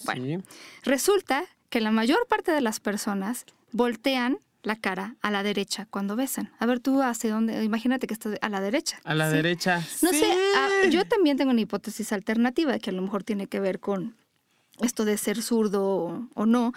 Bueno, 0.05 0.43
resulta 0.83 1.43
que 1.71 1.81
la 1.81 1.91
mayor 1.91 2.27
parte 2.29 2.53
de 2.53 2.61
las 2.61 2.81
personas 2.81 3.47
voltean 3.73 4.41
la 4.63 4.77
cara 4.77 5.17
a 5.23 5.31
la 5.31 5.43
derecha 5.43 5.87
cuando 5.89 6.17
besan. 6.17 6.53
A 6.59 6.67
ver, 6.67 6.81
tú 6.81 7.01
hacia 7.01 7.31
dónde, 7.31 7.65
imagínate 7.65 8.07
que 8.07 8.13
estás 8.13 8.37
a 8.43 8.49
la 8.51 8.61
derecha. 8.61 9.01
A 9.05 9.15
la 9.15 9.31
derecha. 9.31 9.83
No 10.03 10.11
sé, 10.11 10.31
ah, 10.55 10.87
yo 10.91 11.07
también 11.07 11.39
tengo 11.39 11.51
una 11.51 11.63
hipótesis 11.63 12.13
alternativa 12.13 12.79
que 12.79 12.91
a 12.91 12.93
lo 12.93 13.01
mejor 13.01 13.25
tiene 13.25 13.47
que 13.47 13.59
ver 13.59 13.81
con 13.81 14.17
esto 14.83 15.07
de 15.07 15.17
ser 15.17 15.41
zurdo 15.41 16.29
o, 16.35 16.45
no, 16.45 16.75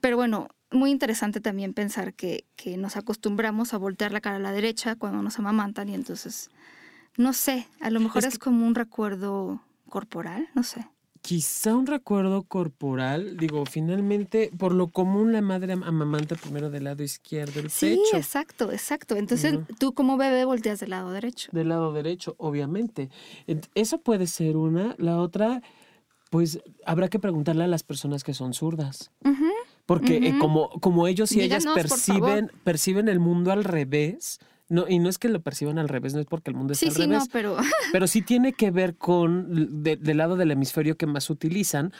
pero 0.00 0.16
bueno, 0.16 0.48
muy 0.70 0.90
interesante 0.90 1.42
también 1.42 1.74
pensar 1.74 2.14
que, 2.14 2.46
que, 2.56 2.78
nos 2.78 2.96
acostumbramos 2.96 3.74
a 3.74 3.76
voltear 3.76 4.12
la 4.12 4.22
cara 4.22 4.36
a 4.36 4.38
la 4.38 4.52
derecha 4.52 4.96
cuando 4.96 5.20
nos 5.20 5.38
amamantan 5.38 5.90
y 5.90 5.94
entonces 5.94 6.48
no 7.16 7.32
sé, 7.32 7.66
a 7.80 7.90
lo 7.90 8.00
mejor 8.00 8.24
es, 8.24 8.38
como 8.38 8.66
un 8.66 8.74
recuerdo 8.74 9.60
corporal, 9.88 10.48
no 10.54 10.62
sé. 10.62 10.86
Quizá 11.20 11.74
un 11.74 11.86
recuerdo 11.86 12.42
corporal, 12.42 13.38
digo, 13.38 13.64
finalmente, 13.64 14.50
por 14.58 14.74
lo 14.74 14.88
común 14.88 15.32
la 15.32 15.40
madre 15.40 15.72
amamanta 15.72 16.34
primero 16.34 16.68
del 16.68 16.84
lado 16.84 17.02
izquierdo 17.02 17.60
el 17.60 17.70
sí, 17.70 17.86
pecho. 17.86 18.02
Sí, 18.10 18.16
exacto, 18.16 18.70
exacto. 18.70 19.16
Entonces, 19.16 19.58
tú 19.78 19.94
como 19.94 20.18
bebé 20.18 20.44
volteas 20.44 20.80
del 20.80 20.90
lado 20.90 21.10
derecho. 21.12 21.48
Del 21.52 21.70
lado 21.70 21.94
derecho, 21.94 22.34
obviamente. 22.36 23.08
Eso 23.74 24.02
puede 24.02 24.26
ser 24.26 24.58
una. 24.58 24.94
La 24.98 25.18
otra, 25.18 25.62
pues 26.28 26.60
habrá 26.84 27.08
que 27.08 27.18
preguntarle 27.18 27.64
a 27.64 27.68
las 27.68 27.84
personas 27.84 28.22
que 28.22 28.34
son 28.34 28.52
zurdas. 28.52 29.10
Porque 29.86 30.16
eh, 30.16 30.34
como, 30.38 30.68
como 30.80 31.06
ellos 31.06 31.32
y 31.32 31.40
ellas 31.40 31.64
perciben, 31.74 32.50
perciben 32.64 33.08
el 33.08 33.18
mundo 33.18 33.50
al 33.50 33.64
revés, 33.64 34.40
no, 34.68 34.86
y 34.88 34.98
no 34.98 35.08
es 35.08 35.18
que 35.18 35.28
lo 35.28 35.42
perciban 35.42 35.78
al 35.78 35.88
revés, 35.88 36.14
no 36.14 36.20
es 36.20 36.26
porque 36.26 36.50
el 36.50 36.56
mundo 36.56 36.72
es 36.72 36.82
al 36.82 36.94
revés. 36.94 37.08
No, 37.08 37.26
pero... 37.32 37.56
pero 37.92 38.06
sí 38.06 38.22
tiene 38.22 38.52
que 38.52 38.70
ver 38.70 38.96
con 38.96 39.82
del 39.82 40.16
lado 40.16 40.36
del 40.36 40.50
hemisferio 40.50 40.96
que 40.96 41.06
más 41.06 41.28
utilizan. 41.30 41.92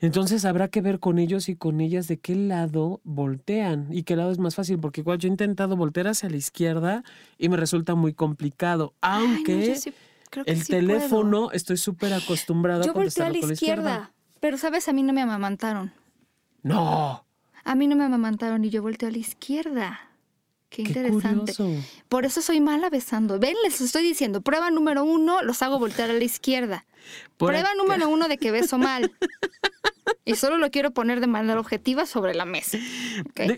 Entonces 0.00 0.44
habrá 0.44 0.68
que 0.68 0.80
ver 0.80 1.00
con 1.00 1.18
ellos 1.18 1.48
y 1.48 1.56
con 1.56 1.80
ellas 1.80 2.06
de 2.06 2.18
qué 2.18 2.36
lado 2.36 3.00
voltean 3.02 3.88
y 3.90 4.04
qué 4.04 4.14
lado 4.14 4.30
es 4.30 4.38
más 4.38 4.54
fácil, 4.54 4.78
porque 4.78 5.00
igual 5.00 5.18
yo 5.18 5.26
he 5.26 5.30
intentado 5.30 5.76
voltear 5.76 6.06
hacia 6.06 6.30
la 6.30 6.36
izquierda 6.36 7.02
y 7.36 7.48
me 7.48 7.56
resulta 7.56 7.96
muy 7.96 8.14
complicado, 8.14 8.94
aunque 9.00 9.76
el 10.46 10.66
teléfono 10.66 11.50
estoy 11.50 11.78
súper 11.78 12.12
acostumbrado 12.12 12.84
yo 12.84 12.92
a 12.92 12.94
volteo 12.94 13.26
a 13.26 13.30
la 13.30 13.38
izquierda, 13.38 13.54
izquierda, 13.54 14.12
pero 14.38 14.56
sabes, 14.56 14.88
a 14.88 14.92
mí 14.92 15.02
no 15.02 15.12
me 15.12 15.22
amamantaron. 15.22 15.92
No. 16.62 17.24
A 17.64 17.74
mí 17.74 17.88
no 17.88 17.96
me 17.96 18.04
amamantaron 18.04 18.64
y 18.64 18.70
yo 18.70 18.82
volteo 18.82 19.08
a 19.08 19.12
la 19.12 19.18
izquierda. 19.18 20.07
Qué, 20.68 20.82
interesante. 20.82 21.54
Por 22.08 22.26
eso 22.26 22.42
soy 22.42 22.60
mala 22.60 22.90
besando. 22.90 23.38
Ven, 23.38 23.56
les 23.64 23.80
estoy 23.80 24.02
diciendo, 24.02 24.42
prueba 24.42 24.70
número 24.70 25.04
uno, 25.04 25.42
los 25.42 25.62
hago 25.62 25.78
voltear 25.78 26.10
a 26.10 26.14
la 26.14 26.24
izquierda. 26.24 26.84
prueba 27.38 27.70
número 27.76 28.08
uno 28.08 28.28
de 28.28 28.38
que 28.38 28.50
beso 28.50 28.78
mal. 28.78 29.12
y 30.24 30.34
solo 30.34 30.58
lo 30.58 30.70
quiero 30.70 30.92
poner 30.92 31.20
de 31.20 31.26
manera 31.26 31.58
objetiva 31.58 32.06
sobre 32.06 32.34
la 32.34 32.44
mesa. 32.44 32.78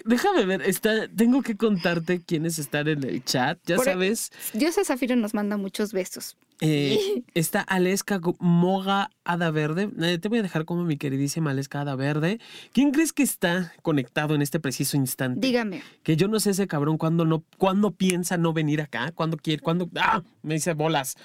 déjame 0.04 0.44
ver, 0.46 0.62
está, 0.62 1.08
tengo 1.08 1.42
que 1.42 1.56
contarte 1.56 2.22
quiénes 2.22 2.58
están 2.58 2.88
en 2.88 3.04
el 3.04 3.24
chat, 3.24 3.58
ya 3.66 3.76
e 3.76 3.78
sabes. 3.78 4.30
Dios 4.52 4.76
Zafiro 4.84 5.16
nos 5.16 5.34
manda 5.34 5.56
muchos 5.56 5.92
besos. 5.92 6.36
Eh, 6.60 7.22
está 7.34 7.60
Aleska 7.62 8.20
Moga 8.38 9.10
Hada 9.24 9.50
Verde. 9.50 9.90
Eh, 10.00 10.18
te 10.18 10.28
voy 10.28 10.38
a 10.38 10.42
dejar 10.42 10.64
como 10.64 10.84
mi 10.84 10.96
queridísima 10.96 11.50
Aleska 11.50 11.80
Hada 11.80 11.96
Verde. 11.96 12.40
¿Quién 12.72 12.90
crees 12.90 13.12
que 13.12 13.22
está 13.22 13.72
conectado 13.82 14.34
en 14.34 14.42
este 14.42 14.60
preciso 14.60 14.96
instante? 14.96 15.46
Dígame. 15.46 15.82
Que 16.02 16.16
yo 16.16 16.28
no 16.28 16.40
sé 16.40 16.50
ese 16.50 16.66
cabrón 16.66 16.98
cuándo 16.98 17.24
no, 17.24 17.44
cuándo 17.58 17.92
piensa 17.92 18.36
no 18.36 18.52
venir 18.52 18.80
acá, 18.80 19.12
cuándo 19.12 19.36
quiere, 19.36 19.62
cuándo. 19.62 19.88
¡Ah! 19.96 20.22
Me 20.42 20.54
dice 20.54 20.74
bolas. 20.74 21.16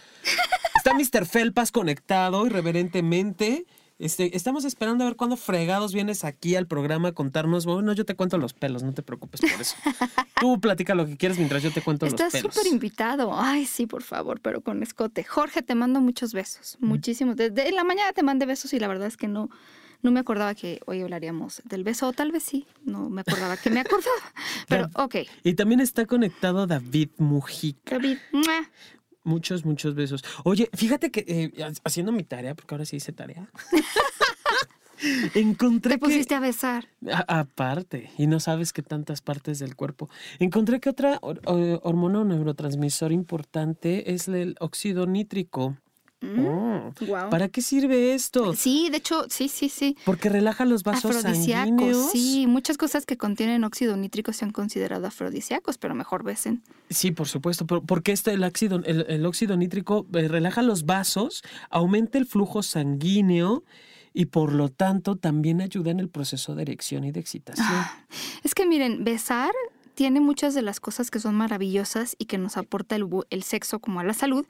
Está 0.77 0.93
Mr. 0.93 1.25
Felpas 1.25 1.71
conectado 1.71 2.45
irreverentemente. 2.45 3.65
Este, 3.97 4.35
estamos 4.35 4.65
esperando 4.65 5.05
a 5.05 5.07
ver 5.07 5.15
cuándo 5.15 5.37
fregados 5.37 5.93
vienes 5.93 6.25
aquí 6.25 6.55
al 6.55 6.67
programa 6.67 7.09
a 7.09 7.11
contarnos. 7.13 7.65
Bueno, 7.65 7.93
yo 7.93 8.05
te 8.05 8.15
cuento 8.15 8.37
los 8.37 8.53
pelos, 8.53 8.83
no 8.83 8.93
te 8.93 9.03
preocupes 9.03 9.39
por 9.39 9.61
eso. 9.61 9.75
Tú 10.41 10.59
platica 10.59 10.95
lo 10.95 11.05
que 11.05 11.15
quieras 11.15 11.37
mientras 11.37 11.63
yo 11.63 11.71
te 11.71 11.81
cuento 11.81 12.05
los 12.05 12.13
pelos. 12.15 12.33
Estás 12.33 12.53
súper 12.53 12.71
invitado. 12.71 13.31
Ay, 13.33 13.65
sí, 13.65 13.85
por 13.85 14.03
favor, 14.03 14.41
pero 14.41 14.59
con 14.61 14.83
escote. 14.83 15.23
Jorge, 15.23 15.61
te 15.61 15.75
mando 15.75 16.01
muchos 16.01 16.33
besos. 16.33 16.77
Muchísimos. 16.81 17.37
Desde 17.37 17.71
la 17.71 17.85
mañana 17.85 18.11
te 18.11 18.21
mandé 18.21 18.45
besos 18.45 18.73
y 18.73 18.79
la 18.79 18.89
verdad 18.89 19.07
es 19.07 19.15
que 19.15 19.29
no, 19.29 19.49
no 20.01 20.11
me 20.11 20.19
acordaba 20.19 20.53
que 20.55 20.81
hoy 20.85 21.01
hablaríamos 21.01 21.61
del 21.63 21.83
beso, 21.83 22.07
o 22.07 22.13
tal 22.13 22.31
vez 22.31 22.43
sí, 22.43 22.67
no 22.83 23.09
me 23.09 23.21
acordaba 23.21 23.55
que 23.55 23.69
me 23.69 23.79
acordaba. 23.79 24.33
Pero, 24.67 24.89
ok. 24.93 25.15
Y 25.43 25.53
también 25.53 25.79
está 25.79 26.05
conectado 26.05 26.67
David 26.67 27.09
Mujica. 27.17 27.95
David, 27.95 28.17
Muchos, 29.25 29.65
muchos 29.65 29.95
besos. 29.95 30.23
Oye, 30.43 30.69
fíjate 30.73 31.09
que 31.11 31.25
eh, 31.27 31.73
haciendo 31.83 32.11
mi 32.11 32.23
tarea, 32.23 32.55
porque 32.55 32.75
ahora 32.75 32.85
sí 32.85 32.95
hice 32.97 33.11
tarea. 33.11 33.49
Encontré 35.33 35.93
Te 35.93 35.99
pusiste 35.99 36.35
a 36.35 36.39
besar. 36.39 36.87
aparte, 37.27 38.11
y 38.17 38.27
no 38.27 38.39
sabes 38.39 38.71
que 38.71 38.81
tantas 38.81 39.21
partes 39.21 39.59
del 39.59 39.75
cuerpo. 39.75 40.09
Encontré 40.39 40.79
que 40.79 40.89
otra 40.89 41.19
hormona 41.21 42.21
o 42.21 42.23
neurotransmisor 42.23 43.11
importante 43.11 44.13
es 44.13 44.27
el 44.27 44.55
óxido 44.59 45.05
nítrico. 45.05 45.75
Mm, 46.33 47.29
¿Para 47.29 47.49
qué 47.49 47.61
sirve 47.61 48.13
esto? 48.13 48.53
Sí, 48.53 48.89
de 48.89 48.97
hecho, 48.97 49.25
sí, 49.29 49.47
sí, 49.47 49.69
sí. 49.69 49.97
Porque 50.05 50.29
relaja 50.29 50.65
los 50.65 50.83
vasos 50.83 51.15
sanguíneos. 51.15 52.11
Sí, 52.11 52.45
muchas 52.47 52.77
cosas 52.77 53.05
que 53.05 53.17
contienen 53.17 53.63
óxido 53.63 53.95
nítrico 53.97 54.33
se 54.33 54.45
han 54.45 54.51
considerado 54.51 55.07
afrodisíacos, 55.07 55.77
pero 55.77 55.95
mejor 55.95 56.23
besen. 56.23 56.63
Sí, 56.89 57.11
por 57.11 57.27
supuesto, 57.27 57.65
porque 57.65 58.11
este, 58.11 58.31
el, 58.31 58.43
óxido, 58.43 58.81
el, 58.85 59.25
óxido 59.25 59.57
nítrico 59.57 60.05
eh, 60.13 60.27
relaja 60.27 60.61
los 60.61 60.85
vasos, 60.85 61.43
aumenta 61.69 62.17
el 62.17 62.25
flujo 62.25 62.63
sanguíneo 62.63 63.63
y 64.13 64.27
por 64.27 64.53
lo 64.53 64.69
tanto 64.69 65.17
también 65.17 65.61
ayuda 65.61 65.91
en 65.91 65.99
el 65.99 66.09
proceso 66.09 66.55
de 66.55 66.61
erección 66.61 67.03
y 67.03 67.11
de 67.11 67.19
excitación. 67.19 67.67
Ah, 67.69 68.05
es 68.43 68.55
que 68.55 68.65
miren, 68.65 69.03
besar 69.03 69.51
tiene 69.95 70.19
muchas 70.19 70.53
de 70.53 70.61
las 70.61 70.79
cosas 70.79 71.09
que 71.09 71.19
son 71.19 71.35
maravillosas 71.35 72.15
y 72.19 72.25
que 72.25 72.37
nos 72.37 72.57
aporta 72.57 72.95
el, 72.95 73.43
sexo 73.43 73.79
como 73.79 73.99
a 73.99 74.03
la 74.03 74.13
salud, 74.13 74.45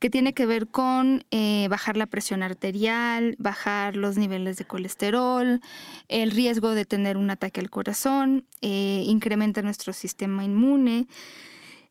que 0.00 0.10
tiene 0.10 0.32
que 0.32 0.46
ver 0.46 0.66
con 0.66 1.24
eh, 1.30 1.68
bajar 1.70 1.96
la 1.96 2.06
presión 2.06 2.42
arterial, 2.42 3.36
bajar 3.38 3.94
los 3.94 4.16
niveles 4.16 4.56
de 4.56 4.64
colesterol, 4.64 5.60
el 6.08 6.30
riesgo 6.30 6.70
de 6.70 6.84
tener 6.84 7.16
un 7.16 7.30
ataque 7.30 7.60
al 7.60 7.70
corazón, 7.70 8.44
eh, 8.62 9.04
incrementa 9.06 9.62
nuestro 9.62 9.92
sistema 9.92 10.44
inmune. 10.44 11.06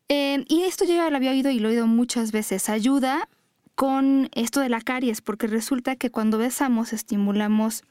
Eh, 0.08 0.44
y 0.48 0.62
esto 0.62 0.84
yo 0.84 0.94
ya 0.94 1.10
lo 1.10 1.16
había 1.16 1.30
oído 1.30 1.50
y 1.50 1.58
lo 1.58 1.68
he 1.68 1.72
oído 1.72 1.86
muchas 1.86 2.32
veces. 2.32 2.68
Ayuda 2.68 3.28
con 3.74 4.30
esto 4.32 4.60
de 4.60 4.68
la 4.68 4.80
caries, 4.80 5.20
porque 5.20 5.46
resulta 5.46 5.96
que 5.96 6.10
cuando 6.10 6.38
besamos 6.38 6.92
estimulamos 6.92 7.84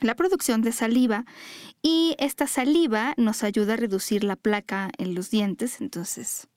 la 0.00 0.14
producción 0.14 0.62
de 0.62 0.72
saliva 0.72 1.24
y 1.82 2.16
esta 2.18 2.46
saliva 2.46 3.14
nos 3.16 3.42
ayuda 3.44 3.74
a 3.74 3.76
reducir 3.76 4.24
la 4.24 4.36
placa 4.36 4.90
en 4.98 5.14
los 5.14 5.30
dientes, 5.30 5.80
entonces 5.80 6.48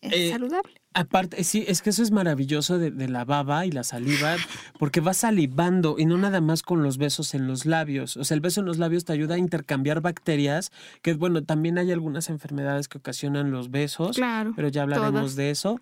es 0.00 0.12
eh, 0.12 0.30
saludable. 0.30 0.80
Aparte, 0.98 1.44
sí, 1.44 1.64
es 1.68 1.80
que 1.80 1.90
eso 1.90 2.02
es 2.02 2.10
maravilloso 2.10 2.76
de, 2.76 2.90
la 3.08 3.24
baba 3.24 3.64
y 3.64 3.70
la 3.70 3.84
saliva, 3.84 4.34
porque 4.80 4.98
vas 4.98 5.18
salivando 5.18 5.94
y 5.96 6.06
no 6.06 6.18
nada 6.18 6.40
más 6.40 6.62
con 6.62 6.82
los 6.82 6.98
besos 6.98 7.34
en 7.34 7.46
los 7.46 7.66
labios. 7.66 8.16
O 8.16 8.24
sea, 8.24 8.34
el 8.34 8.40
beso 8.40 8.58
en 8.58 8.66
los 8.66 8.78
labios 8.78 9.04
te 9.04 9.12
ayuda 9.12 9.36
a 9.36 9.38
intercambiar 9.38 10.00
bacterias, 10.00 10.72
que 11.00 11.14
bueno, 11.14 11.44
también 11.44 11.78
hay 11.78 11.92
algunas 11.92 12.30
enfermedades 12.30 12.88
que 12.88 12.98
ocasionan 12.98 13.52
los 13.52 13.70
besos, 13.70 14.16
claro, 14.16 14.52
pero 14.56 14.66
ya 14.66 14.82
hablaremos 14.82 15.36
de 15.36 15.50
eso. 15.50 15.80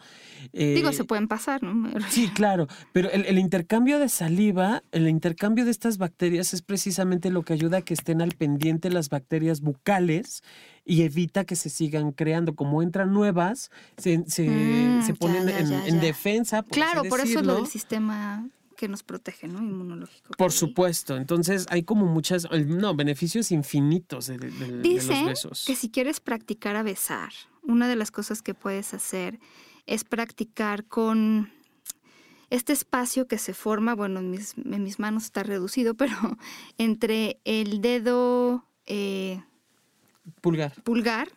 Digo, 0.53 0.91
eh, 0.91 0.93
se 0.93 1.05
pueden 1.05 1.29
pasar, 1.29 1.63
¿no? 1.63 1.89
Sí, 2.11 2.29
claro, 2.29 2.67
pero 2.93 3.11
el, 3.11 3.25
el, 3.25 3.39
intercambio 3.39 3.99
de 3.99 4.11
saliva, 4.11 4.83
el 4.93 5.09
intercambio 5.09 5.65
de 5.65 5.71
estas 5.71 5.97
bacterias 5.97 6.53
es 6.53 6.61
precisamente 6.61 7.31
lo 7.31 7.43
que 7.43 7.55
ayuda 7.55 7.79
a 7.79 7.83
que 7.83 7.95
estén 7.95 8.21
al 8.21 8.33
pendiente 8.33 8.91
las 8.91 9.09
bacterias 9.09 9.63
bucales 9.63 10.43
y 10.87 11.03
evita 11.03 11.45
que 11.45 11.57
se 11.57 11.69
sigan 11.69 12.13
creando. 12.13 12.55
Como 12.55 12.81
entran 12.81 13.13
nuevas, 13.13 13.71
se, 13.99 14.25
se, 14.29 14.49
mm, 14.49 15.17
ponen 15.19 15.49
en, 15.49 16.01
defensa. 16.01 16.63
claro, 16.63 17.03
por 17.05 17.21
eso 17.21 17.41
es 17.41 17.45
lo 17.47 17.57
del 17.57 17.67
sistema 17.67 18.49
que 18.77 18.89
nos 18.89 19.03
protege, 19.03 19.49
¿no? 19.49 19.59
Inmunológico. 19.63 20.35
Por 20.39 20.53
supuesto. 20.53 21.17
Entonces 21.17 21.67
hay 21.71 21.83
como 21.83 22.07
muchas, 22.07 22.47
no, 22.67 22.95
beneficios 22.95 23.51
infinitos 23.51 24.27
de, 24.29 24.39
de- 24.39 24.51
de 24.51 24.95
los 24.95 25.09
besos. 25.09 25.65
que 25.67 25.75
si 25.75 25.91
quieres 25.91 26.21
practicar 26.21 26.77
a 26.77 26.83
besar, 26.83 27.33
una 27.63 27.89
de 27.89 27.97
las 27.97 28.11
cosas 28.11 28.43
que 28.43 28.55
puedes 28.55 28.95
hacer 28.95 29.41
es 29.87 30.05
practicar 30.05 30.85
con 30.85 31.51
este 32.51 32.73
espacio 32.73 33.27
que 33.27 33.39
se 33.39 33.55
forma, 33.55 33.95
bueno, 33.95 34.21
en 34.21 34.31
mis, 34.31 34.55
en 34.59 34.83
mis 34.85 34.99
manos 35.01 35.25
está 35.25 35.43
reducido, 35.43 35.95
pero 35.97 36.15
entre 36.79 37.41
el 37.45 37.81
dedo 37.81 38.65
eh, 38.87 39.43
Pulgar. 40.41 40.73
pulgar 40.83 41.29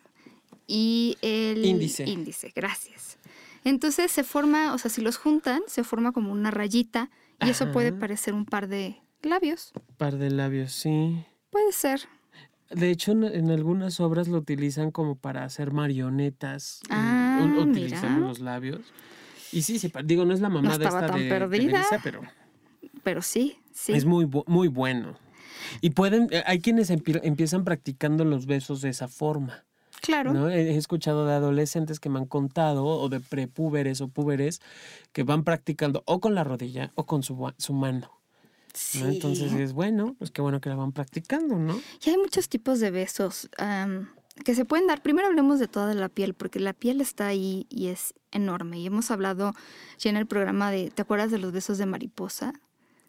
y 0.66 1.16
el 1.22 1.64
Índice. 1.64 2.04
índice. 2.04 2.52
Gracias. 2.54 3.18
Entonces 3.64 4.10
se 4.10 4.24
forma, 4.24 4.72
o 4.74 4.78
sea, 4.78 4.90
si 4.90 5.00
los 5.00 5.16
juntan, 5.16 5.60
se 5.66 5.84
forma 5.84 6.12
como 6.12 6.32
una 6.32 6.50
rayita 6.50 7.10
y 7.44 7.50
eso 7.50 7.72
puede 7.72 7.92
parecer 7.92 8.34
un 8.34 8.44
par 8.46 8.68
de 8.68 8.96
labios. 9.22 9.72
Par 9.96 10.16
de 10.16 10.30
labios, 10.30 10.72
sí. 10.72 11.24
Puede 11.50 11.72
ser. 11.72 12.02
De 12.70 12.90
hecho, 12.90 13.12
en, 13.12 13.24
en 13.24 13.50
algunas 13.50 13.98
obras 14.00 14.28
lo 14.28 14.38
utilizan 14.38 14.90
como 14.92 15.16
para 15.16 15.44
hacer 15.44 15.72
marionetas. 15.72 16.80
Ah, 16.88 17.40
u- 17.42 17.60
utilizando 17.62 18.16
mira. 18.18 18.28
los 18.28 18.38
labios. 18.40 18.80
Y 19.52 19.62
sí, 19.62 19.80
digo, 20.04 20.24
no 20.24 20.32
es 20.32 20.40
la 20.40 20.48
mamá 20.48 20.78
de 20.78 20.84
estaba 20.84 21.00
esta 21.00 21.12
tan 21.14 21.22
de 21.22 21.28
perdida. 21.28 21.84
Pero 22.04 22.20
Pero 23.02 23.22
sí, 23.22 23.58
sí. 23.72 23.92
es 23.92 24.04
muy, 24.04 24.24
bu- 24.24 24.44
muy 24.46 24.68
bueno. 24.68 25.18
Y 25.80 25.90
pueden, 25.90 26.28
eh, 26.30 26.42
hay 26.46 26.60
quienes 26.60 26.90
empie- 26.90 27.20
empiezan 27.22 27.64
practicando 27.64 28.24
los 28.24 28.46
besos 28.46 28.80
de 28.82 28.88
esa 28.90 29.08
forma. 29.08 29.64
claro. 30.02 30.32
¿no? 30.32 30.48
He 30.48 30.76
escuchado 30.76 31.26
de 31.26 31.34
adolescentes 31.34 32.00
que 32.00 32.08
me 32.08 32.18
han 32.18 32.24
contado, 32.26 32.84
o 32.86 33.08
de 33.10 33.20
prepúberes 33.20 34.00
o 34.00 34.08
púberes, 34.08 34.60
que 35.12 35.24
van 35.24 35.44
practicando 35.44 36.02
o 36.06 36.20
con 36.20 36.34
la 36.34 36.42
rodilla 36.44 36.90
o 36.94 37.04
con 37.04 37.22
su, 37.22 37.34
mano. 37.74 38.00
¿no? 38.00 38.20
Sí. 38.72 39.02
Entonces 39.02 39.52
es 39.52 39.72
bueno, 39.72 40.14
pues 40.18 40.30
qué 40.30 40.40
bueno 40.40 40.60
que 40.60 40.68
la 40.70 40.76
van 40.76 40.92
practicando, 40.92 41.56
¿no? 41.58 41.78
Y 42.04 42.10
hay 42.10 42.16
muchos 42.16 42.48
tipos 42.48 42.80
de 42.80 42.90
besos 42.90 43.50
que 44.44 44.54
se 44.54 44.64
pueden 44.64 44.86
dar. 44.86 45.02
Primero 45.02 45.26
hablemos 45.28 45.58
de 45.58 45.68
toda 45.68 45.92
la 45.92 46.08
piel, 46.08 46.32
porque 46.34 46.60
la 46.60 46.72
piel 46.72 47.00
está 47.00 47.26
ahí 47.26 47.66
y 47.68 47.88
es 47.88 48.14
enorme. 48.30 48.78
Y 48.78 48.86
hemos 48.86 49.10
hablado 49.10 49.52
ya 49.98 50.08
en 50.10 50.16
el 50.16 50.26
programa 50.26 50.70
de, 50.70 50.90
¿te 50.90 51.02
acuerdas 51.02 51.30
de 51.30 51.38
los 51.38 51.52
besos 51.52 51.76
de 51.78 51.84
mariposa? 51.86 52.54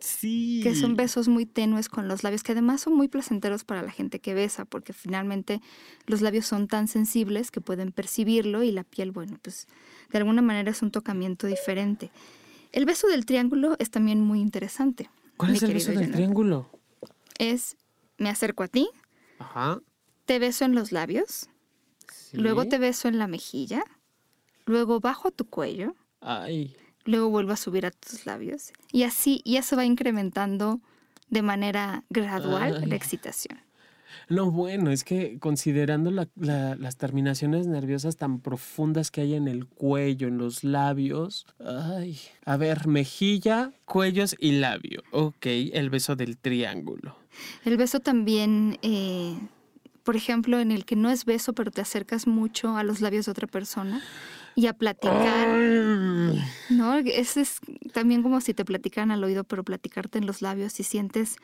Sí. 0.02 0.62
Que 0.64 0.74
son 0.76 0.96
besos 0.96 1.28
muy 1.28 1.46
tenues 1.46 1.88
con 1.88 2.08
los 2.08 2.24
labios, 2.24 2.42
que 2.44 2.52
además 2.52 2.82
son 2.82 2.94
muy 2.94 3.08
placenteros 3.08 3.64
para 3.64 3.84
la 3.84 3.92
gente 3.92 4.20
que 4.20 4.34
besa, 4.34 4.66
porque 4.66 4.94
finalmente 4.94 5.62
los 6.08 6.22
labios 6.22 6.46
son 6.48 6.68
tan 6.68 6.88
sensibles 6.88 7.52
que 7.52 7.62
pueden 7.62 7.92
percibirlo 7.92 8.64
y 8.64 8.72
la 8.72 8.84
piel, 8.84 9.12
bueno, 9.12 9.38
pues 9.42 9.68
de 10.12 10.18
alguna 10.18 10.42
manera 10.42 10.72
es 10.72 10.82
un 10.82 10.92
tocamiento 10.92 11.46
diferente. 11.48 12.12
El 12.72 12.86
beso 12.86 13.08
del 13.08 13.26
triángulo 13.26 13.76
es 13.80 13.92
también 13.92 14.22
muy 14.22 14.40
interesante. 14.42 15.10
¿Cuál 15.38 15.56
es 15.56 15.64
el 15.64 15.74
beso 15.74 15.92
del 15.92 16.12
triángulo? 16.12 16.70
Es, 17.38 17.78
me 18.18 18.30
acerco 18.30 18.64
a 18.64 18.68
ti, 18.68 18.90
Ajá. 19.40 19.82
te 20.26 20.40
beso 20.40 20.66
en 20.66 20.74
los 20.74 20.92
labios, 20.92 21.48
sí. 22.12 22.38
luego 22.38 22.68
te 22.68 22.78
beso 22.80 23.08
en 23.08 23.20
la 23.20 23.28
mejilla, 23.28 23.84
luego 24.66 25.00
bajo 25.00 25.28
a 25.28 25.32
tu 25.32 25.46
cuello, 25.46 25.96
Ay. 26.22 26.76
Luego 27.06 27.30
vuelvo 27.30 27.52
a 27.54 27.58
subir 27.58 27.86
a 27.86 27.92
tus 27.92 28.26
labios 28.26 28.72
y 28.92 29.04
así, 29.04 29.42
y 29.44 29.58
eso 29.58 29.76
va 29.76 29.86
incrementando 29.86 30.80
de 31.30 31.42
manera 31.42 32.04
gradual 32.10 32.78
Ay. 32.84 32.90
la 32.90 32.96
excitación. 32.96 33.60
No, 34.28 34.52
bueno, 34.52 34.92
es 34.92 35.04
que 35.06 35.40
considerando 35.40 36.12
la- 36.12 36.28
la- 36.36 36.76
las 36.76 36.98
terminaciones 36.98 37.68
nerviosas 37.68 38.18
tan 38.18 38.40
profundas 38.40 39.10
que 39.12 39.22
hay 39.22 39.34
en 39.36 39.48
el 39.48 39.66
cuello, 39.68 40.28
en 40.28 40.38
los 40.38 40.64
labios. 40.66 41.46
Ay. 41.66 42.20
A 42.46 42.58
ver, 42.58 42.88
mejilla, 42.88 43.72
cuellos 43.86 44.36
y 44.40 44.54
labio. 44.54 45.04
Ok, 45.12 45.46
el 45.46 45.90
beso 45.90 46.16
del 46.18 46.38
triángulo. 46.38 47.16
El 47.66 47.78
beso 47.78 48.00
también, 48.02 48.78
eh, 48.82 49.38
por 50.04 50.16
ejemplo, 50.18 50.60
en 50.60 50.72
el 50.72 50.84
que 50.86 50.96
no 50.98 51.10
es 51.10 51.24
beso, 51.26 51.54
pero 51.54 51.72
te 51.72 51.80
acercas 51.82 52.28
mucho 52.28 52.76
a 52.76 52.84
los 52.84 53.00
labios 53.02 53.26
de 53.26 53.32
otra 53.32 53.48
persona 53.48 54.02
y 54.56 54.68
a 54.68 54.74
platicar, 54.74 55.48
Ay. 55.50 56.42
¿no? 56.70 56.98
Ese 56.98 57.42
es 57.42 57.60
también 57.94 58.24
como 58.24 58.42
si 58.42 58.54
te 58.54 58.66
platicaran 58.66 59.12
al 59.12 59.24
oído, 59.24 59.44
pero 59.44 59.64
platicarte 59.64 60.18
en 60.18 60.26
los 60.26 60.42
labios 60.42 60.80
y 60.80 60.84
sientes 60.84 61.38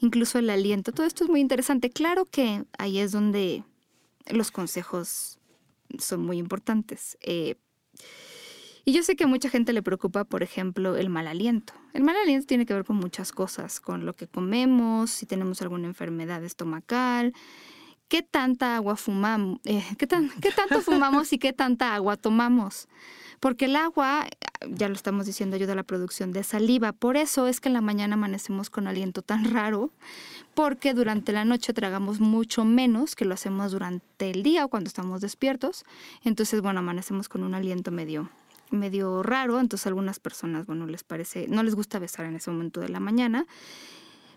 incluso 0.00 0.38
el 0.38 0.50
aliento. 0.50 0.92
Todo 0.92 1.06
esto 1.06 1.24
es 1.24 1.30
muy 1.30 1.40
interesante. 1.40 1.90
Claro 1.90 2.24
que 2.24 2.64
ahí 2.78 2.98
es 2.98 3.12
donde 3.12 3.64
los 4.30 4.50
consejos 4.50 5.38
son 5.98 6.24
muy 6.24 6.38
importantes. 6.38 7.18
Eh, 7.20 7.56
y 8.84 8.92
yo 8.92 9.02
sé 9.02 9.16
que 9.16 9.24
a 9.24 9.26
mucha 9.26 9.50
gente 9.50 9.72
le 9.72 9.82
preocupa, 9.82 10.24
por 10.24 10.42
ejemplo, 10.42 10.96
el 10.96 11.10
mal 11.10 11.26
aliento. 11.26 11.74
El 11.92 12.02
mal 12.02 12.16
aliento 12.16 12.46
tiene 12.46 12.64
que 12.64 12.72
ver 12.72 12.84
con 12.84 12.96
muchas 12.96 13.32
cosas, 13.32 13.80
con 13.80 14.06
lo 14.06 14.14
que 14.14 14.26
comemos, 14.26 15.10
si 15.10 15.26
tenemos 15.26 15.60
alguna 15.60 15.86
enfermedad 15.88 16.42
estomacal, 16.42 17.34
qué 18.08 18.22
tanta 18.22 18.76
agua 18.76 18.96
fumamos, 18.96 19.60
eh, 19.64 19.84
¿qué, 19.98 20.06
tan- 20.06 20.30
qué 20.40 20.50
tanto 20.50 20.80
fumamos 20.80 21.32
y 21.32 21.38
qué 21.38 21.52
tanta 21.52 21.94
agua 21.94 22.16
tomamos. 22.16 22.88
Porque 23.40 23.66
el 23.66 23.76
agua, 23.76 24.26
ya 24.68 24.88
lo 24.88 24.94
estamos 24.94 25.26
diciendo, 25.26 25.54
ayuda 25.54 25.72
a 25.74 25.76
la 25.76 25.84
producción 25.84 26.32
de 26.32 26.42
saliva. 26.42 26.92
Por 26.92 27.16
eso 27.16 27.46
es 27.46 27.60
que 27.60 27.68
en 27.68 27.74
la 27.74 27.80
mañana 27.80 28.14
amanecemos 28.14 28.68
con 28.68 28.88
aliento 28.88 29.22
tan 29.22 29.44
raro, 29.52 29.92
porque 30.54 30.92
durante 30.92 31.30
la 31.32 31.44
noche 31.44 31.72
tragamos 31.72 32.18
mucho 32.18 32.64
menos 32.64 33.14
que 33.14 33.24
lo 33.24 33.34
hacemos 33.34 33.70
durante 33.70 34.30
el 34.30 34.42
día 34.42 34.64
o 34.64 34.68
cuando 34.68 34.88
estamos 34.88 35.20
despiertos. 35.20 35.84
Entonces, 36.24 36.60
bueno, 36.62 36.80
amanecemos 36.80 37.28
con 37.28 37.44
un 37.44 37.54
aliento 37.54 37.90
medio 37.92 38.28
medio 38.70 39.22
raro, 39.22 39.60
entonces 39.60 39.86
a 39.86 39.88
algunas 39.88 40.18
personas, 40.18 40.66
bueno, 40.66 40.86
les 40.86 41.02
parece, 41.02 41.46
no 41.48 41.62
les 41.62 41.74
gusta 41.74 41.98
besar 41.98 42.26
en 42.26 42.36
ese 42.36 42.50
momento 42.50 42.80
de 42.80 42.90
la 42.90 43.00
mañana, 43.00 43.46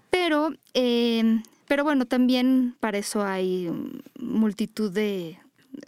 pero, 0.09 0.51
eh, 0.73 1.41
pero 1.71 1.85
bueno, 1.85 2.05
también 2.05 2.75
para 2.81 2.97
eso 2.97 3.23
hay 3.23 3.69
mm, 3.69 4.01
multitud 4.19 4.91
de, 4.91 5.39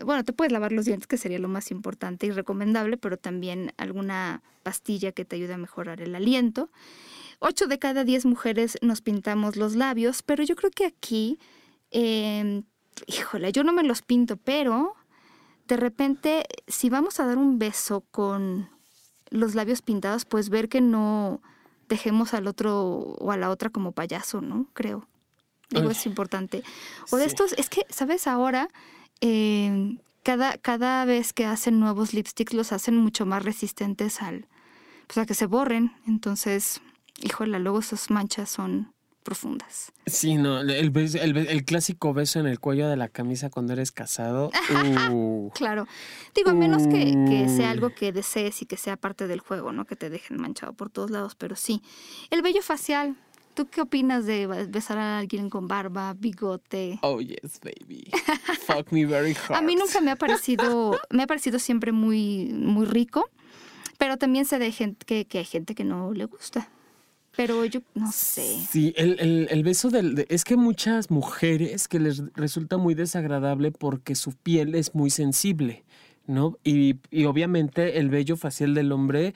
bueno, 0.06 0.24
te 0.24 0.32
puedes 0.32 0.54
lavar 0.54 0.72
los 0.72 0.86
dientes, 0.86 1.08
que 1.08 1.18
sería 1.18 1.40
lo 1.40 1.50
más 1.50 1.72
importante 1.72 2.26
y 2.26 2.32
recomendable, 2.32 2.96
pero 2.96 3.18
también 3.18 3.74
alguna 3.76 4.42
pastilla 4.64 5.12
que 5.12 5.26
te 5.26 5.36
ayude 5.36 5.56
a 5.56 5.58
mejorar 5.58 6.00
el 6.00 6.16
aliento. 6.16 6.70
Ocho 7.40 7.68
de 7.68 7.80
cada 7.80 8.06
diez 8.06 8.26
mujeres 8.26 8.78
nos 8.82 9.02
pintamos 9.02 9.58
los 9.58 9.76
labios, 9.76 10.22
pero 10.22 10.42
yo 10.44 10.56
creo 10.56 10.72
que 10.72 10.86
aquí, 10.86 11.38
eh, 11.92 12.64
híjole, 13.08 13.52
yo 13.52 13.66
no 13.66 13.74
me 13.74 13.84
los 13.84 14.04
pinto, 14.04 14.38
pero 14.38 14.94
de 15.68 15.76
repente, 15.76 16.46
si 16.66 16.90
vamos 16.90 17.20
a 17.20 17.26
dar 17.26 17.38
un 17.38 17.60
beso 17.60 18.06
con 18.10 18.70
los 19.32 19.54
labios 19.54 19.82
pintados, 19.82 20.24
pues 20.24 20.48
ver 20.48 20.70
que 20.70 20.80
no 20.80 21.42
dejemos 21.90 22.34
al 22.34 22.48
otro 22.48 22.88
o 22.88 23.32
a 23.34 23.36
la 23.36 23.50
otra 23.50 23.70
como 23.70 23.92
payaso, 23.92 24.40
¿no? 24.40 24.68
Creo. 24.72 25.10
Digo, 25.74 25.92
es 25.92 26.06
importante. 26.06 26.64
O 27.12 27.18
de 27.18 27.24
sí. 27.24 27.30
estos, 27.30 27.54
es 27.54 27.70
que, 27.70 27.86
¿sabes? 27.90 28.28
Ahora, 28.28 28.70
eh, 29.22 29.98
cada, 30.24 30.58
cada 30.58 31.06
vez 31.06 31.34
que 31.34 31.46
hacen 31.46 31.80
nuevos 31.80 32.14
lipsticks, 32.14 32.54
los 32.54 32.72
hacen 32.72 32.96
mucho 32.98 33.26
más 33.26 33.44
resistentes 33.44 34.22
al, 34.22 34.48
pues 35.08 35.18
a 35.18 35.26
que 35.26 35.34
se 35.34 35.46
borren. 35.46 35.92
Entonces, 36.08 36.82
híjole, 37.22 37.60
luego 37.60 37.80
esas 37.80 38.10
manchas 38.10 38.50
son 38.50 38.94
profundas. 39.24 39.94
Sí, 40.06 40.36
no, 40.36 40.60
el, 40.60 40.92
beso- 40.92 41.18
el, 41.22 41.38
el 41.38 41.64
clásico 41.64 42.14
beso 42.14 42.42
en 42.42 42.46
el 42.46 42.60
cuello 42.60 42.90
de 42.90 42.98
la 42.98 43.08
camisa 43.08 43.50
cuando 43.50 43.72
eres 43.74 43.92
casado. 43.94 44.52
Uh, 45.12 45.50
Claro. 45.56 45.88
Digo, 46.36 46.50
a 46.50 46.54
menos 46.54 46.88
que, 46.88 47.14
que 47.30 47.48
sea 47.48 47.72
algo 47.72 47.90
que 47.94 48.12
desees 48.12 48.62
y 48.62 48.66
que 48.66 48.76
sea 48.76 48.98
parte 48.98 49.28
del 49.28 49.40
juego, 49.40 49.72
¿no? 49.72 49.86
Que 49.86 49.96
te 49.96 50.10
dejen 50.10 50.42
manchado 50.42 50.74
por 50.74 50.90
todos 50.90 51.10
lados, 51.12 51.36
pero 51.36 51.56
sí. 51.56 51.82
El 52.32 52.42
vello 52.42 52.62
facial. 52.62 53.16
¿Tú 53.54 53.68
qué 53.68 53.82
opinas 53.82 54.26
de 54.26 54.48
besar 54.70 54.98
a 54.98 55.20
alguien 55.20 55.50
con 55.50 55.68
barba, 55.68 56.14
bigote? 56.14 57.00
oh, 57.04 57.20
yes, 57.22 57.60
baby. 57.64 58.10
Fuck 58.66 58.92
me 58.92 59.06
very 59.06 59.34
hard. 59.34 59.56
A 59.58 59.62
mí 59.62 59.76
nunca 59.76 60.02
me 60.02 60.12
ha 60.12 60.16
parecido, 60.16 60.98
me 61.12 61.24
ha 61.24 61.28
parecido 61.28 61.60
siempre 61.60 61.92
muy, 61.92 62.52
muy 62.54 62.86
rico, 62.86 63.30
pero 63.98 64.18
también 64.18 64.46
sé 64.46 64.58
de 64.60 64.72
gente 64.72 65.06
que, 65.06 65.26
que 65.26 65.38
hay 65.40 65.46
gente 65.46 65.76
que 65.76 65.84
no 65.84 66.14
le 66.14 66.26
gusta. 66.26 66.70
Pero 67.36 67.66
yo 67.66 67.82
no 67.96 68.12
sé. 68.12 68.60
Sí, 68.70 68.94
el, 68.96 69.20
el- 69.20 69.48
el 69.50 69.64
beso 69.64 69.90
del... 69.90 70.14
de- 70.16 70.28
es 70.30 70.44
que 70.44 70.56
muchas 70.56 71.10
mujeres 71.10 71.88
que 71.88 72.00
les 72.00 72.22
resulta 72.36 72.78
muy 72.78 72.94
desagradable 72.94 73.72
porque 73.72 74.14
su 74.14 74.34
piel 74.34 74.76
es 74.76 74.94
muy 74.94 75.10
sensible, 75.10 75.84
¿no? 76.28 76.58
Y, 76.64 76.98
y 77.10 77.26
obviamente 77.26 77.98
el 77.98 78.10
vello 78.10 78.38
facial 78.38 78.76
del 78.76 78.92
hombre, 78.92 79.34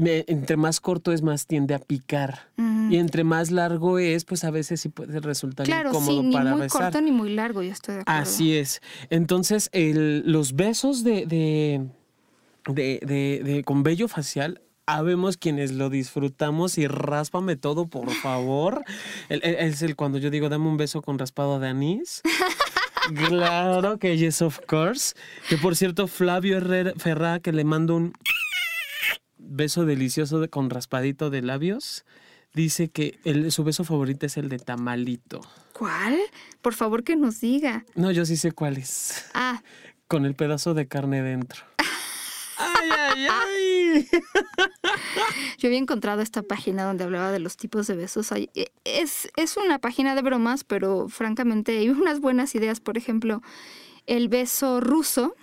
me- 0.00 0.24
entre 0.28 0.56
más 0.56 0.80
corto 0.80 1.12
es, 1.12 1.22
más 1.22 1.46
tiende 1.46 1.74
a 1.74 1.78
picar. 1.78 2.48
Y 2.90 2.96
entre 2.98 3.24
más 3.24 3.50
largo 3.50 3.98
es, 3.98 4.24
pues 4.24 4.44
a 4.44 4.50
veces 4.50 4.80
sí 4.80 4.88
puede 4.88 5.18
resultar 5.20 5.66
claro, 5.66 5.90
incómodo 5.90 6.20
sí, 6.20 6.26
ni 6.28 6.32
para 6.32 6.52
muy 6.52 6.60
besar. 6.62 6.82
corto 6.84 7.00
ni 7.00 7.10
muy 7.12 7.30
largo, 7.34 7.62
yo 7.62 7.72
estoy 7.72 7.96
de 7.96 8.00
acuerdo. 8.02 8.20
Así 8.22 8.56
es. 8.56 8.80
Entonces, 9.10 9.68
el- 9.72 10.22
los 10.30 10.54
besos 10.54 11.02
de, 11.04 11.26
de, 11.26 11.88
de, 12.72 13.40
de- 13.44 13.64
con 13.64 13.82
vello 13.82 14.06
facial, 14.08 14.60
habemos 14.86 15.36
quienes 15.36 15.72
lo 15.72 15.90
disfrutamos 15.90 16.78
y 16.78 16.86
ráspame 16.86 17.56
todo, 17.56 17.86
por 17.88 18.08
favor. 18.10 18.84
El- 19.28 19.40
el- 19.44 19.56
es 19.56 19.82
el 19.82 19.96
cuando 19.96 20.18
yo 20.18 20.30
digo, 20.30 20.48
dame 20.48 20.68
un 20.68 20.76
beso 20.76 21.02
con 21.02 21.18
raspado 21.18 21.58
de 21.58 21.68
anís. 21.68 22.22
Claro 23.28 23.98
que 23.98 24.16
yes, 24.16 24.42
of 24.42 24.58
course. 24.66 25.14
Que 25.48 25.56
por 25.56 25.76
cierto, 25.76 26.08
Flavio 26.08 26.56
Herrera 26.56 26.92
Ferrá, 26.96 27.38
que 27.38 27.52
le 27.52 27.62
mando 27.62 27.94
un 27.94 28.12
beso 29.48 29.84
delicioso 29.84 30.40
de- 30.40 30.48
con 30.48 30.70
raspadito 30.70 31.30
de 31.30 31.42
labios, 31.42 32.04
dice 32.54 32.88
que 32.88 33.18
el- 33.24 33.52
su 33.52 33.64
beso 33.64 33.84
favorito 33.84 34.26
es 34.26 34.36
el 34.36 34.48
de 34.48 34.58
tamalito. 34.58 35.40
¿Cuál? 35.72 36.18
Por 36.62 36.74
favor 36.74 37.04
que 37.04 37.16
nos 37.16 37.40
diga. 37.40 37.84
No, 37.94 38.10
yo 38.10 38.24
sí 38.24 38.36
sé 38.36 38.52
cuál 38.52 38.76
es. 38.78 39.24
Ah, 39.34 39.62
Con 40.08 40.24
el 40.24 40.34
pedazo 40.34 40.72
de 40.74 40.86
carne 40.86 41.20
dentro. 41.22 41.64
¡Ay, 42.58 42.88
ay, 42.90 43.26
ay! 43.28 44.08
yo 45.58 45.68
había 45.68 45.78
encontrado 45.78 46.22
esta 46.22 46.42
página 46.42 46.84
donde 46.84 47.04
hablaba 47.04 47.30
de 47.32 47.38
los 47.40 47.56
tipos 47.56 47.86
de 47.86 47.96
besos. 47.96 48.30
Eh, 48.32 48.48
Es, 48.84 49.28
es 49.36 49.56
una 49.56 49.78
página 49.78 50.14
de 50.14 50.22
bromas, 50.22 50.64
pero 50.64 51.08
francamente 51.08 51.76
hay 51.78 51.90
unas 51.90 52.20
buenas 52.20 52.54
ideas. 52.54 52.80
Por 52.80 52.96
ejemplo, 52.96 53.42
el 54.06 54.28
beso 54.28 54.80
ruso, 54.80 55.34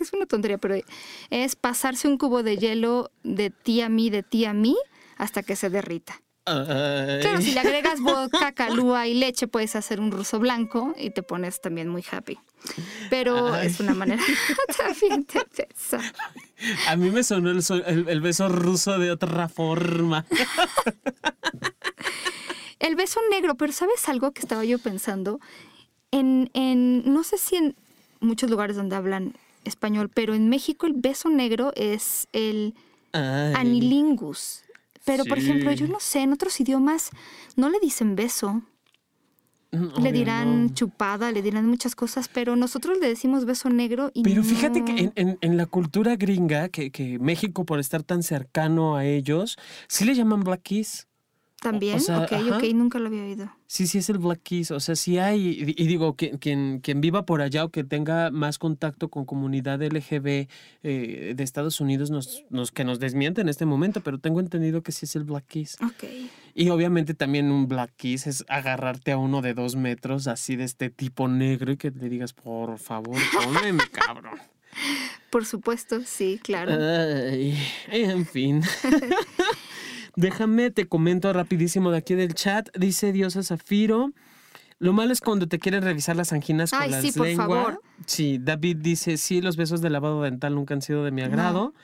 que 0.00 0.04
es 0.04 0.14
una 0.14 0.24
tontería, 0.24 0.56
pero 0.56 0.76
es 1.28 1.56
pasarse 1.56 2.08
un 2.08 2.16
cubo 2.16 2.42
de 2.42 2.56
hielo 2.56 3.10
de 3.22 3.50
ti 3.50 3.82
a 3.82 3.90
mí, 3.90 4.08
de 4.08 4.22
ti 4.22 4.46
a 4.46 4.54
mí, 4.54 4.74
hasta 5.18 5.42
que 5.42 5.56
se 5.56 5.68
derrita. 5.68 6.22
Ay. 6.46 7.20
Claro, 7.20 7.42
si 7.42 7.52
le 7.52 7.60
agregas 7.60 8.00
vodka, 8.00 8.52
calúa 8.52 9.06
y 9.06 9.12
leche, 9.14 9.46
puedes 9.46 9.76
hacer 9.76 10.00
un 10.00 10.10
ruso 10.10 10.38
blanco 10.38 10.94
y 10.96 11.10
te 11.10 11.22
pones 11.22 11.60
también 11.60 11.88
muy 11.88 12.02
happy. 12.10 12.38
Pero 13.10 13.52
Ay. 13.52 13.66
es 13.66 13.78
una 13.78 13.92
manera 13.92 14.22
también 14.78 15.26
de 15.32 15.66
besar. 15.68 16.00
A 16.88 16.96
mí 16.96 17.10
me 17.10 17.22
sonó 17.22 17.50
el, 17.50 17.62
so- 17.62 17.84
el- 17.84 18.08
el 18.08 18.20
beso 18.22 18.48
ruso 18.48 18.98
de 18.98 19.10
otra 19.10 19.48
forma. 19.50 20.24
El 22.78 22.96
beso 22.96 23.20
negro, 23.30 23.54
pero 23.56 23.72
¿sabes 23.74 24.08
algo 24.08 24.32
que 24.32 24.40
estaba 24.40 24.64
yo 24.64 24.78
pensando? 24.78 25.38
En, 26.10 26.50
en, 26.54 27.12
no 27.12 27.22
sé 27.22 27.36
si 27.36 27.56
en 27.56 27.76
muchos 28.20 28.50
lugares 28.50 28.76
donde 28.76 28.96
hablan 28.96 29.34
español, 29.64 30.10
pero 30.12 30.34
en 30.34 30.48
México 30.48 30.86
el 30.86 30.94
beso 30.94 31.28
negro 31.28 31.72
es 31.76 32.28
el 32.32 32.74
Ay. 33.12 33.54
anilingus. 33.54 34.62
Pero, 35.04 35.24
por 35.24 35.38
ejemplo, 35.38 35.72
yo 35.72 35.86
no 35.88 35.98
sé, 35.98 36.20
en 36.20 36.32
otros 36.32 36.60
idiomas 36.60 37.10
no 37.56 37.68
le 37.70 37.80
dicen 37.80 38.16
beso. 38.16 38.62
No, 39.72 39.96
le 40.00 40.10
dirán 40.10 40.66
no. 40.66 40.74
chupada, 40.74 41.30
le 41.30 41.42
dirán 41.42 41.66
muchas 41.66 41.94
cosas, 41.94 42.28
pero 42.28 42.56
nosotros 42.56 42.98
le 43.00 43.06
decimos 43.06 43.44
beso 43.44 43.70
negro 43.70 44.10
y 44.14 44.24
Pero 44.24 44.42
fíjate 44.42 44.84
que 44.84 44.90
en, 44.98 45.12
en- 45.14 45.38
en 45.40 45.56
la 45.56 45.66
cultura 45.66 46.16
gringa, 46.16 46.68
que, 46.70 46.90
que 46.90 47.20
México 47.20 47.64
por 47.64 47.78
estar 47.78 48.02
tan 48.02 48.24
cercano 48.24 48.96
a 48.96 49.04
ellos, 49.06 49.56
sí 49.88 50.04
le 50.04 50.14
llaman 50.16 50.40
black 50.40 50.62
kiss. 50.62 51.06
También, 51.60 51.96
o 51.96 52.00
sea, 52.00 52.20
ok, 52.20 52.32
ajá. 52.32 52.56
ok, 52.56 52.64
nunca 52.74 52.98
lo 52.98 53.08
había 53.08 53.22
oído. 53.22 53.52
Sí, 53.66 53.86
sí 53.86 53.98
es 53.98 54.08
el 54.08 54.16
black 54.16 54.40
kiss. 54.42 54.70
O 54.70 54.80
sea, 54.80 54.96
sí 54.96 55.18
hay, 55.18 55.48
y, 55.48 55.74
y 55.76 55.86
digo, 55.86 56.16
que, 56.16 56.38
quien, 56.38 56.80
quien 56.80 57.02
viva 57.02 57.26
por 57.26 57.42
allá 57.42 57.64
o 57.64 57.68
que 57.68 57.84
tenga 57.84 58.30
más 58.30 58.58
contacto 58.58 59.10
con 59.10 59.26
comunidad 59.26 59.82
LGB 59.82 60.48
eh, 60.82 61.34
de 61.36 61.42
Estados 61.44 61.80
Unidos, 61.80 62.10
nos, 62.10 62.44
nos, 62.48 62.72
que 62.72 62.84
nos 62.84 62.98
desmiente 62.98 63.42
en 63.42 63.50
este 63.50 63.66
momento, 63.66 64.00
pero 64.00 64.18
tengo 64.18 64.40
entendido 64.40 64.82
que 64.82 64.90
sí 64.90 65.04
es 65.04 65.14
el 65.16 65.24
black 65.24 65.46
kiss. 65.46 65.76
Ok. 65.82 66.04
Y 66.54 66.70
obviamente 66.70 67.12
también 67.12 67.50
un 67.50 67.68
black 67.68 67.92
kiss 67.94 68.26
es 68.26 68.44
agarrarte 68.48 69.12
a 69.12 69.18
uno 69.18 69.42
de 69.42 69.52
dos 69.52 69.76
metros 69.76 70.28
así 70.28 70.56
de 70.56 70.64
este 70.64 70.88
tipo 70.88 71.28
negro 71.28 71.72
y 71.72 71.76
que 71.76 71.90
le 71.90 72.08
digas, 72.08 72.32
por 72.32 72.78
favor, 72.78 73.18
cómeme, 73.36 73.82
cabrón. 73.92 74.38
Por 75.30 75.44
supuesto, 75.44 76.00
sí, 76.04 76.40
claro. 76.42 76.72
Ay, 76.72 77.56
en 77.90 78.24
fin. 78.24 78.62
Déjame, 80.16 80.70
te 80.70 80.86
comento 80.86 81.32
rapidísimo 81.32 81.90
de 81.90 81.98
aquí 81.98 82.14
del 82.14 82.34
chat. 82.34 82.68
Dice 82.76 83.12
Diosa 83.12 83.42
Zafiro. 83.42 84.12
Lo 84.78 84.92
malo 84.94 85.12
es 85.12 85.20
cuando 85.20 85.46
te 85.46 85.58
quieren 85.58 85.82
revisar 85.82 86.16
las 86.16 86.32
anginas 86.32 86.70
con 86.70 86.80
Ay, 86.80 86.90
las 86.90 87.02
sí, 87.02 87.12
por 87.12 87.26
lengua. 87.26 87.44
favor. 87.46 87.82
Sí, 88.06 88.38
David 88.40 88.78
dice, 88.80 89.18
sí, 89.18 89.42
los 89.42 89.56
besos 89.56 89.82
de 89.82 89.90
lavado 89.90 90.22
dental 90.22 90.54
nunca 90.54 90.72
han 90.72 90.80
sido 90.80 91.04
de 91.04 91.10
mi 91.10 91.20
agrado. 91.20 91.74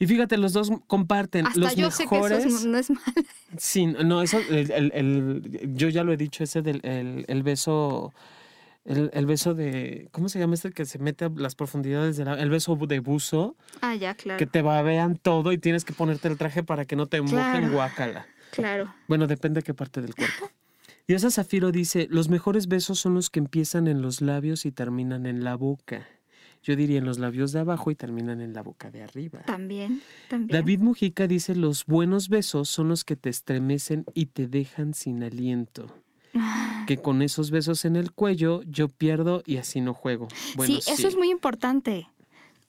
Y 0.00 0.06
fíjate, 0.08 0.36
los 0.38 0.52
dos 0.52 0.72
comparten 0.88 1.46
Hasta 1.46 1.60
los 1.60 1.76
yo 1.76 1.90
sé 1.92 2.08
que 2.08 2.14
mejores. 2.16 2.44
eso 2.44 2.56
es- 2.56 2.64
no 2.64 2.78
es 2.78 2.90
malo. 2.90 3.02
Sí, 3.56 3.86
no, 3.86 4.22
eso, 4.22 4.40
el, 4.50 4.70
el- 4.72 4.92
el- 4.92 5.70
yo 5.76 5.88
ya 5.88 6.02
lo 6.02 6.12
he 6.12 6.16
dicho, 6.16 6.42
ese 6.42 6.62
del 6.62 6.80
el, 6.82 7.24
el 7.28 7.42
beso, 7.44 8.12
el, 8.84 9.10
el 9.12 9.26
beso 9.26 9.54
de, 9.54 10.08
¿cómo 10.12 10.28
se 10.28 10.38
llama 10.38 10.54
este 10.54 10.72
que 10.72 10.84
se 10.84 10.98
mete 10.98 11.26
a 11.26 11.30
las 11.34 11.54
profundidades 11.54 12.16
del 12.16 12.28
El 12.28 12.50
beso 12.50 12.76
de 12.76 13.00
buzo, 13.00 13.56
Ah, 13.80 13.94
ya, 13.94 14.14
claro. 14.14 14.38
que 14.38 14.46
te 14.46 14.62
babean 14.62 15.16
todo 15.16 15.52
y 15.52 15.58
tienes 15.58 15.84
que 15.84 15.92
ponerte 15.92 16.28
el 16.28 16.36
traje 16.36 16.62
para 16.62 16.84
que 16.84 16.96
no 16.96 17.06
te 17.06 17.20
mojen 17.20 17.70
guácala. 17.72 18.26
Claro. 18.50 18.92
Bueno, 19.08 19.26
depende 19.26 19.60
de 19.60 19.64
qué 19.64 19.74
parte 19.74 20.00
del 20.02 20.14
cuerpo. 20.14 20.50
Y 21.06 21.14
esa 21.14 21.30
Zafiro 21.30 21.72
dice, 21.72 22.06
los 22.10 22.28
mejores 22.28 22.68
besos 22.68 22.98
son 22.98 23.14
los 23.14 23.28
que 23.30 23.40
empiezan 23.40 23.88
en 23.88 24.02
los 24.02 24.20
labios 24.20 24.66
y 24.66 24.72
terminan 24.72 25.26
en 25.26 25.42
la 25.42 25.56
boca. 25.56 26.06
Yo 26.62 26.76
diría 26.76 26.98
en 26.98 27.04
los 27.04 27.18
labios 27.18 27.50
de 27.50 27.58
abajo 27.58 27.90
y 27.90 27.96
terminan 27.96 28.40
en 28.40 28.52
la 28.52 28.62
boca 28.62 28.90
de 28.92 29.02
arriba. 29.02 29.42
También, 29.42 30.00
también. 30.28 30.60
David 30.60 30.78
Mujica 30.78 31.26
dice, 31.26 31.56
los 31.56 31.86
buenos 31.86 32.28
besos 32.28 32.68
son 32.68 32.88
los 32.88 33.04
que 33.04 33.16
te 33.16 33.30
estremecen 33.30 34.04
y 34.14 34.26
te 34.26 34.46
dejan 34.46 34.94
sin 34.94 35.24
aliento. 35.24 35.92
Que 36.86 36.96
con 36.96 37.22
esos 37.22 37.50
besos 37.50 37.84
en 37.84 37.96
el 37.96 38.12
cuello 38.12 38.62
yo 38.64 38.88
pierdo 38.88 39.42
y 39.46 39.58
así 39.58 39.80
no 39.80 39.94
juego. 39.94 40.28
Bueno, 40.56 40.74
sí, 40.80 40.90
eso 40.90 41.06
es 41.08 41.16
muy 41.16 41.30
importante. 41.30 42.08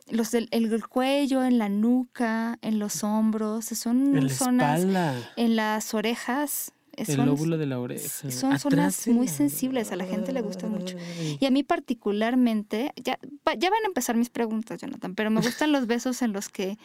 Los 0.10 0.32
del 0.32 0.50
el 0.52 0.86
cuello, 0.88 1.44
en 1.46 1.58
la 1.58 1.70
nuca, 1.70 2.58
en 2.62 2.78
los 2.78 3.04
hombros, 3.06 3.66
son 3.66 4.18
En 4.18 4.30
zonas, 4.30 4.80
espalda, 4.80 5.32
en 5.38 5.56
las 5.56 5.94
orejas. 5.94 6.74
eh, 6.98 7.06
el 7.08 7.16
son- 7.16 7.26
lóbulo 7.26 7.58
de 7.58 7.66
la 7.66 7.80
oreja. 7.80 8.08
son 8.30 8.52
atrás 8.54 8.62
zonas 8.62 9.08
muy 9.08 9.28
sensibles, 9.30 9.92
a 9.92 9.96
la 9.96 10.06
gente 10.06 10.32
le 10.34 10.42
gusta 10.42 10.68
mucho. 10.68 10.98
Y 11.40 11.46
a 11.46 11.50
mí 11.52 11.64
particularmente, 11.64 12.92
ya, 12.98 13.18
ya 13.58 13.70
van 13.70 13.84
a 13.84 13.88
empezar 13.88 14.16
mis 14.16 14.30
preguntas, 14.30 14.80
Jonathan, 14.82 15.16
pero 15.16 15.32
me 15.32 15.42
gustan 15.42 15.72
los 15.72 15.88
besos 15.88 16.22
en 16.22 16.34
los 16.34 16.50
que 16.50 16.78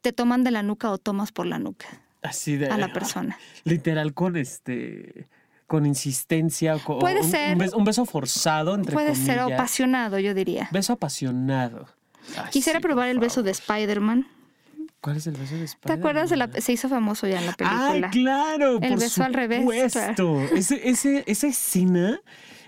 te 0.00 0.12
toman 0.12 0.42
de 0.42 0.50
la 0.50 0.62
nuca 0.62 0.90
o 0.90 0.98
tomas 0.98 1.30
por 1.32 1.46
la 1.46 1.58
nuca 1.58 1.86
Así 2.22 2.56
de... 2.56 2.66
a 2.68 2.78
la 2.78 2.92
persona. 2.92 3.38
Literal 3.64 4.14
con 4.14 4.36
este... 4.36 5.28
Con 5.74 5.86
insistencia. 5.86 6.78
con- 6.78 6.98
Puede 7.00 7.20
un, 7.22 7.30
ser. 7.30 7.52
Un 7.54 7.58
beso, 7.58 7.76
un 7.78 7.84
beso 7.84 8.04
forzado, 8.06 8.74
entre 8.74 8.92
Puede 8.92 9.14
ser 9.14 9.40
apasionado, 9.40 10.18
yo 10.18 10.32
diría. 10.34 10.68
Beso 10.70 10.92
apasionado. 10.92 11.86
Ay, 12.36 12.50
Quisiera 12.50 12.78
sí, 12.78 12.82
probar 12.82 13.08
el 13.08 13.18
beso 13.18 13.42
de. 13.42 13.50
Spider-Man. 13.50 14.26
¿Cuál 15.00 15.16
es 15.18 15.26
el 15.26 15.34
beso 15.34 15.52
de 15.54 15.58
¿Te 15.58 15.64
Spider-Man? 15.66 15.98
acuerdas? 15.98 16.30
De 16.30 16.36
la, 16.36 16.50
se 16.52 16.72
hizo 16.72 16.88
famoso 16.88 17.26
ya 17.26 17.38
en 17.40 17.46
la 17.46 17.52
película. 17.52 17.90
Ay, 17.90 18.02
claro, 18.10 18.78
El 18.80 18.88
por 18.90 19.00
beso 19.00 19.22
al 19.24 19.34
revés, 19.34 19.60
supuesto. 19.60 20.40
Ese, 20.56 20.88
ese, 20.88 21.24
esa 21.26 21.46
escena, 21.48 22.20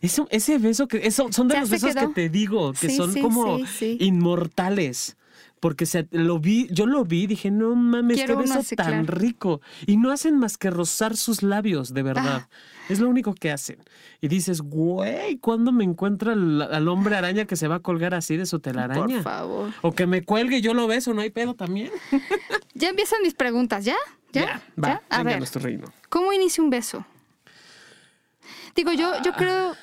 ese 0.03 0.59
beso 0.59 0.87
que 0.89 1.07
eso, 1.07 1.33
son 1.33 1.49
de 1.49 1.55
Ya 1.55 1.61
los 1.61 1.71
besos 1.71 1.95
quedó. 1.95 2.09
que 2.09 2.15
te 2.15 2.29
digo, 2.29 2.73
que 2.73 2.89
Sí, 2.91 2.97
son 2.97 3.13
sí, 3.13 3.21
como 3.21 3.59
inmortales. 3.99 5.17
Porque 5.61 5.87
se, 5.87 6.07
lo 6.11 6.39
vi, 6.39 6.69
yo 6.71 6.87
lo 6.87 7.05
vi, 7.05 7.27
dije, 7.27 7.51
no 7.51 7.75
mames, 7.75 8.19
Quiero 8.19 8.37
qué 8.37 8.43
beso 8.43 8.59
así, 8.59 8.77
tan 8.77 9.05
claro. 9.05 9.19
rico. 9.19 9.61
Y 9.87 9.97
no 9.97 10.13
hacen 10.13 10.39
más 10.39 10.59
que 10.59 10.71
rozar 10.71 11.17
sus 11.17 11.43
labios, 11.43 11.95
de 11.95 12.03
verdad. 12.03 12.49
Es 12.89 13.01
lo 13.01 13.09
único 13.09 13.35
que 13.35 13.51
hacen. 13.51 13.79
Y 14.21 14.29
dices, 14.29 14.61
güey, 14.61 15.39
¿cuándo 15.39 15.73
me 15.73 15.85
encuentra 15.85 16.35
al, 16.35 16.61
al 16.63 16.89
hombre 16.89 17.17
araña 17.17 17.47
que 17.47 17.57
se 17.57 17.69
va 17.69 17.77
a 17.77 17.81
colgar 17.81 18.15
así 18.15 18.37
de 18.37 18.47
su 18.47 18.61
telaraña? 18.61 19.17
Por 19.17 19.23
favor. 19.23 19.73
O 19.83 19.93
que 19.93 20.07
me 20.07 20.23
cuelgue 20.23 20.59
y 20.59 20.61
yo 20.61 20.75
lo 20.75 20.87
beso, 20.87 21.15
no 21.15 21.23
hay 21.23 21.31
pedo 21.31 21.55
también. 21.55 21.91
Ya 22.75 22.91
empiezan 22.91 23.23
mis 23.23 23.33
preguntas, 23.33 23.87
¿ya? 23.87 23.97
¿Ya? 24.33 24.61
va, 24.79 24.89
¿Ya? 24.89 25.03
A 25.09 25.23
ver, 25.23 25.43
reino. 25.63 25.87
¿cómo 26.11 26.31
inicia 26.35 26.63
un 26.63 26.69
beso? 26.69 27.07
Digo, 28.75 28.93
yo, 28.93 29.23
yo 29.23 29.33
creo, 29.33 29.75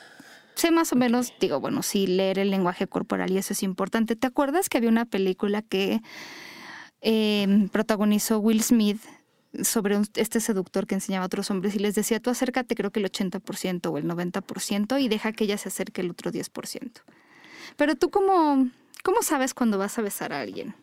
sé 0.55 0.71
más 0.71 0.91
o 0.93 0.95
menos, 0.95 1.33
digo, 1.39 1.59
bueno, 1.59 1.81
sí, 1.83 2.07
leer 2.07 2.39
el 2.39 2.49
lenguaje 2.51 2.87
corporal 2.87 3.31
y 3.31 3.37
eso 3.37 3.53
es 3.53 3.63
importante. 3.63 4.15
¿Te 4.15 4.27
acuerdas 4.27 4.69
que 4.69 4.77
había 4.77 4.89
una 4.89 5.05
película 5.05 5.61
que 5.61 6.01
eh, 7.01 7.67
protagonizó 7.71 8.39
Will 8.39 8.63
Smith 8.63 9.01
sobre 9.61 9.97
un- 9.97 10.07
este 10.15 10.39
seductor 10.39 10.87
que 10.87 10.95
enseñaba 10.95 11.23
a 11.23 11.27
otros 11.27 11.51
hombres 11.51 11.75
y 11.75 11.79
les 11.79 11.95
decía, 11.95 12.19
tú 12.19 12.29
acércate 12.29 12.75
creo 12.75 12.91
que 12.91 12.99
el 12.99 13.05
80% 13.05 13.91
o 13.91 13.97
el 13.97 14.05
90% 14.07 14.97
y 14.99 15.07
deja 15.09 15.31
que 15.31 15.43
ella 15.43 15.57
se 15.57 15.67
acerque 15.69 16.01
el 16.01 16.11
otro 16.11 16.31
10%. 16.31 17.01
Pero 17.75 17.95
tú 17.95 18.09
cómo, 18.09 18.67
cómo 19.03 19.21
sabes 19.21 19.53
cuando 19.53 19.77
vas 19.77 19.97
a 19.99 20.01
besar 20.01 20.33
a 20.33 20.41
alguien? 20.41 20.75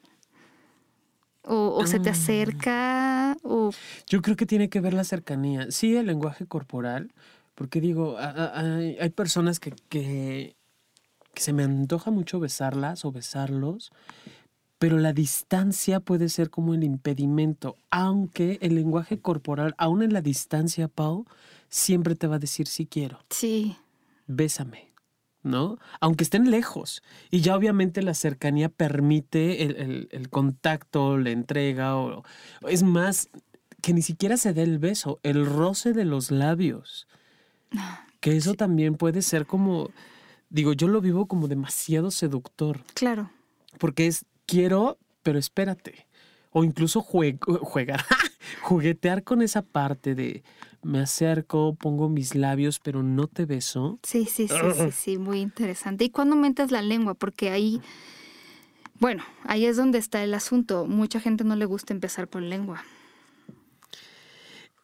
O, 1.42 1.74
o 1.74 1.87
se 1.87 1.98
te 1.98 2.11
Ah. 2.11 2.12
acerca, 2.12 3.37
o 3.42 3.70
Yo 4.06 4.20
creo 4.20 4.37
que 4.37 4.44
tiene 4.46 4.68
que 4.68 4.80
ver 4.80 4.92
la 4.92 5.04
cercanía. 5.04 5.70
Sí, 5.70 5.96
el 5.96 6.06
lenguaje 6.06 6.46
corporal, 6.46 7.12
porque 7.61 7.83
digo, 7.83 8.16
hay, 8.18 8.96
hay 8.99 9.11
personas 9.11 9.61
que, 9.61 9.73
que, 9.90 10.57
que 11.35 11.42
se 11.42 11.53
me 11.53 11.62
antoja 11.62 12.11
mucho 12.11 12.40
besarlas 12.40 13.05
o 13.05 13.12
besarlos, 13.12 13.90
pero 14.79 14.96
la 14.99 15.12
distancia 15.12 16.01
puede 16.01 16.31
ser 16.31 16.49
como 16.49 16.73
el 16.73 16.85
impedimento, 16.85 17.77
aunque 17.90 18.57
el 18.62 18.77
lenguaje 18.77 19.18
corporal, 19.18 19.75
aún 19.77 20.03
en 20.03 20.14
la 20.14 20.23
distancia, 20.23 20.88
Pau, 20.88 21.27
siempre 21.68 22.14
te 22.14 22.27
va 22.29 22.37
a 22.37 22.38
decir 22.38 22.66
sí 22.66 22.87
quiero, 22.87 23.18
sí, 23.29 23.77
bésame. 24.27 24.88
¿No? 25.42 25.77
Aunque 26.01 26.25
estén 26.25 26.51
lejos. 26.51 27.03
Y 27.31 27.42
ya 27.42 27.55
obviamente 27.57 28.01
la 28.03 28.14
cercanía 28.14 28.70
permite 28.70 29.64
el, 29.64 29.77
el- 29.77 30.09
el 30.12 30.29
contacto, 30.31 31.18
la 31.18 31.31
entrega. 31.31 31.96
O, 31.96 32.25
es 32.69 32.83
más, 32.83 33.29
que 33.83 33.92
ni 33.94 34.00
siquiera 34.02 34.37
se 34.38 34.52
dé 34.54 34.63
el 34.63 34.79
beso, 34.79 35.19
el 35.23 35.44
roce 35.46 35.92
de 35.92 36.04
los 36.06 36.31
labios. 36.31 37.06
Que 38.21 38.37
eso 38.37 38.54
también 38.54 38.96
puede 38.96 39.23
ser 39.23 39.46
como, 39.46 39.90
digo, 40.50 40.73
yo 40.73 40.88
lo 40.88 41.00
vivo 41.00 41.27
como 41.27 41.48
demasiado 41.48 42.10
seductor, 42.10 42.81
claro. 42.94 43.31
porque 43.79 44.06
es 44.06 44.25
quiero, 44.46 44.98
pero 45.23 45.38
espérate. 45.38 46.06
O 46.52 46.64
incluso 46.64 47.00
jue- 47.00 47.38
juegar, 47.62 48.04
juguetear 48.62 49.23
con 49.23 49.40
esa 49.40 49.62
parte 49.62 50.14
de 50.16 50.42
me 50.83 50.98
acerco, 51.00 51.75
pongo 51.77 52.08
mis 52.08 52.35
labios, 52.35 52.81
pero 52.81 53.02
no 53.04 53.27
te 53.29 53.46
beso. 53.46 54.00
Sí, 54.02 54.25
sí, 54.25 54.48
sí, 54.48 54.54
sí, 54.75 54.90
sí, 54.92 55.18
muy 55.18 55.40
interesante. 55.40 56.04
¿Y 56.04 56.10
cuándo 56.10 56.35
metes 56.37 56.73
la 56.73 56.83
lengua? 56.83 57.14
Porque 57.14 57.50
ahí, 57.50 57.81
bueno, 58.98 59.23
ahí 59.44 59.64
es 59.64 59.77
donde 59.77 59.98
está 59.98 60.23
el 60.25 60.35
asunto. 60.35 60.87
Mucha 60.87 61.21
gente 61.21 61.44
no 61.44 61.54
le 61.56 61.64
gusta 61.66 61.94
empezar 61.94 62.29
con 62.29 62.50
lengua. 62.50 62.83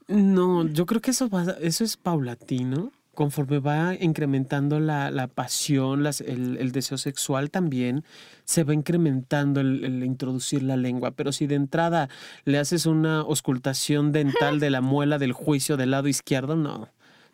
No, 0.09 0.66
yo 0.68 0.86
creo 0.86 1.00
que 1.00 1.11
eso, 1.11 1.28
va- 1.28 1.57
eso 1.61 1.84
es 1.84 1.96
paulatino. 1.96 2.92
Conforme 3.14 3.61
va 3.61 3.94
incrementando 3.94 4.78
la, 4.78 5.11
la 5.11 5.26
pasión, 5.26 6.02
las- 6.02 6.20
el, 6.20 6.59
el 6.59 6.70
deseo 6.70 6.98
sexual 6.98 7.50
también, 7.50 8.04
se 8.44 8.62
va 8.62 8.74
incrementando 8.74 9.61
el, 9.61 9.84
el 9.84 10.04
introducir 10.04 10.62
la 10.62 10.76
lengua. 10.76 11.12
Pero 11.12 11.32
si 11.32 11.46
de 11.46 11.54
entrada 11.54 12.09
le 12.44 12.59
haces 12.59 12.84
una 12.84 13.20
auscultación 13.20 14.12
dental 14.12 14.61
de 14.61 14.68
la 14.70 14.82
muela 14.82 15.18
del 15.18 15.32
juicio 15.32 15.76
del 15.78 15.92
lado 15.92 16.09
izquierdo, 16.09 16.57
no. 16.57 16.88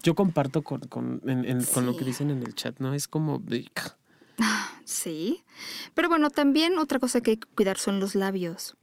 Yo 0.04 0.14
comparto 0.14 0.62
con, 0.62 0.80
con, 0.82 1.20
en- 1.26 1.44
en- 1.44 1.64
con 1.64 1.84
lo 1.84 1.96
que 1.96 2.04
dicen 2.04 2.30
en 2.30 2.42
el 2.42 2.54
chat, 2.54 2.78
¿no? 2.78 2.94
Es 2.94 3.08
como... 3.08 3.42
Sí. 4.84 5.42
Pero 5.94 6.08
bueno, 6.08 6.30
también 6.30 6.78
otra 6.78 6.98
cosa 6.98 7.20
que 7.20 7.32
hay 7.32 7.36
que 7.36 7.48
cuidar 7.54 7.78
son 7.78 8.00
los 8.00 8.14
labios. 8.14 8.76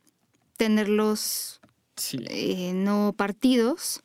Tenerlos 0.58 1.59
Sí. 2.00 2.20
eh, 2.30 2.74
no 2.74 3.14
partidos. 3.16 4.02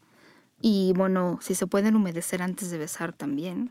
Y 0.61 0.93
bueno, 0.97 1.39
si 1.43 1.55
se 1.55 1.67
pueden 1.67 1.95
humedecer 1.97 2.41
antes 2.43 2.71
de 2.71 2.79
besar 2.79 3.13
también. 3.13 3.71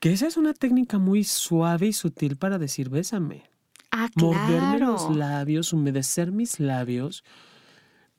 Que 0.00 0.12
esa 0.12 0.26
es 0.26 0.36
una 0.36 0.52
técnica 0.54 0.98
muy 0.98 1.24
suave 1.24 1.88
y 1.88 1.92
sutil 1.92 2.36
para 2.36 2.58
decir 2.58 2.88
bésame. 2.90 3.44
Ah, 3.90 4.08
morderme 4.16 4.76
claro. 4.78 4.92
los 4.92 5.16
labios, 5.16 5.72
humedecer 5.72 6.30
mis 6.32 6.60
labios. 6.60 7.24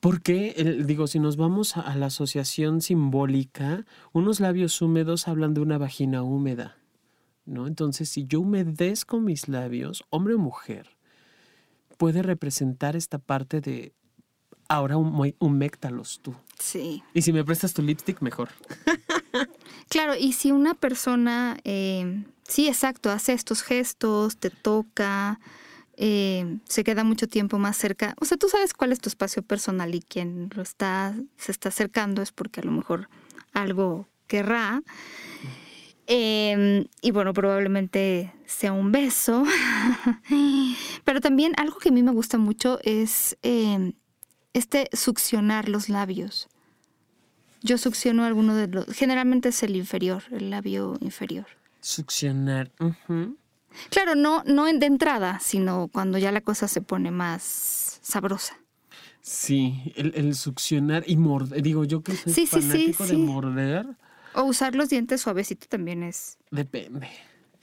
Porque, 0.00 0.54
el- 0.56 0.86
digo, 0.86 1.06
si 1.06 1.20
nos 1.20 1.36
vamos 1.36 1.76
a, 1.76 1.80
a 1.82 1.94
la 1.96 2.06
asociación 2.06 2.80
simbólica, 2.80 3.86
unos 4.12 4.40
labios 4.40 4.82
húmedos 4.82 5.28
hablan 5.28 5.54
de 5.54 5.60
una 5.60 5.78
vagina 5.78 6.22
húmeda, 6.24 6.76
¿no? 7.46 7.68
Entonces, 7.68 8.08
si 8.08 8.26
yo 8.26 8.40
humedezco 8.40 9.20
mis 9.20 9.46
labios, 9.48 10.02
hombre 10.10 10.34
o 10.34 10.38
mujer, 10.38 10.96
puede 11.98 12.22
representar 12.22 12.96
esta 12.96 13.18
parte 13.18 13.60
de 13.60 13.92
ahora 14.72 14.96
hum- 14.96 15.34
humectalos 15.38 16.20
tú. 16.22 16.34
Sí. 16.58 17.02
Y 17.14 17.22
si 17.22 17.32
me 17.32 17.44
prestas 17.44 17.74
tu 17.74 17.82
lipstick, 17.82 18.20
mejor. 18.20 18.48
Claro, 19.88 20.14
y 20.18 20.32
si 20.32 20.52
una 20.52 20.72
persona, 20.72 21.58
eh, 21.64 22.24
sí, 22.48 22.66
exacto, 22.68 23.10
hace 23.10 23.34
estos 23.34 23.62
gestos, 23.62 24.38
te 24.38 24.48
toca, 24.48 25.38
eh, 25.98 26.58
se 26.66 26.82
queda 26.82 27.04
mucho 27.04 27.28
tiempo 27.28 27.58
más 27.58 27.76
cerca, 27.76 28.14
o 28.18 28.24
sea, 28.24 28.38
tú 28.38 28.48
sabes 28.48 28.72
cuál 28.72 28.92
es 28.92 29.00
tu 29.00 29.10
espacio 29.10 29.42
personal 29.42 29.94
y 29.94 30.00
quien 30.00 30.48
lo 30.54 30.62
está, 30.62 31.14
se 31.36 31.52
está 31.52 31.68
acercando 31.68 32.22
es 32.22 32.32
porque 32.32 32.60
a 32.60 32.64
lo 32.64 32.72
mejor 32.72 33.10
algo 33.52 34.08
querrá. 34.28 34.82
Eh, 36.06 36.86
y 37.00 37.10
bueno, 37.10 37.32
probablemente 37.32 38.32
sea 38.46 38.72
un 38.72 38.92
beso. 38.92 39.44
Pero 41.04 41.20
también 41.20 41.52
algo 41.58 41.78
que 41.78 41.90
a 41.90 41.92
mí 41.92 42.02
me 42.02 42.12
gusta 42.12 42.38
mucho 42.38 42.78
es 42.82 43.36
eh, 43.42 43.92
este 44.54 44.88
succionar 44.92 45.68
los 45.68 45.88
labios. 45.88 46.48
Yo 47.62 47.78
succiono 47.78 48.24
alguno 48.24 48.54
de 48.56 48.66
los. 48.68 48.86
Generalmente 48.86 49.50
es 49.50 49.62
el 49.62 49.76
inferior, 49.76 50.24
el 50.32 50.50
labio 50.50 50.96
inferior. 51.00 51.46
Succionar. 51.80 52.70
Claro, 53.90 54.14
no, 54.14 54.42
no 54.44 54.68
en- 54.68 54.80
de 54.80 54.86
entrada, 54.86 55.38
sino 55.40 55.88
cuando 55.92 56.18
ya 56.18 56.32
la 56.32 56.40
cosa 56.40 56.68
se 56.68 56.80
pone 56.82 57.10
más 57.10 57.98
sabrosa. 58.02 58.56
Sí, 59.20 59.92
el, 59.96 60.12
el 60.16 60.34
succionar 60.34 61.04
y 61.06 61.16
morder. 61.16 61.62
Digo, 61.62 61.84
yo 61.84 62.02
que 62.02 62.16
soy 62.16 62.32
Sí, 62.32 62.46
sí, 62.46 62.60
sí, 62.60 62.68
fanático 62.68 63.06
de 63.06 63.16
morder. 63.16 63.86
O 64.34 64.42
usar 64.44 64.74
los 64.74 64.88
dientes 64.88 65.20
suavecito 65.20 65.66
también 65.68 66.02
es. 66.02 66.38
Depende. 66.50 67.08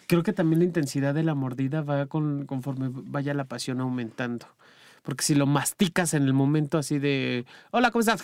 Creo 0.07 0.23
que 0.23 0.33
también 0.33 0.59
la 0.59 0.65
intensidad 0.65 1.13
de 1.13 1.23
la 1.23 1.35
mordida 1.35 1.81
va 1.81 2.05
con, 2.05 2.45
conforme 2.45 2.89
vaya 2.91 3.33
la 3.33 3.43
pasión 3.43 3.81
aumentando. 3.81 4.47
Porque 5.09 5.23
si 5.23 5.33
lo 5.33 5.47
masticas 5.47 6.13
en 6.13 6.21
el 6.25 6.33
momento 6.33 6.77
así 6.77 6.99
de, 6.99 7.47
hola, 7.71 7.89
¿cómo 7.89 8.01
estás? 8.01 8.21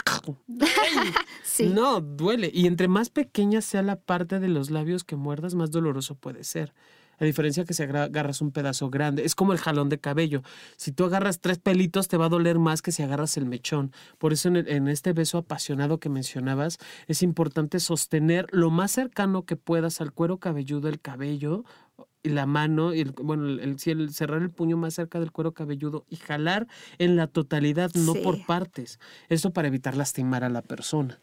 Sí. 1.43 1.65
No, 1.73 1.99
duele. 1.99 2.51
Y 2.53 2.67
entre 2.67 2.87
más 2.87 3.09
pequeña 3.09 3.61
sea 3.61 3.81
la 3.81 3.95
parte 3.95 4.39
de 4.39 4.49
los 4.49 4.69
labios 4.69 5.03
que 5.03 5.15
muerdas, 5.15 5.55
más 5.55 5.71
doloroso 5.71 6.13
puede 6.13 6.43
ser. 6.43 6.75
A 7.19 7.25
diferencia 7.25 7.65
que 7.65 7.73
si 7.73 7.83
agarras 7.83 8.41
un 8.41 8.51
pedazo 8.51 8.89
grande, 8.89 9.23
es 9.25 9.35
como 9.35 9.53
el 9.53 9.59
jalón 9.59 9.89
de 9.89 9.99
cabello. 9.99 10.41
Si 10.77 10.91
tú 10.91 11.05
agarras 11.05 11.39
tres 11.39 11.59
pelitos, 11.59 12.07
te 12.07 12.17
va 12.17 12.25
a 12.25 12.29
doler 12.29 12.59
más 12.59 12.81
que 12.81 12.91
si 12.91 13.03
agarras 13.03 13.37
el 13.37 13.45
mechón. 13.45 13.91
Por 14.17 14.33
eso 14.33 14.47
en, 14.49 14.57
el- 14.57 14.67
en 14.67 14.87
este 14.87 15.13
beso 15.13 15.37
apasionado 15.37 15.99
que 15.99 16.09
mencionabas, 16.09 16.77
es 17.07 17.23
importante 17.23 17.79
sostener 17.79 18.47
lo 18.51 18.69
más 18.69 18.91
cercano 18.91 19.43
que 19.45 19.55
puedas 19.55 20.01
al 20.01 20.11
cuero 20.11 20.37
cabelludo 20.39 20.89
el 20.89 20.99
cabello 20.99 21.63
y 22.23 22.29
la 22.29 22.45
mano, 22.47 22.93
y 22.93 23.01
el, 23.01 23.11
bueno, 23.11 23.47
el, 23.47 23.79
cerrar 23.79 24.41
el 24.41 24.49
puño 24.49 24.77
más 24.77 24.95
cerca 24.95 25.19
del 25.19 25.31
cuero 25.31 25.53
cabelludo 25.53 26.05
y 26.09 26.15
jalar 26.15 26.67
en 26.97 27.15
la 27.15 27.27
totalidad, 27.27 27.91
no 27.93 28.13
Sí. 28.13 28.19
por 28.23 28.43
partes. 28.47 28.99
Esto 29.29 29.51
para 29.53 29.67
evitar 29.67 29.95
lastimar 29.95 30.43
a 30.43 30.49
la 30.49 30.63
persona. 30.63 31.19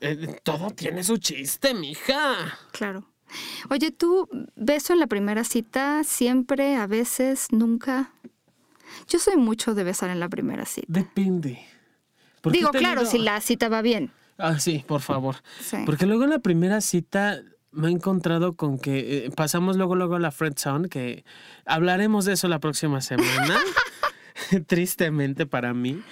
Eh, 0.00 0.40
todo 0.42 0.70
tiene 0.70 1.04
su 1.04 1.18
chiste, 1.18 1.72
mija. 1.72 2.34
Claro. 2.72 3.04
Oye, 3.70 3.90
tú, 3.90 4.28
beso 4.56 4.92
en 4.92 5.00
la 5.00 5.06
primera 5.06 5.44
cita, 5.44 6.02
siempre, 6.04 6.76
a 6.76 6.86
veces, 6.86 7.48
nunca. 7.50 8.12
Yo 9.08 9.18
soy 9.18 9.36
mucho 9.36 9.74
de 9.74 9.84
besar 9.84 10.10
en 10.10 10.20
la 10.20 10.28
primera 10.28 10.64
cita. 10.64 10.86
Depende. 10.88 11.60
Digo, 12.44 12.70
claro, 12.70 13.04
si 13.04 13.18
la 13.18 13.40
cita 13.40 13.68
va 13.68 13.82
bien. 13.82 14.10
Ah, 14.38 14.58
sí, 14.58 14.84
por 14.86 15.00
favor. 15.00 15.36
Sí. 15.60 15.78
Porque 15.84 16.06
luego 16.06 16.24
en 16.24 16.30
la 16.30 16.38
primera 16.38 16.80
cita 16.80 17.42
me 17.70 17.88
he 17.88 17.90
encontrado 17.90 18.54
con 18.54 18.78
que 18.78 19.26
eh, 19.26 19.30
pasamos 19.30 19.76
luego 19.76 19.94
luego 19.94 20.14
a 20.16 20.20
la 20.20 20.30
friend 20.30 20.58
zone, 20.58 20.88
que 20.88 21.24
hablaremos 21.66 22.24
de 22.24 22.34
eso 22.34 22.48
la 22.48 22.60
próxima 22.60 23.00
semana. 23.00 23.58
Tristemente 24.66 25.46
para 25.46 25.74
mí. 25.74 26.02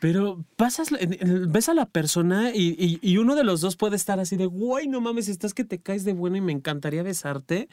Pero 0.00 0.44
pasas, 0.56 0.92
en- 0.92 1.16
en- 1.20 1.50
ves 1.50 1.68
a 1.68 1.74
la 1.74 1.86
persona 1.86 2.52
y, 2.54 2.76
y- 2.78 2.98
y 3.02 3.16
uno 3.18 3.34
de 3.34 3.42
los 3.44 3.60
dos 3.60 3.76
puede 3.76 3.96
estar 3.96 4.20
así 4.20 4.36
de, 4.36 4.46
güey, 4.46 4.86
no 4.86 5.00
mames, 5.00 5.28
estás 5.28 5.54
que 5.54 5.64
te 5.64 5.80
caes 5.80 6.04
de 6.04 6.12
bueno 6.12 6.36
y 6.36 6.40
me 6.40 6.52
encantaría 6.52 7.02
besarte. 7.02 7.68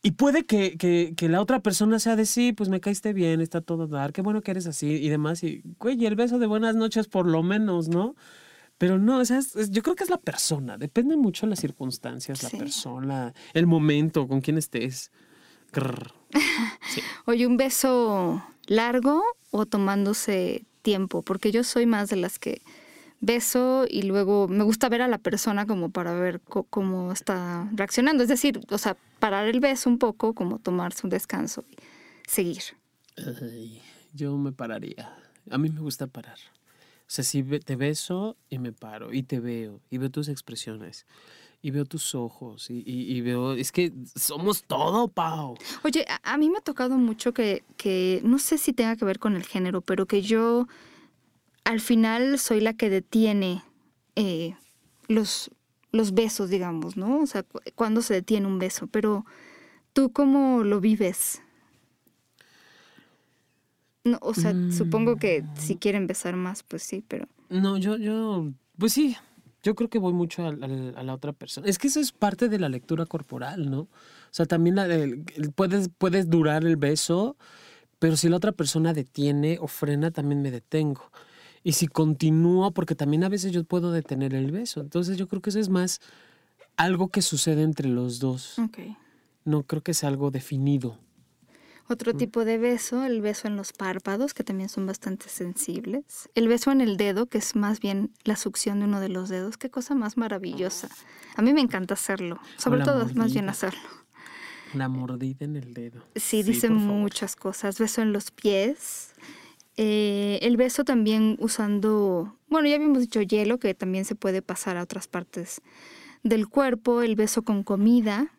Y 0.00 0.12
puede 0.12 0.46
que, 0.46 0.76
que- 0.76 1.14
que 1.16 1.28
la 1.28 1.42
otra 1.42 1.58
persona 1.60 1.98
sea 1.98 2.14
de 2.14 2.24
sí, 2.24 2.52
pues 2.52 2.68
me 2.68 2.80
caíste 2.80 3.12
bien, 3.12 3.40
está 3.40 3.60
todo 3.60 3.88
dar, 3.88 4.12
qué 4.12 4.22
bueno 4.22 4.42
que 4.42 4.52
eres 4.52 4.66
así 4.68 4.86
y 4.92 5.08
demás. 5.08 5.42
Y, 5.42 5.62
güey, 5.80 6.00
y 6.00 6.06
el 6.06 6.14
beso 6.14 6.38
de 6.38 6.46
buenas 6.46 6.76
noches 6.76 7.08
por 7.08 7.26
lo 7.26 7.42
menos, 7.42 7.88
¿no? 7.88 8.14
Pero 8.78 8.96
no, 9.00 9.18
o 9.18 9.24
sea, 9.24 9.38
es- 9.38 9.56
es- 9.56 9.72
yo 9.72 9.82
creo 9.82 9.96
que 9.96 10.04
es 10.04 10.10
la 10.10 10.18
persona, 10.20 10.78
depende 10.78 11.16
mucho 11.16 11.46
de 11.46 11.50
las 11.50 11.58
circunstancias, 11.58 12.44
la 12.44 12.48
Sí. 12.50 12.56
persona, 12.58 13.34
el 13.54 13.66
momento, 13.66 14.28
con 14.28 14.40
quién 14.40 14.56
estés. 14.56 15.10
Grrr. 15.72 16.12
Oye, 17.26 17.44
un 17.48 17.56
beso 17.56 18.40
largo 18.66 19.20
o 19.50 19.66
tomándose 19.66 20.64
porque 21.22 21.52
yo 21.52 21.64
soy 21.64 21.86
más 21.86 22.08
de 22.08 22.16
las 22.16 22.38
que 22.38 22.62
beso 23.20 23.84
y 23.88 24.02
luego 24.02 24.48
me 24.48 24.64
gusta 24.64 24.88
ver 24.88 25.02
a 25.02 25.08
la 25.08 25.18
persona 25.18 25.66
como 25.66 25.90
para 25.90 26.14
ver 26.14 26.40
cómo 26.40 27.12
está 27.12 27.68
reaccionando. 27.72 28.22
Es 28.22 28.28
decir, 28.28 28.60
o 28.70 28.78
sea, 28.78 28.96
parar 29.18 29.48
el 29.48 29.60
beso 29.60 29.90
un 29.90 29.98
poco, 29.98 30.34
como 30.34 30.58
tomarse 30.58 31.00
un 31.04 31.10
descanso 31.10 31.64
y 31.70 31.76
seguir. 32.28 32.62
Yo 34.14 34.36
me 34.36 34.52
pararía. 34.52 35.16
A 35.50 35.58
mí 35.58 35.68
me 35.70 35.80
gusta 35.80 36.06
parar. 36.06 36.38
O 37.00 37.10
sea, 37.10 37.24
si 37.24 37.42
te 37.42 37.76
beso 37.76 38.36
y 38.48 38.58
me 38.58 38.72
paro 38.72 39.12
y 39.12 39.22
te 39.22 39.40
veo 39.40 39.80
y 39.90 39.98
veo 39.98 40.10
tus 40.10 40.28
expresiones 40.28 41.06
y 41.60 41.70
veo 41.72 41.84
tus 41.84 42.14
ojos 42.14 42.70
y, 42.70 42.82
y- 42.86 43.16
y 43.16 43.20
veo... 43.20 43.52
Es 43.54 43.72
que 43.72 43.92
somos 44.14 44.62
todo, 44.64 45.08
Pau. 45.08 45.56
Oye, 45.84 46.04
a, 46.08 46.34
a 46.34 46.38
mí 46.38 46.48
me 46.50 46.58
ha 46.58 46.62
tocado 46.62 46.96
mucho 46.98 47.32
que, 47.34 47.64
que, 47.76 48.20
no 48.24 48.38
sé 48.38 48.58
si 48.58 48.72
tenga 48.72 48.96
que 48.96 49.04
ver 49.04 49.18
con 49.18 49.34
el 49.36 49.44
género, 49.44 49.80
pero 49.80 50.06
que 50.06 50.22
yo 50.22 50.68
al 51.64 51.80
final 51.80 52.38
soy 52.38 52.60
la 52.60 52.74
que 52.74 52.90
detiene 52.90 53.62
eh, 54.14 54.54
los, 55.08 55.50
los 55.90 56.14
besos, 56.14 56.48
digamos, 56.48 56.96
¿no? 56.96 57.20
O 57.20 57.26
sea, 57.26 57.42
cu- 57.42 57.60
cuando 57.74 58.02
se 58.02 58.14
detiene 58.14 58.46
un 58.46 58.58
beso, 58.58 58.86
pero 58.86 59.26
tú 59.92 60.12
cómo 60.12 60.62
lo 60.62 60.80
vives? 60.80 61.42
No, 64.04 64.18
o 64.22 64.32
sea, 64.32 64.54
supongo 64.70 65.16
que 65.16 65.44
si 65.54 65.76
quieren 65.76 66.06
besar 66.06 66.36
más, 66.36 66.62
pues 66.62 66.82
sí, 66.82 67.04
pero... 67.06 67.26
No, 67.50 67.76
yo, 67.78 67.96
yo, 67.96 68.48
pues 68.78 68.92
sí, 68.92 69.16
yo 69.62 69.74
creo 69.74 69.88
que 69.90 69.98
voy 69.98 70.12
mucho 70.12 70.46
al- 70.46 70.62
al- 70.62 70.94
a, 70.96 71.02
la 71.02 71.14
otra 71.14 71.32
persona. 71.32 71.66
Es 71.68 71.78
que 71.78 71.88
eso 71.88 72.00
es 72.00 72.12
parte 72.12 72.48
de 72.48 72.58
la 72.58 72.68
lectura 72.68 73.06
corporal, 73.06 73.70
¿no? 73.70 73.80
O 73.80 73.88
sea, 74.30 74.46
también 74.46 74.76
la, 74.76 74.86
el- 74.86 75.24
el- 75.34 75.52
puedes, 75.52 75.90
puedes 75.98 76.30
durar 76.30 76.64
el 76.64 76.76
beso, 76.76 77.36
pero 77.98 78.16
si 78.16 78.28
la 78.28 78.36
otra 78.36 78.52
persona 78.52 78.92
detiene 78.94 79.58
o 79.60 79.66
frena, 79.66 80.10
también 80.10 80.42
me 80.42 80.50
detengo. 80.50 81.10
Y 81.64 81.72
si 81.72 81.88
continúo, 81.88 82.70
porque 82.70 82.94
también 82.94 83.24
a 83.24 83.28
veces 83.28 83.50
yo 83.52 83.64
puedo 83.64 83.90
detener 83.90 84.32
el 84.34 84.52
beso. 84.52 84.80
Entonces 84.80 85.16
yo 85.16 85.26
creo 85.26 85.42
que 85.42 85.50
eso 85.50 85.58
es 85.58 85.68
más 85.68 86.00
algo 86.76 87.08
que 87.08 87.20
sucede 87.22 87.62
entre 87.62 87.88
los 87.88 88.20
dos. 88.20 88.58
Ok. 88.60 88.78
No 89.44 89.64
creo 89.64 89.82
que 89.82 89.92
sea 89.94 90.08
algo 90.08 90.30
definido. 90.30 90.98
Otro 91.90 92.12
tipo 92.12 92.44
de 92.44 92.58
beso, 92.58 93.02
el 93.04 93.22
beso 93.22 93.48
en 93.48 93.56
los 93.56 93.72
párpados, 93.72 94.34
que 94.34 94.44
también 94.44 94.68
son 94.68 94.84
bastante 94.84 95.30
sensibles. 95.30 96.28
El 96.34 96.46
beso 96.46 96.70
en 96.70 96.82
el 96.82 96.98
dedo, 96.98 97.24
que 97.26 97.38
es 97.38 97.56
más 97.56 97.80
bien 97.80 98.10
la 98.24 98.36
succión 98.36 98.80
de 98.80 98.84
uno 98.84 99.00
de 99.00 99.08
los 99.08 99.30
dedos. 99.30 99.56
Qué 99.56 99.70
cosa 99.70 99.94
más 99.94 100.18
maravillosa. 100.18 100.90
A 101.34 101.40
mí 101.40 101.54
me 101.54 101.62
encanta 101.62 101.94
hacerlo. 101.94 102.38
Sobre 102.58 102.84
todo 102.84 103.08
más 103.14 103.32
bien 103.32 103.48
hacerlo. 103.48 103.80
La 104.74 104.90
mordida 104.90 105.46
en 105.46 105.56
el 105.56 105.72
dedo. 105.72 106.04
Sí, 106.14 106.42
dice 106.42 106.68
muchas 106.68 107.36
cosas. 107.36 107.78
Beso 107.78 108.02
en 108.02 108.12
los 108.12 108.32
pies. 108.32 109.14
Eh, 109.78 110.40
el 110.42 110.58
beso 110.58 110.84
también 110.84 111.38
usando, 111.40 112.36
bueno, 112.48 112.68
ya 112.68 112.74
habíamos 112.74 113.00
dicho 113.00 113.22
hielo, 113.22 113.58
que 113.58 113.72
también 113.72 114.04
se 114.04 114.14
puede 114.14 114.42
pasar 114.42 114.76
a 114.76 114.82
otras 114.82 115.08
partes 115.08 115.62
del 116.22 116.48
cuerpo. 116.48 117.00
El 117.00 117.16
beso 117.16 117.42
con 117.42 117.62
comida, 117.62 118.30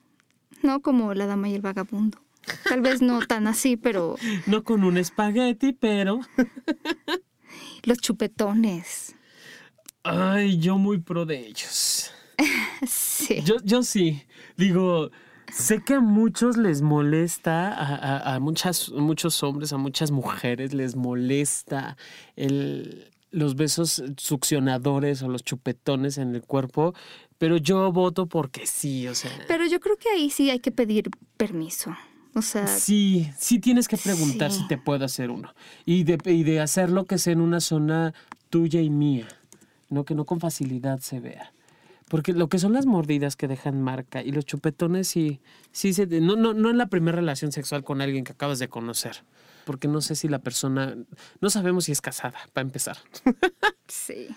¿no? 0.62 0.82
Como 0.82 1.16
la 1.16 1.26
dama 1.26 1.50
y 1.50 1.56
el 1.56 1.62
vagabundo. 1.62 2.20
Tal 2.68 2.82
vez 2.82 3.02
no 3.02 3.20
tan 3.26 3.48
así, 3.48 3.78
pero 3.78 4.16
No 4.48 4.64
con 4.64 4.84
un 4.84 4.98
espagueti, 4.98 5.74
pero. 5.74 6.22
los 7.84 7.98
chupetones. 8.00 9.16
Ay, 10.04 10.58
yo 10.60 10.78
muy 10.78 11.00
pro 11.00 11.26
de 11.26 11.48
ellos. 11.48 12.12
Sí. 12.88 13.42
Yo, 13.44 13.58
yo 13.66 13.84
sí. 13.84 14.24
Digo, 14.56 15.12
sé 15.52 15.84
que 15.84 15.96
a 15.96 16.00
muchos 16.00 16.56
les 16.56 16.82
molesta, 16.82 17.68
a, 17.74 17.96
a- 17.96 18.36
a 18.36 18.40
muchas, 18.40 18.90
muchos 18.92 19.44
hombres, 19.44 19.74
a 19.74 19.78
muchas 19.78 20.10
mujeres 20.12 20.74
les 20.74 20.96
molesta 20.96 21.98
el, 22.38 23.12
los 23.32 23.56
besos 23.56 24.02
succionadores 24.18 25.22
o 25.22 25.28
los 25.28 25.44
chupetones 25.44 26.18
en 26.18 26.34
el 26.34 26.42
cuerpo, 26.44 26.94
pero 27.38 27.58
yo 27.58 27.92
voto 27.92 28.28
porque 28.28 28.66
sí, 28.66 29.06
o 29.10 29.14
sea. 29.16 29.32
Pero 29.50 29.66
yo 29.66 29.82
creo 29.82 29.98
que 29.98 30.08
ahí 30.10 30.30
sí 30.30 30.50
hay 30.50 30.60
que 30.60 30.72
pedir 30.72 31.10
permiso. 31.36 31.94
O 32.36 32.42
sea, 32.42 32.68
Sí, 32.68 33.30
sí 33.38 33.60
tienes 33.60 33.88
que 33.88 33.98
preguntar 33.98 34.52
Sí. 34.52 34.60
si 34.62 34.68
te 34.68 34.78
puedo 34.78 35.04
hacer 35.06 35.30
uno. 35.32 35.54
Y 35.86 36.04
de, 36.04 36.18
y 36.32 36.44
de 36.44 36.60
hacerlo 36.60 37.06
que 37.06 37.18
sea 37.18 37.34
en 37.34 37.42
una 37.42 37.60
zona 37.60 38.14
tuya 38.50 38.82
y 38.82 38.90
mía, 38.90 39.28
no 39.90 40.06
que 40.06 40.16
no 40.16 40.26
con 40.26 40.40
facilidad 40.40 41.00
se 41.00 41.20
vea. 41.20 41.54
Porque 42.08 42.34
lo 42.34 42.50
que 42.50 42.58
son 42.58 42.74
las 42.74 42.86
mordidas 42.88 43.36
que 43.36 43.48
dejan 43.48 43.82
marca 43.84 44.24
y 44.24 44.32
los 44.32 44.44
chupetones 44.46 45.08
sí, 45.08 45.42
sí 45.72 45.94
se, 45.94 46.08
no, 46.08 46.36
no, 46.36 46.54
no 46.54 46.70
en 46.72 46.78
la 46.80 46.88
primera 46.88 47.16
relación 47.18 47.52
sexual 47.52 47.84
con 47.84 48.02
alguien 48.02 48.24
que 48.24 48.32
acabas 48.32 48.58
de 48.60 48.68
conocer. 48.68 49.24
Porque 49.66 49.88
no 49.88 50.02
sé 50.02 50.16
si 50.16 50.28
la 50.28 50.40
persona, 50.40 50.96
no 51.42 51.50
sabemos 51.52 51.86
si 51.86 51.92
es 51.92 52.02
casada, 52.02 52.40
para 52.54 52.64
empezar. 52.66 52.98
sí. 53.88 54.28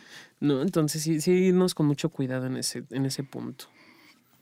No, 0.40 0.60
entonces 0.60 1.02
sí, 1.02 1.20
sí 1.22 1.30
irnos 1.30 1.74
con 1.74 1.86
mucho 1.86 2.10
cuidado 2.10 2.46
en 2.46 2.56
ese, 2.58 2.84
en 2.90 3.06
ese 3.06 3.22
punto. 3.22 3.66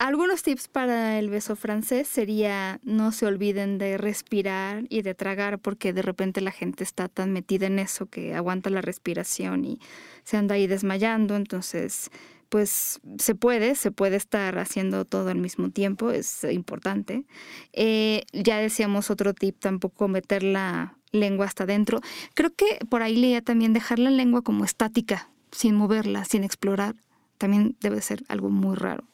Algunos 0.00 0.42
tips 0.42 0.68
para 0.68 1.18
el 1.18 1.28
beso 1.28 1.56
francés 1.56 2.08
sería 2.08 2.80
no 2.84 3.12
se 3.12 3.26
olviden 3.26 3.76
de 3.76 3.98
respirar 3.98 4.86
y 4.88 5.02
de 5.02 5.14
tragar 5.14 5.58
porque 5.58 5.92
de 5.92 6.00
repente 6.00 6.40
la 6.40 6.52
gente 6.52 6.84
está 6.84 7.08
tan 7.08 7.34
metida 7.34 7.66
en 7.66 7.78
eso 7.78 8.06
que 8.06 8.34
aguanta 8.34 8.70
la 8.70 8.80
respiración 8.80 9.66
y 9.66 9.78
se 10.24 10.38
anda 10.38 10.54
ahí 10.54 10.66
desmayando. 10.66 11.36
Entonces, 11.36 12.10
pues 12.48 12.98
se 13.18 13.34
puede, 13.34 13.74
se 13.74 13.90
puede 13.90 14.16
estar 14.16 14.58
haciendo 14.58 15.04
todo 15.04 15.28
al 15.28 15.36
mismo 15.36 15.68
tiempo, 15.68 16.10
es 16.12 16.44
importante. 16.44 17.26
Eh, 17.74 18.22
ya 18.32 18.56
decíamos 18.56 19.10
otro 19.10 19.34
tip, 19.34 19.58
tampoco 19.58 20.08
meter 20.08 20.42
la 20.42 20.96
lengua 21.12 21.44
hasta 21.44 21.64
adentro. 21.64 22.00
Creo 22.32 22.54
que 22.54 22.78
por 22.88 23.02
ahí 23.02 23.16
leía 23.16 23.42
también 23.42 23.74
dejar 23.74 23.98
la 23.98 24.10
lengua 24.10 24.40
como 24.40 24.64
estática, 24.64 25.28
sin 25.52 25.74
moverla, 25.74 26.24
sin 26.24 26.42
explorar. 26.42 26.94
También 27.36 27.76
debe 27.82 28.00
ser 28.00 28.24
algo 28.28 28.48
muy 28.48 28.76
raro 28.76 29.09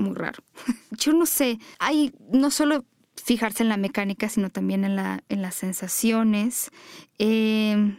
muy 0.00 0.14
raro. 0.14 0.42
Yo 0.90 1.12
no 1.12 1.26
sé, 1.26 1.58
hay 1.78 2.12
no 2.32 2.50
solo 2.50 2.84
fijarse 3.14 3.62
en 3.62 3.68
la 3.68 3.76
mecánica, 3.76 4.28
sino 4.28 4.50
también 4.50 4.84
en, 4.84 4.96
la, 4.96 5.22
en 5.28 5.42
las 5.42 5.54
sensaciones. 5.54 6.70
Eh, 7.18 7.96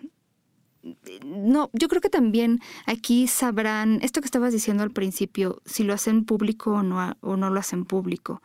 no, 1.26 1.70
yo 1.74 1.88
creo 1.88 2.02
que 2.02 2.10
también 2.10 2.60
aquí 2.86 3.28
sabrán, 3.28 4.00
esto 4.02 4.22
que 4.22 4.26
estabas 4.26 4.52
diciendo 4.52 4.84
al 4.84 4.92
principio, 4.92 5.62
si 5.66 5.84
lo 5.84 5.94
hacen 5.94 6.26
público 6.26 6.72
o 6.72 6.84
no, 6.84 7.16
o 7.22 7.38
no 7.38 7.50
lo 7.50 7.60
hacen 7.60 7.86
público. 7.86 8.42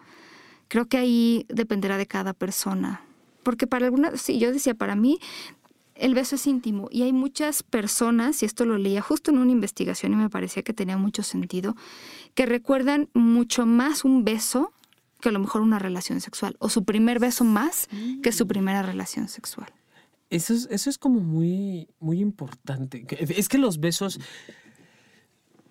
Creo 0.68 0.86
que 0.86 0.98
ahí 0.98 1.46
dependerá 1.48 1.96
de 1.96 2.06
cada 2.06 2.34
persona. 2.34 3.02
Porque 3.42 3.66
para 3.66 3.86
algunas, 3.86 4.20
sí, 4.20 4.38
yo 4.38 4.52
decía, 4.52 4.74
para 4.74 4.96
mí 4.96 5.20
el 5.98 6.14
beso 6.14 6.36
es 6.36 6.46
íntimo 6.46 6.88
y 6.90 7.02
hay 7.02 7.12
muchas 7.12 7.62
personas, 7.62 8.42
y 8.42 8.46
esto 8.46 8.64
lo 8.64 8.78
leía 8.78 9.02
justo 9.02 9.30
en 9.30 9.38
una 9.38 9.52
investigación 9.52 10.12
y 10.12 10.16
me 10.16 10.30
parecía 10.30 10.62
que 10.62 10.72
tenía 10.72 10.96
mucho 10.96 11.22
sentido, 11.22 11.74
que 12.34 12.46
recuerdan 12.46 13.08
mucho 13.14 13.66
más 13.66 14.04
un 14.04 14.24
beso 14.24 14.72
que 15.20 15.30
a 15.30 15.32
lo 15.32 15.38
mejor 15.38 15.62
una 15.62 15.78
relación 15.78 16.20
sexual, 16.20 16.56
o 16.58 16.68
su 16.68 16.84
primer 16.84 17.18
beso 17.18 17.44
más 17.44 17.88
que 18.22 18.32
su 18.32 18.46
primera 18.46 18.82
relación 18.82 19.28
sexual. 19.28 19.72
Eso 20.28 20.54
es, 20.54 20.68
eso 20.70 20.90
es 20.90 20.98
como 20.98 21.20
muy, 21.20 21.88
muy 22.00 22.20
importante. 22.20 23.06
Es 23.18 23.48
que 23.48 23.58
los 23.58 23.78
besos. 23.78 24.18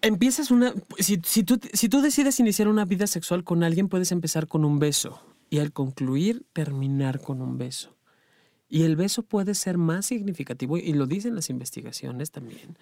Empiezas 0.01 0.49
una. 0.51 0.73
Si, 0.97 1.19
si 1.25 1.43
tú, 1.43 1.59
si 1.73 1.89
tú 1.89 2.01
decides 2.01 2.39
iniciar 2.39 2.67
una 2.67 2.85
vida 2.85 3.07
sexual 3.07 3.43
con 3.43 3.63
alguien, 3.63 3.89
puedes 3.89 4.11
empezar 4.11 4.47
con 4.47 4.63
un 4.63 4.79
beso. 4.79 5.21
Y 5.49 5.59
al 5.59 5.73
concluir, 5.73 6.45
terminar 6.53 7.21
con 7.21 7.41
un 7.41 7.57
beso. 7.57 7.95
Y 8.69 8.83
el 8.83 8.95
beso 8.95 9.21
puede 9.23 9.53
ser 9.55 9.77
más 9.77 10.05
significativo, 10.07 10.77
y 10.77 10.93
lo 10.93 11.05
dicen 11.05 11.35
las 11.35 11.49
investigaciones 11.49 12.31
también, 12.31 12.77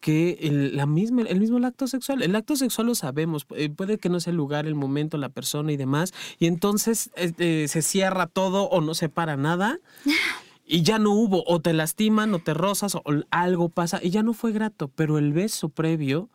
que 0.00 0.38
el, 0.40 0.76
la 0.76 0.86
misma, 0.86 1.22
el 1.22 1.38
mismo 1.40 1.64
acto 1.66 1.86
sexual. 1.86 2.22
El 2.22 2.34
acto 2.34 2.56
sexual 2.56 2.86
lo 2.88 2.94
sabemos, 2.94 3.46
eh, 3.54 3.68
puede 3.70 3.98
que 3.98 4.08
no 4.08 4.18
sea 4.18 4.30
el 4.32 4.36
lugar, 4.38 4.66
el 4.66 4.74
momento, 4.74 5.18
la 5.18 5.28
persona 5.28 5.70
y 5.72 5.76
demás, 5.76 6.12
y 6.38 6.46
entonces 6.46 7.10
eh, 7.16 7.66
se 7.68 7.82
cierra 7.82 8.26
todo 8.26 8.64
o 8.64 8.80
no 8.80 8.94
se 8.94 9.08
para 9.08 9.36
nada, 9.36 9.78
y 10.66 10.82
ya 10.82 10.98
no 10.98 11.12
hubo, 11.12 11.44
o 11.46 11.60
te 11.60 11.72
lastiman, 11.74 12.32
o 12.34 12.38
te 12.38 12.54
rozas, 12.54 12.94
o 12.94 13.02
algo 13.30 13.68
pasa, 13.68 14.00
y 14.02 14.10
ya 14.10 14.22
no 14.22 14.32
fue 14.32 14.52
grato, 14.52 14.88
pero 14.88 15.18
el 15.18 15.32
beso 15.32 15.68
previo 15.68 16.28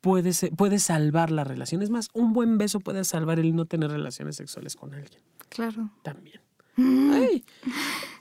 puede, 0.00 0.32
ser- 0.32 0.50
puede 0.52 0.78
salvar 0.78 1.30
la 1.32 1.42
relación. 1.44 1.82
Es 1.82 1.90
más, 1.90 2.08
un 2.12 2.32
buen 2.32 2.58
beso 2.58 2.78
puede 2.80 3.02
salvar 3.04 3.40
el 3.40 3.56
no 3.56 3.64
tener 3.64 3.90
relaciones 3.90 4.36
sexuales 4.36 4.76
con 4.76 4.94
alguien 4.94 5.20
Claro. 5.48 5.90
también. 6.02 6.40
Ay. 6.76 7.44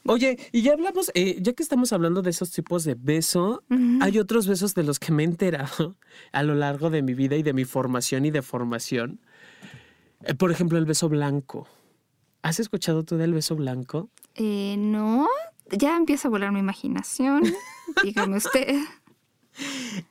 Oye, 0.08 0.38
y 0.51 0.62
ya 0.62 0.74
hablamos, 0.74 1.12
eh, 1.16 1.38
ya 1.41 1.53
que 1.53 1.64
estamos 1.64 1.91
hablando 1.91 2.22
de 2.22 2.30
esos 2.30 2.51
tipos 2.51 2.84
de 2.84 2.95
beso, 2.95 3.64
hay 4.01 4.20
otros 4.20 4.47
besos 4.47 4.76
de 4.76 4.84
los 4.84 4.99
que 4.99 5.12
me 5.12 5.24
he 5.24 5.26
enterado 5.26 5.95
a 6.32 6.43
lo 6.43 6.53
largo 6.56 6.89
de 6.89 7.01
mi 7.01 7.14
vida 7.16 7.36
y 7.36 7.43
de 7.43 7.53
mi 7.53 7.66
formación 7.66 8.26
y 8.26 8.32
de 8.32 8.41
formación. 8.41 9.20
Eh, 10.24 10.36
por 10.36 10.51
ejemplo, 10.51 10.78
el 10.78 10.86
beso 10.86 11.10
blanco. 11.10 11.68
¿Has 12.43 12.60
escuchado 12.60 13.03
tú 13.03 13.18
del 13.18 13.34
beso 13.34 13.56
blanco? 13.56 14.10
Eh, 14.36 14.76
no, 14.78 15.28
ya 15.72 15.97
empieza 15.97 16.28
a 16.28 16.32
volar 16.32 16.51
mi 16.51 16.60
imaginación. 16.60 17.41
Dígame 18.03 18.38
usted. 18.38 18.78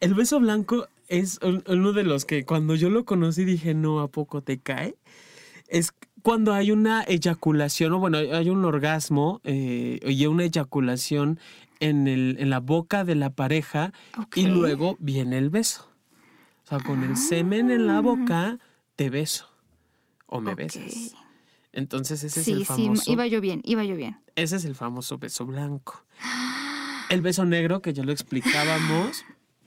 El 0.01 0.15
beso 0.15 0.41
blanco 0.41 0.89
es 1.09 1.39
un- 1.43 1.63
uno 1.69 1.93
de 1.93 2.03
los 2.03 2.25
que 2.25 2.45
cuando 2.45 2.75
yo 2.75 2.91
lo 2.91 3.05
conocí 3.05 3.45
dije, 3.45 3.75
no, 3.75 4.01
¿a 4.01 4.09
poco 4.09 4.43
te 4.43 4.59
cae? 4.59 4.97
Es 5.69 5.93
cuando 6.25 6.55
hay 6.55 6.71
una 6.71 7.03
eyaculación, 7.03 7.93
o 7.93 7.99
bueno, 7.99 8.17
hay 8.17 8.49
un 8.49 8.65
orgasmo 8.65 9.43
eh, 9.45 10.01
y 10.03 10.25
una 10.25 10.45
eyaculación 10.45 11.39
en, 11.81 12.09
el, 12.09 12.37
en 12.39 12.49
la 12.49 12.61
boca 12.61 13.05
de 13.05 13.15
la 13.15 13.29
pareja 13.29 13.93
y 14.35 14.47
Ok. 14.47 14.57
luego 14.59 14.97
viene 15.01 15.37
el 15.37 15.51
beso. 15.51 15.87
O 16.65 16.67
sea, 16.67 16.79
con 16.81 17.03
el 17.03 17.19
semen 17.19 17.71
en 17.71 17.87
la 17.87 18.01
boca, 18.01 18.59
te 18.97 19.11
beso. 19.11 19.51
O 20.25 20.41
me 20.41 20.53
Ok. 20.53 20.61
besas. 20.61 21.15
Entonces 21.75 22.25
ese 22.25 22.41
es 22.41 22.47
Sí, 22.47 22.53
el 22.53 22.59
sí, 22.61 22.65
famoso. 22.65 23.13
iba 23.13 23.27
yo 23.27 23.43
bien, 23.43 23.61
iba 23.63 23.85
yo 23.85 23.95
bien. 23.95 24.17
Ese 24.35 24.57
es 24.57 24.65
el 24.65 24.75
famoso 24.75 25.19
beso 25.19 25.45
blanco. 25.45 26.07
El 27.11 27.21
beso 27.21 27.45
negro, 27.45 27.83
que 27.83 27.93
ya 27.93 28.03
lo 28.03 28.13
explicábamos. 28.13 29.27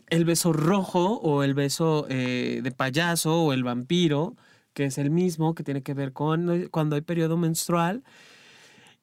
El 0.10 0.26
beso 0.26 0.54
rojo 0.54 1.20
o 1.20 1.44
el 1.44 1.54
beso 1.54 2.08
eh, 2.10 2.62
de 2.64 2.72
payaso 2.72 3.44
o 3.44 3.54
el 3.54 3.64
vampiro, 3.64 4.36
que 4.78 4.86
es 4.86 5.00
el 5.00 5.10
mismo, 5.10 5.56
que 5.56 5.64
tiene 5.64 5.82
que 5.82 5.96
ver 5.96 6.14
con 6.14 6.68
cuando 6.70 6.96
hay 6.96 7.02
periodo 7.02 7.36
menstrual. 7.36 8.04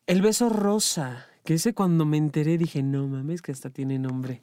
El 0.06 0.22
beso 0.22 0.48
rosa, 0.48 1.26
que 1.44 1.54
ese 1.54 1.74
cuando 1.74 2.04
me 2.06 2.16
enteré 2.16 2.58
dije, 2.58 2.80
no 2.84 3.08
mames, 3.08 3.42
que 3.42 3.50
hasta 3.50 3.70
tiene 3.70 3.98
nombre. 3.98 4.40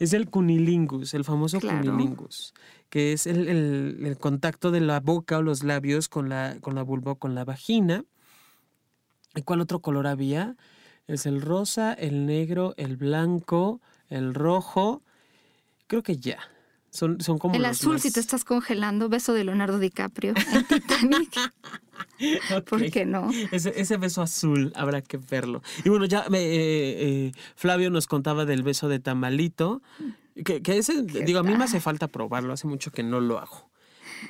Es 0.00 0.12
el 0.12 0.28
cunilingus, 0.28 1.14
el 1.14 1.22
famoso 1.22 1.60
Claro. 1.60 1.76
cunilingus, 1.84 2.52
que 2.90 3.12
es 3.12 3.28
el, 3.28 3.46
el- 3.46 3.98
el 4.04 4.18
contacto 4.18 4.72
de 4.72 4.80
la 4.80 4.98
boca 4.98 5.38
o 5.38 5.42
los 5.42 5.62
labios 5.62 6.08
con 6.08 6.28
la, 6.28 6.56
con 6.60 6.74
la 6.74 6.82
vulva 6.82 7.12
o 7.12 7.16
con 7.16 7.36
la 7.36 7.44
vagina. 7.44 8.04
¿Y 9.36 9.42
cuál 9.42 9.60
otro 9.60 9.78
color 9.82 10.08
había? 10.08 10.56
Es 11.06 11.26
el 11.26 11.42
rosa, 11.42 11.92
el 11.92 12.26
negro, 12.26 12.74
el 12.76 12.96
blanco, 12.96 13.80
el 14.08 14.34
rojo. 14.34 15.04
Creo 15.86 16.02
que 16.02 16.16
ya. 16.16 16.38
Son, 16.92 17.20
son 17.22 17.38
como 17.38 17.54
El 17.54 17.64
azul, 17.64 17.94
más- 17.94 18.02
si 18.02 18.10
te 18.12 18.20
estás 18.20 18.44
congelando, 18.44 19.08
beso 19.08 19.32
de 19.32 19.44
Leonardo 19.44 19.78
DiCaprio 19.78 20.34
en 20.36 20.66
Titanic. 20.68 21.34
¿Por 22.68 22.90
qué 22.90 23.06
no? 23.06 23.30
Ese, 23.50 23.72
ese 23.80 23.96
beso 23.96 24.20
azul 24.22 24.72
habrá 24.76 25.00
que 25.00 25.16
verlo. 25.16 25.62
Y 25.84 25.88
bueno, 25.88 26.04
ya 26.04 26.26
me, 26.28 26.38
eh, 26.40 26.52
eh, 27.26 27.32
Flavio 27.56 27.90
nos 27.90 28.06
contaba 28.06 28.44
del 28.44 28.62
beso 28.62 28.88
de 28.88 28.98
tamalito. 29.00 29.80
Que, 30.44 30.62
que 30.62 30.78
ese, 30.78 31.02
digo, 31.02 31.38
a 31.40 31.42
mí 31.42 31.56
me 31.56 31.64
hace 31.64 31.80
falta 31.80 32.08
probarlo. 32.08 32.52
Hace 32.52 32.66
mucho 32.66 32.90
que 32.90 33.02
no 33.02 33.20
lo 33.20 33.38
hago. 33.38 33.70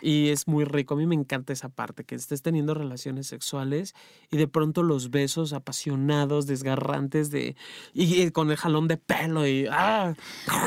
Y 0.01 0.31
es 0.31 0.49
muy 0.49 0.65
rico. 0.65 0.95
A 0.95 0.97
mí 0.97 1.07
me 1.07 1.15
encanta 1.15 1.53
esa 1.53 1.69
parte, 1.69 2.05
que 2.05 2.15
estés 2.15 2.43
teniendo 2.43 2.75
relaciones 2.75 3.27
sexuales 3.27 3.95
y 4.31 4.37
de 4.37 4.49
pronto 4.49 4.83
los 4.83 5.11
besos 5.11 5.53
apasionados, 5.53 6.47
desgarrantes 6.47 7.31
de. 7.31 7.57
y, 7.93 8.31
con 8.31 8.51
el 8.51 8.57
jalón 8.57 8.89
de 8.89 8.97
pelo 8.97 9.47
y. 9.47 9.67
¡ah! 9.71 10.15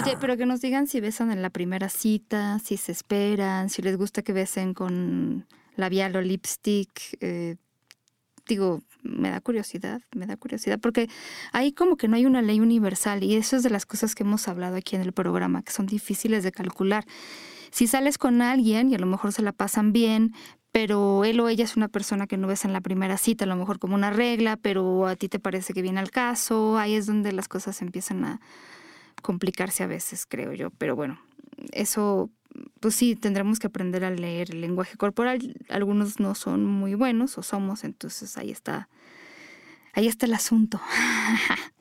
Oye, 0.02 0.18
pero 0.20 0.38
que 0.38 0.46
nos 0.46 0.62
digan 0.62 0.88
si 0.88 1.00
besan 1.00 1.32
en 1.32 1.42
la 1.42 1.50
primera 1.50 1.90
cita, 1.90 2.60
si 2.60 2.78
se 2.78 2.92
esperan, 2.92 3.70
si 3.70 3.82
les 3.82 3.98
gusta 3.98 4.22
que 4.22 4.34
besen 4.34 4.74
con 4.74 5.46
labial 5.76 6.16
o 6.16 6.22
lipstick. 6.22 7.18
Eh, 7.22 7.56
digo, 8.48 8.82
me 9.04 9.30
da 9.30 9.42
curiosidad, 9.42 10.02
me 10.14 10.26
da 10.26 10.38
curiosidad, 10.38 10.80
porque 10.80 11.10
ahí 11.52 11.72
como 11.72 11.98
que 11.98 12.08
no 12.08 12.16
hay 12.16 12.26
una 12.26 12.42
ley 12.42 12.60
universal 12.60 13.24
y 13.24 13.36
eso 13.36 13.56
es 13.56 13.64
de 13.64 13.70
las 13.70 13.86
cosas 13.86 14.16
que 14.16 14.24
hemos 14.24 14.48
hablado 14.48 14.76
aquí 14.76 14.96
en 14.96 15.02
el 15.02 15.14
programa, 15.14 15.64
que 15.64 15.72
son 15.72 15.86
difíciles 15.86 16.44
de 16.44 16.52
calcular. 16.52 17.06
Si 17.76 17.88
sales 17.88 18.18
con 18.18 18.42
alguien 18.42 18.90
y 18.90 18.96
a 18.96 19.00
lo 19.00 19.06
mejor 19.06 19.34
se 19.34 19.42
la 19.42 19.52
pasan 19.52 19.92
bien, 19.92 20.34
pero 20.72 21.26
él 21.26 21.42
o 21.42 21.50
ella 21.50 21.66
es 21.66 21.76
una 21.76 21.90
persona 21.90 22.26
que 22.26 22.38
no 22.38 22.48
ves 22.48 22.64
en 22.64 22.72
la 22.72 22.80
primera 22.80 23.18
cita, 23.18 23.44
a 23.44 23.50
lo 23.50 23.58
mejor 23.58 23.80
como 23.80 23.96
una 23.96 24.12
regla, 24.12 24.56
pero 24.56 25.08
a 25.08 25.18
ti 25.18 25.28
te 25.28 25.40
parece 25.40 25.74
que 25.74 25.82
viene 25.82 26.00
al 26.00 26.10
caso, 26.10 26.78
ahí 26.78 26.96
es 26.96 27.06
donde 27.06 27.34
las 27.34 27.50
cosas 27.50 27.82
empiezan 27.82 28.24
a 28.24 28.40
complicarse 29.22 29.84
a 29.84 29.88
veces, 29.88 30.26
creo 30.26 30.54
yo. 30.54 30.70
Pero 30.70 30.96
bueno, 30.96 31.20
eso 31.74 32.30
pues 32.80 32.96
sí, 32.96 33.18
tendremos 33.18 33.60
que 33.60 33.68
aprender 33.68 34.06
a 34.06 34.10
leer 34.10 34.52
el 34.52 34.62
lenguaje 34.62 34.96
corporal. 34.96 35.58
Algunos 35.68 36.22
no 36.22 36.34
son 36.34 36.66
muy 36.66 36.96
buenos 36.96 37.38
o 37.38 37.44
somos, 37.44 37.84
entonces 37.84 38.38
ahí 38.38 38.52
está, 38.52 38.88
ahí 39.92 40.08
está 40.08 40.28
el 40.28 40.34
asunto. 40.34 40.80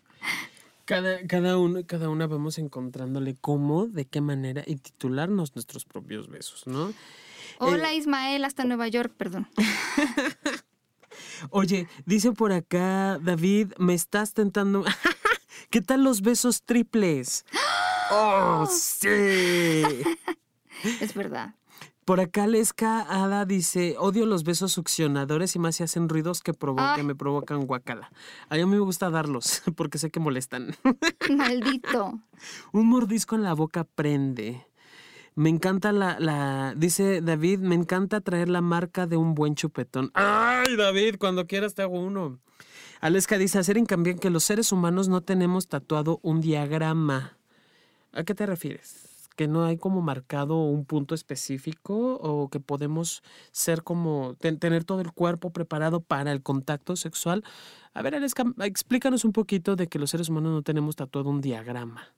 Cada, 0.85 1.27
cada, 1.27 1.57
uno, 1.57 1.81
cada 1.87 2.11
una 2.11 2.27
vamos 2.27 2.59
encontrándole 2.59 3.35
cómo, 3.41 3.87
de 3.87 4.05
qué 4.05 4.21
manera 4.21 4.63
y 4.67 4.77
titularnos 4.77 5.55
nuestros 5.55 5.85
propios 5.87 6.29
besos, 6.29 6.67
¿no? 6.67 6.93
Hola 7.59 7.93
eh, 7.93 7.97
Ismael, 7.97 8.45
hasta 8.45 8.65
Nueva 8.65 8.89
York, 8.89 9.15
perdón. 9.17 9.49
Oye, 11.51 11.89
dice 12.05 12.33
por 12.33 12.53
acá 12.53 13.19
David, 13.23 13.73
me 13.79 13.95
estás 13.95 14.35
tentando. 14.35 14.85
¿Qué 15.71 15.81
tal 15.81 16.05
los 16.05 16.21
besos 16.21 16.63
triples? 16.63 17.47
¡Oh, 18.11 18.67
sí! 18.67 19.83
Es 21.01 21.15
verdad. 21.15 21.55
Por 22.05 22.21
acá 22.21 22.47
Lesca 22.47 23.01
Ada 23.01 23.47
dice, 23.47 23.97
odio 23.99 24.27
los 24.27 24.45
besos 24.45 24.73
succionadores 24.73 25.57
y 25.57 25.59
más 25.59 25.77
si 25.77 25.85
hacen 25.85 26.09
ruidos 26.11 26.43
que, 26.43 26.53
que 26.53 27.03
me 27.03 27.15
provocan 27.15 27.67
guacala. 27.67 28.11
A 28.51 28.57
mí 28.57 28.67
me 28.67 28.79
gusta 28.79 29.09
darlos 29.09 29.63
porque 29.77 29.97
sé 29.97 30.11
que 30.11 30.21
molestan. 30.21 30.77
Maldito. 31.31 32.21
Un 32.73 32.89
mordisco 32.89 33.37
en 33.37 33.43
la 33.43 33.55
boca 33.55 33.85
prende. 33.85 34.67
Me 35.35 35.49
encanta 35.49 35.93
la, 35.93 36.19
la, 36.21 36.75
dice 36.77 37.23
David, 37.23 37.61
me 37.61 37.75
encanta 37.75 38.21
traer 38.21 38.49
la 38.49 38.61
marca 38.61 39.07
de 39.07 39.17
un 39.17 39.35
buen 39.35 39.55
chupetón. 39.55 40.11
Ay, 40.15 40.77
David, 40.77 41.17
cuando 41.19 41.47
quieras 41.47 41.75
te 41.75 41.83
hago 41.83 41.99
uno. 41.99 42.39
Aleska 43.01 43.39
dice, 43.39 43.59
hacer 43.59 43.79
hincapié 43.79 44.13
en 44.13 44.19
que 44.19 44.31
los 44.31 44.45
seres 44.45 44.73
humanos 44.73 45.09
no 45.09 45.23
tenemos 45.23 45.69
tatuado 45.69 46.21
un 46.23 46.41
diagrama. 46.41 47.39
¿A 48.13 48.25
qué 48.25 48.35
te 48.35 48.47
refieres? 48.47 49.14
Que 49.37 49.49
no 49.49 49.65
hay 49.65 49.77
como 49.77 50.01
marcado 50.01 50.63
un 50.65 50.85
punto 50.85 51.15
específico 51.15 52.15
o 52.17 52.49
que 52.49 52.61
podemos 52.61 53.23
ser 53.53 53.83
como 53.83 54.37
tener 54.39 54.85
todo 54.85 55.01
el 55.01 55.13
cuerpo 55.13 55.51
preparado 55.51 56.01
para 56.01 56.33
el 56.33 56.43
contacto 56.43 56.97
sexual. 56.97 57.45
A 57.93 58.03
ver, 58.03 58.15
Aleska, 58.15 58.45
explícanos 58.65 59.25
un 59.25 59.33
poquito 59.33 59.77
de 59.77 59.89
que 59.89 59.99
los 59.99 60.11
seres 60.11 60.29
humanos 60.29 60.53
no 60.53 60.63
tenemos 60.63 60.97
tatuado 60.97 61.31
un 61.31 61.41
diagrama. 61.41 62.15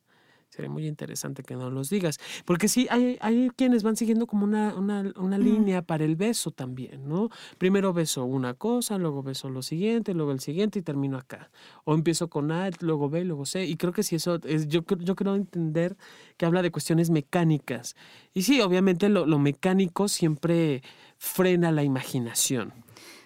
Sería 0.57 0.71
muy 0.71 0.87
interesante 0.87 1.43
que 1.43 1.55
nos 1.55 1.71
los 1.71 1.91
digas. 1.91 2.19
Porque 2.47 2.67
sí, 2.67 2.87
hay, 2.91 3.19
hay 3.21 3.51
quienes 3.55 3.83
van 3.83 3.95
siguiendo 3.95 4.27
como 4.27 4.45
una, 4.45 4.75
una, 4.75 5.13
una 5.17 5.37
línea 5.37 5.83
para 5.83 6.07
el 6.07 6.17
beso 6.17 6.51
también, 6.51 7.07
¿no? 7.07 7.29
Primero 7.59 7.93
beso 7.93 8.25
una 8.25 8.55
cosa, 8.55 8.97
luego 8.97 9.23
beso 9.23 9.51
lo 9.51 9.61
siguiente, 9.61 10.15
luego 10.15 10.33
el 10.33 10.41
siguiente 10.41 10.79
y 10.79 10.83
termino 10.83 11.19
acá. 11.19 11.51
O 11.85 11.93
empiezo 11.95 12.31
con 12.31 12.51
A, 12.53 12.71
luego 12.81 13.11
B, 13.11 13.25
luego 13.25 13.45
C. 13.45 13.67
Y 13.67 13.77
creo 13.77 13.93
que 13.93 14.03
sí, 14.03 14.17
eso 14.17 14.41
es, 14.45 14.67
yo, 14.69 14.81
yo 15.01 15.15
creo 15.15 15.35
entender 15.35 15.99
que 16.39 16.47
habla 16.47 16.63
de 16.63 16.71
cuestiones 16.71 17.11
mecánicas. 17.11 17.95
Y 18.33 18.45
sí, 18.45 18.63
obviamente 18.63 19.11
lo, 19.11 19.27
lo 19.27 19.39
mecánico 19.39 20.09
siempre 20.09 20.83
frena 21.19 21.71
la 21.71 21.83
imaginación. 21.83 22.73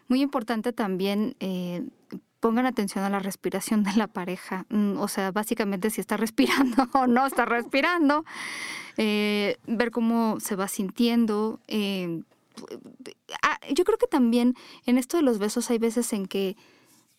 Muy 0.08 0.22
importante 0.22 0.72
también 0.72 1.36
eh, 1.38 1.86
pongan 2.40 2.66
atención 2.66 3.04
a 3.04 3.10
la 3.10 3.18
respiración 3.18 3.84
de 3.84 3.92
la 3.94 4.06
pareja. 4.06 4.66
Mm, 4.70 4.98
o 4.98 5.08
sea, 5.08 5.30
básicamente 5.30 5.90
si 5.90 6.00
está 6.00 6.16
respirando 6.16 6.88
o 6.94 7.06
no 7.06 7.26
está 7.26 7.44
respirando. 7.44 8.24
Eh, 8.96 9.56
ver 9.66 9.90
cómo 9.90 10.40
se 10.40 10.56
va 10.56 10.66
sintiendo. 10.66 11.60
Eh, 11.68 12.22
ah, 13.42 13.58
yo 13.72 13.84
creo 13.84 13.98
que 13.98 14.06
también 14.06 14.54
en 14.86 14.98
esto 14.98 15.16
de 15.16 15.22
los 15.22 15.38
besos 15.38 15.70
hay 15.70 15.78
veces 15.78 16.12
en 16.12 16.26
que 16.26 16.56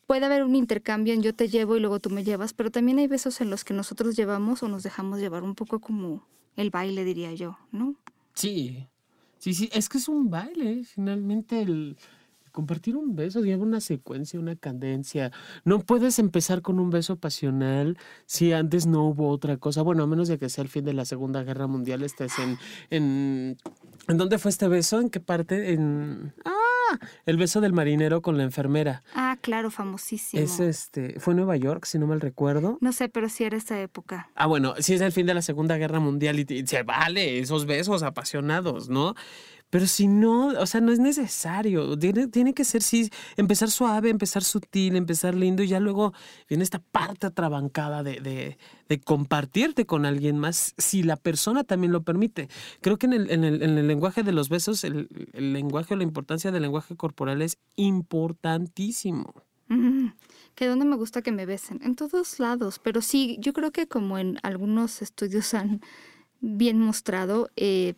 puede 0.07 0.26
haber 0.26 0.43
un 0.43 0.55
intercambio 0.55 1.13
en 1.13 1.22
yo 1.22 1.34
te 1.34 1.47
llevo 1.47 1.78
y 1.78 1.80
luego 1.80 1.99
tú 1.99 2.09
me 2.09 2.24
llevas, 2.24 2.53
pero 2.53 2.69
también 2.69 2.99
hay 2.99 3.07
besos 3.07 3.39
en 3.39 3.49
los 3.49 3.63
que 3.63 3.74
nosotros 3.74 4.15
llevamos 4.15 4.61
o 4.61 4.67
nos 4.67 4.84
dejamos 4.84 5.19
llevar 5.19 5.43
un 5.43 5.55
poco 5.55 5.80
como 5.80 6.28
el 6.57 6.69
baile, 6.69 7.05
diría 7.05 7.34
yo, 7.34 7.57
¿no? 7.72 7.95
Sí, 8.34 8.88
sí, 9.38 9.53
sí, 9.53 9.69
es 9.72 9.88
que 9.88 9.99
es 9.99 10.09
un 10.09 10.30
baile, 10.30 10.84
finalmente 10.84 11.61
el 11.61 11.97
compartir 12.52 12.95
un 12.95 13.16
beso 13.16 13.41
lleva 13.41 13.64
una 13.64 13.82
secuencia, 13.82 14.39
una 14.39 14.56
cadencia. 14.56 15.32
No 15.64 15.80
puedes 15.80 16.20
empezar 16.20 16.62
con 16.62 16.80
un 16.80 16.89
beso 16.89 17.16
pasional 17.18 17.97
si 18.26 18.54
antes 18.54 18.86
no 18.86 19.08
hubo 19.08 19.30
otra 19.30 19.58
cosa. 19.58 19.82
Bueno, 19.82 20.04
a 20.04 20.08
menos 20.08 20.28
de 20.28 20.38
que 20.38 20.49
sea 20.49 20.64
el 20.64 20.70
fin 20.70 20.86
de 20.86 20.93
la 20.93 21.06
Segunda 21.06 21.43
Guerra 21.43 21.68
Mundial, 21.68 22.04
estés 22.04 22.38
en, 22.39 22.58
en 22.89 23.58
¿En 24.08 24.18
dónde 24.18 24.38
fue 24.39 24.49
este 24.49 24.68
beso? 24.68 24.99
¿En 24.99 25.10
qué 25.10 25.20
parte? 25.20 25.74
En 25.74 26.34
ah, 26.43 26.97
el 27.26 27.38
beso 27.38 27.62
del 27.62 27.72
marinero 27.72 28.22
con 28.22 28.38
la 28.38 28.43
enfermera. 28.43 29.04
Ah, 29.14 29.38
claro, 29.41 29.70
famosísimo. 29.70 30.43
Es 30.43 30.60
este, 30.60 31.20
fue 31.20 31.34
en 31.34 31.38
Nueva 31.38 31.56
York, 31.56 31.86
si 31.86 31.99
no 31.99 32.08
mal 32.08 32.20
recuerdo. 32.20 32.78
No 32.82 32.91
sé, 32.93 33.10
pero 33.10 33.30
sí 33.30 33.43
era 33.43 33.58
esa 33.58 33.80
época. 33.80 34.30
Ah, 34.36 34.47
bueno, 34.47 34.74
sí 34.80 34.95
es 34.95 35.02
el 35.02 35.12
fin 35.12 35.28
de 35.28 35.34
la 35.34 35.41
Segunda 35.41 35.78
Guerra 35.78 35.99
Mundial 35.99 36.39
y 36.39 36.68
se 36.68 36.84
vale 36.84 37.39
esos 37.39 37.66
besos 37.66 38.04
apasionados, 38.04 38.89
¿no? 38.89 39.16
Pero 39.72 39.88
si 39.88 40.07
no, 40.07 40.47
o 40.47 40.65
sea, 40.65 40.82
no 40.82 40.91
es 40.91 40.99
necesario. 40.99 41.97
Tiene, 41.97 42.28
tiene 42.28 42.53
que 42.53 42.65
ser, 42.65 42.84
sí, 42.84 43.09
empezar 43.38 43.72
suave, 43.72 44.09
empezar 44.09 44.43
sutil, 44.43 44.97
empezar 44.97 45.34
lindo 45.34 45.63
y 45.63 45.67
ya 45.69 45.80
luego 45.80 46.13
viene 46.49 46.65
esta 46.65 46.80
parte 46.80 47.28
atrabancada 47.28 48.03
de, 48.03 48.19
de, 48.19 48.99
compartirte 49.05 49.86
con 49.86 50.05
alguien 50.05 50.38
más, 50.38 50.76
si 50.78 51.03
la 51.03 51.15
persona 51.15 51.63
también 51.63 51.93
lo 51.93 52.03
permite. 52.03 52.49
Creo 52.82 52.97
que 52.97 53.05
en 53.05 53.13
el, 53.13 53.32
en 53.32 53.45
el, 53.45 53.63
en 53.63 53.78
el 53.78 53.88
lenguaje 53.88 54.24
de 54.24 54.34
los 54.34 54.49
besos, 54.49 54.84
el, 54.84 55.07
el, 55.32 55.53
lenguaje 55.53 55.93
o 55.93 55.97
la 55.97 56.03
importancia 56.03 56.51
del 56.51 56.63
lenguaje 56.63 56.97
corporal 56.97 57.41
es 57.41 57.57
importantísimo. 57.78 59.34
Que 60.55 60.67
donde 60.67 60.84
me 60.84 60.97
gusta 60.97 61.22
que 61.22 61.32
me 61.32 61.45
besen, 61.45 61.80
en 61.82 61.95
todos 61.95 62.39
lados, 62.39 62.78
pero 62.84 63.01
sí, 63.01 63.38
yo 63.39 63.53
creo 63.53 63.72
que 63.72 63.88
como 63.88 64.17
en 64.17 64.38
algunos 64.43 65.01
estudios 65.01 65.53
han 65.53 65.80
bien 66.41 66.78
mostrado, 66.78 67.49
eh, 67.55 67.93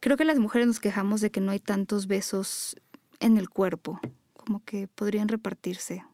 Creo 0.00 0.16
que 0.16 0.24
las 0.24 0.38
mujeres 0.38 0.66
nos 0.66 0.80
quejamos 0.80 1.20
de 1.20 1.30
que 1.30 1.40
no 1.40 1.52
hay 1.52 1.60
tantos 1.60 2.06
besos 2.06 2.76
en 3.20 3.36
el 3.36 3.50
cuerpo, 3.50 4.00
como 4.32 4.64
que 4.64 4.88
podrían 4.88 5.28
repartirse. 5.28 6.04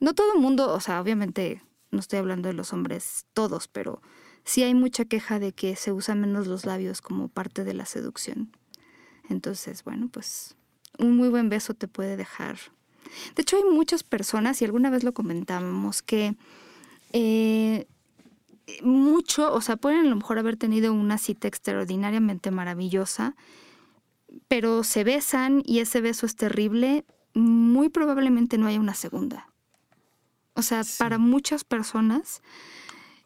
No 0.00 0.14
todo 0.14 0.34
el 0.34 0.40
mundo, 0.40 0.72
o 0.72 0.80
sea, 0.80 1.00
obviamente 1.00 1.62
no 1.90 1.98
estoy 1.98 2.20
hablando 2.20 2.48
de 2.48 2.54
los 2.54 2.72
hombres 2.72 3.26
todos, 3.32 3.66
pero 3.66 4.00
sí 4.44 4.62
hay 4.62 4.74
mucha 4.74 5.04
queja 5.04 5.40
de 5.40 5.52
que 5.52 5.74
se 5.74 5.92
usan 5.92 6.20
menos 6.20 6.46
los 6.46 6.64
labios 6.64 7.00
como 7.00 7.28
parte 7.28 7.64
de 7.64 7.74
la 7.74 7.86
seducción. 7.86 8.52
Entonces, 9.28 9.82
bueno, 9.82 10.08
pues 10.08 10.56
un 10.98 11.16
muy 11.16 11.28
buen 11.28 11.48
beso 11.48 11.74
te 11.74 11.88
puede 11.88 12.16
dejar. 12.16 12.58
De 13.34 13.42
hecho, 13.42 13.56
hay 13.56 13.64
muchas 13.64 14.04
personas, 14.04 14.62
y 14.62 14.64
alguna 14.64 14.90
vez 14.90 15.02
lo 15.02 15.12
comentábamos, 15.12 16.02
que 16.02 16.36
eh, 17.12 17.88
mucho, 18.82 19.52
o 19.52 19.60
sea, 19.60 19.76
pueden 19.76 20.06
a 20.06 20.08
lo 20.08 20.16
mejor 20.16 20.38
haber 20.38 20.56
tenido 20.56 20.92
una 20.92 21.18
cita 21.18 21.48
extraordinariamente 21.48 22.50
maravillosa, 22.50 23.34
pero 24.48 24.84
se 24.84 25.04
besan 25.04 25.62
y 25.64 25.80
ese 25.80 26.00
beso 26.00 26.26
es 26.26 26.36
terrible, 26.36 27.04
muy 27.34 27.88
probablemente 27.88 28.58
no 28.58 28.66
haya 28.66 28.80
una 28.80 28.94
segunda. 28.94 29.48
O 30.54 30.62
sea, 30.62 30.82
para 30.98 31.18
muchas 31.18 31.64
personas, 31.64 32.42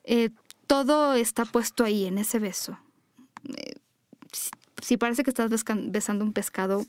eh, 0.04 0.30
todo 0.66 1.14
está 1.14 1.44
puesto 1.44 1.84
ahí, 1.84 2.06
en 2.06 2.18
ese 2.18 2.38
beso. 2.38 2.78
Eh, 3.56 3.74
si, 4.82 4.96
parece 4.96 5.24
que 5.24 5.30
estás 5.30 5.50
besando 5.86 6.24
un 6.24 6.32
pescado, 6.32 6.84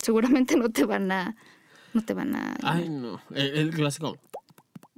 seguramente 0.00 0.56
no 0.56 0.70
te 0.70 0.84
van 0.84 1.10
a... 1.10 1.36
No 1.94 2.02
te 2.04 2.14
van 2.14 2.36
a... 2.36 2.56
Ay, 2.62 2.88
no. 2.88 3.20
el 3.34 3.70
clásico. 3.70 4.18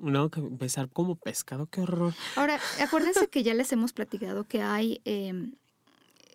No, 0.01 0.31
que 0.31 0.41
besar 0.41 0.89
como 0.89 1.17
pescado, 1.17 1.67
qué 1.67 1.83
horror. 1.83 2.15
Ahora, 2.37 2.59
acuérdense 2.81 3.29
que 3.31 3.43
ya 3.43 3.55
les 3.55 3.73
hemos 3.73 3.93
platicado 3.93 4.45
que 4.45 4.63
hay, 4.63 5.01
em, 5.05 5.55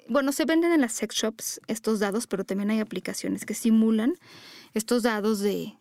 bueno, 0.08 0.32
se 0.32 0.46
venden 0.46 0.72
en 0.72 0.82
las 0.82 0.94
sex 0.94 1.16
shops 1.16 1.62
estos 1.68 2.00
dados, 2.00 2.28
pero 2.28 2.44
también 2.44 2.70
hay 2.70 2.80
aplicaciones 2.80 3.46
que 3.46 3.54
simulan 3.54 4.16
estos 4.74 5.04
dados 5.04 5.40
de 5.40 5.74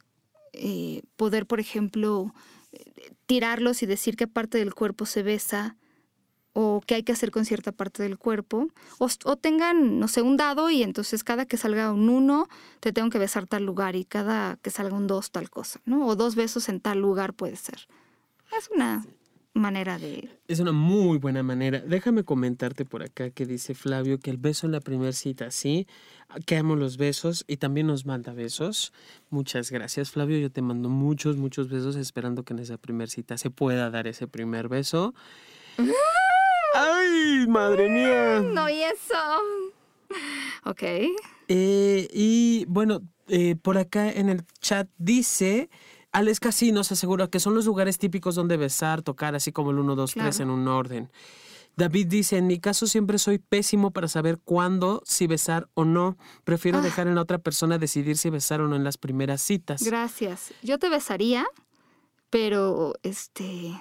eh, 0.52 1.02
poder, 1.16 1.46
por 1.46 1.60
ejemplo, 1.60 2.32
tirarlos 3.26 3.82
y 3.82 3.86
decir 3.86 4.16
qué 4.16 4.26
parte 4.26 4.58
del 4.58 4.74
cuerpo 4.74 5.06
se 5.06 5.22
besa 5.22 5.76
o 6.54 6.80
qué 6.86 6.94
hay 6.94 7.02
que 7.02 7.12
hacer 7.12 7.30
con 7.30 7.44
cierta 7.44 7.72
parte 7.72 8.02
del 8.02 8.16
cuerpo, 8.16 8.68
o, 8.98 9.08
o, 9.24 9.36
tengan, 9.36 9.98
no 9.98 10.08
sé, 10.08 10.22
un 10.22 10.36
dado 10.36 10.70
y 10.70 10.82
entonces 10.82 11.22
cada 11.22 11.44
que 11.44 11.56
salga 11.56 11.92
un 11.92 12.08
uno, 12.08 12.48
te 12.80 12.92
tengo 12.92 13.10
que 13.10 13.18
besar 13.18 13.46
tal 13.46 13.64
lugar 13.64 13.96
y 13.96 14.04
cada 14.04 14.56
que 14.62 14.70
salga 14.70 14.96
un 14.96 15.06
dos, 15.06 15.30
tal 15.30 15.50
cosa, 15.50 15.80
¿no? 15.84 16.06
O 16.06 16.16
dos 16.16 16.34
besos 16.36 16.68
en 16.68 16.80
tal 16.80 17.00
lugar 17.00 17.34
puede 17.34 17.56
ser. 17.56 17.86
Es 18.56 18.70
una 18.74 19.04
manera 19.54 19.98
de... 19.98 20.28
Es 20.48 20.60
una 20.60 20.72
muy 20.72 21.18
buena 21.18 21.42
manera. 21.42 21.80
Déjame 21.80 22.24
comentarte 22.24 22.84
por 22.84 23.02
acá 23.02 23.30
que 23.30 23.46
dice 23.46 23.74
Flavio 23.74 24.18
que 24.18 24.30
el 24.30 24.36
beso 24.36 24.66
en 24.66 24.72
la 24.72 24.80
primera 24.80 25.12
cita, 25.12 25.50
sí, 25.50 25.86
que 26.44 26.56
amo 26.56 26.76
los 26.76 26.96
besos 26.96 27.44
y 27.46 27.56
también 27.56 27.86
nos 27.86 28.04
manda 28.04 28.32
besos. 28.32 28.92
Muchas 29.30 29.70
gracias 29.70 30.10
Flavio, 30.10 30.38
yo 30.38 30.50
te 30.50 30.60
mando 30.60 30.88
muchos, 30.88 31.36
muchos 31.36 31.68
besos 31.68 31.96
esperando 31.96 32.42
que 32.42 32.52
en 32.52 32.60
esa 32.60 32.78
primera 32.78 33.08
cita 33.08 33.38
se 33.38 33.50
pueda 33.50 33.90
dar 33.90 34.06
ese 34.06 34.26
primer 34.26 34.68
beso. 34.68 35.14
¡Ay, 37.14 37.46
madre 37.46 37.88
mía! 37.88 38.40
No, 38.40 38.68
y 38.68 38.82
eso. 38.82 39.14
Ok. 40.64 40.82
Eh, 41.48 42.08
y 42.12 42.64
bueno, 42.66 43.02
eh, 43.28 43.56
por 43.56 43.78
acá 43.78 44.10
en 44.10 44.28
el 44.28 44.44
chat 44.60 44.88
dice 44.98 45.68
Alex 46.12 46.40
Casi 46.40 46.72
nos 46.72 46.92
asegura 46.92 47.28
que 47.28 47.40
son 47.40 47.54
los 47.54 47.66
lugares 47.66 47.98
típicos 47.98 48.34
donde 48.34 48.56
besar, 48.56 49.02
tocar, 49.02 49.34
así 49.34 49.52
como 49.52 49.70
el 49.70 49.78
1, 49.78 49.94
2, 49.96 50.14
3 50.14 50.40
en 50.40 50.50
un 50.50 50.68
orden. 50.68 51.10
David 51.76 52.06
dice, 52.06 52.36
en 52.36 52.46
mi 52.46 52.60
caso 52.60 52.86
siempre 52.86 53.18
soy 53.18 53.38
pésimo 53.38 53.90
para 53.90 54.06
saber 54.06 54.38
cuándo, 54.44 55.02
si 55.04 55.26
besar 55.26 55.68
o 55.74 55.84
no. 55.84 56.16
Prefiero 56.44 56.78
ah. 56.78 56.82
dejar 56.82 57.08
en 57.08 57.16
la 57.16 57.22
otra 57.22 57.38
persona 57.38 57.78
decidir 57.78 58.16
si 58.16 58.30
besar 58.30 58.60
o 58.60 58.68
no 58.68 58.76
en 58.76 58.84
las 58.84 58.96
primeras 58.96 59.42
citas. 59.42 59.82
Gracias. 59.82 60.54
Yo 60.62 60.78
te 60.78 60.88
besaría, 60.88 61.44
pero 62.30 62.94
este 63.02 63.74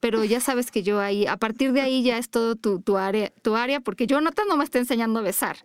pero 0.00 0.24
ya 0.24 0.40
sabes 0.40 0.70
que 0.70 0.82
yo 0.82 1.00
ahí, 1.00 1.26
a 1.26 1.36
partir 1.36 1.72
de 1.72 1.80
ahí 1.80 2.02
ya 2.02 2.18
es 2.18 2.28
todo 2.28 2.54
tu, 2.56 2.80
tu 2.80 2.96
área, 2.96 3.32
tu 3.42 3.56
área, 3.56 3.80
porque 3.80 4.06
Jonathan 4.06 4.46
no 4.48 4.56
me 4.56 4.64
está 4.64 4.78
enseñando 4.78 5.20
a 5.20 5.22
besar. 5.22 5.56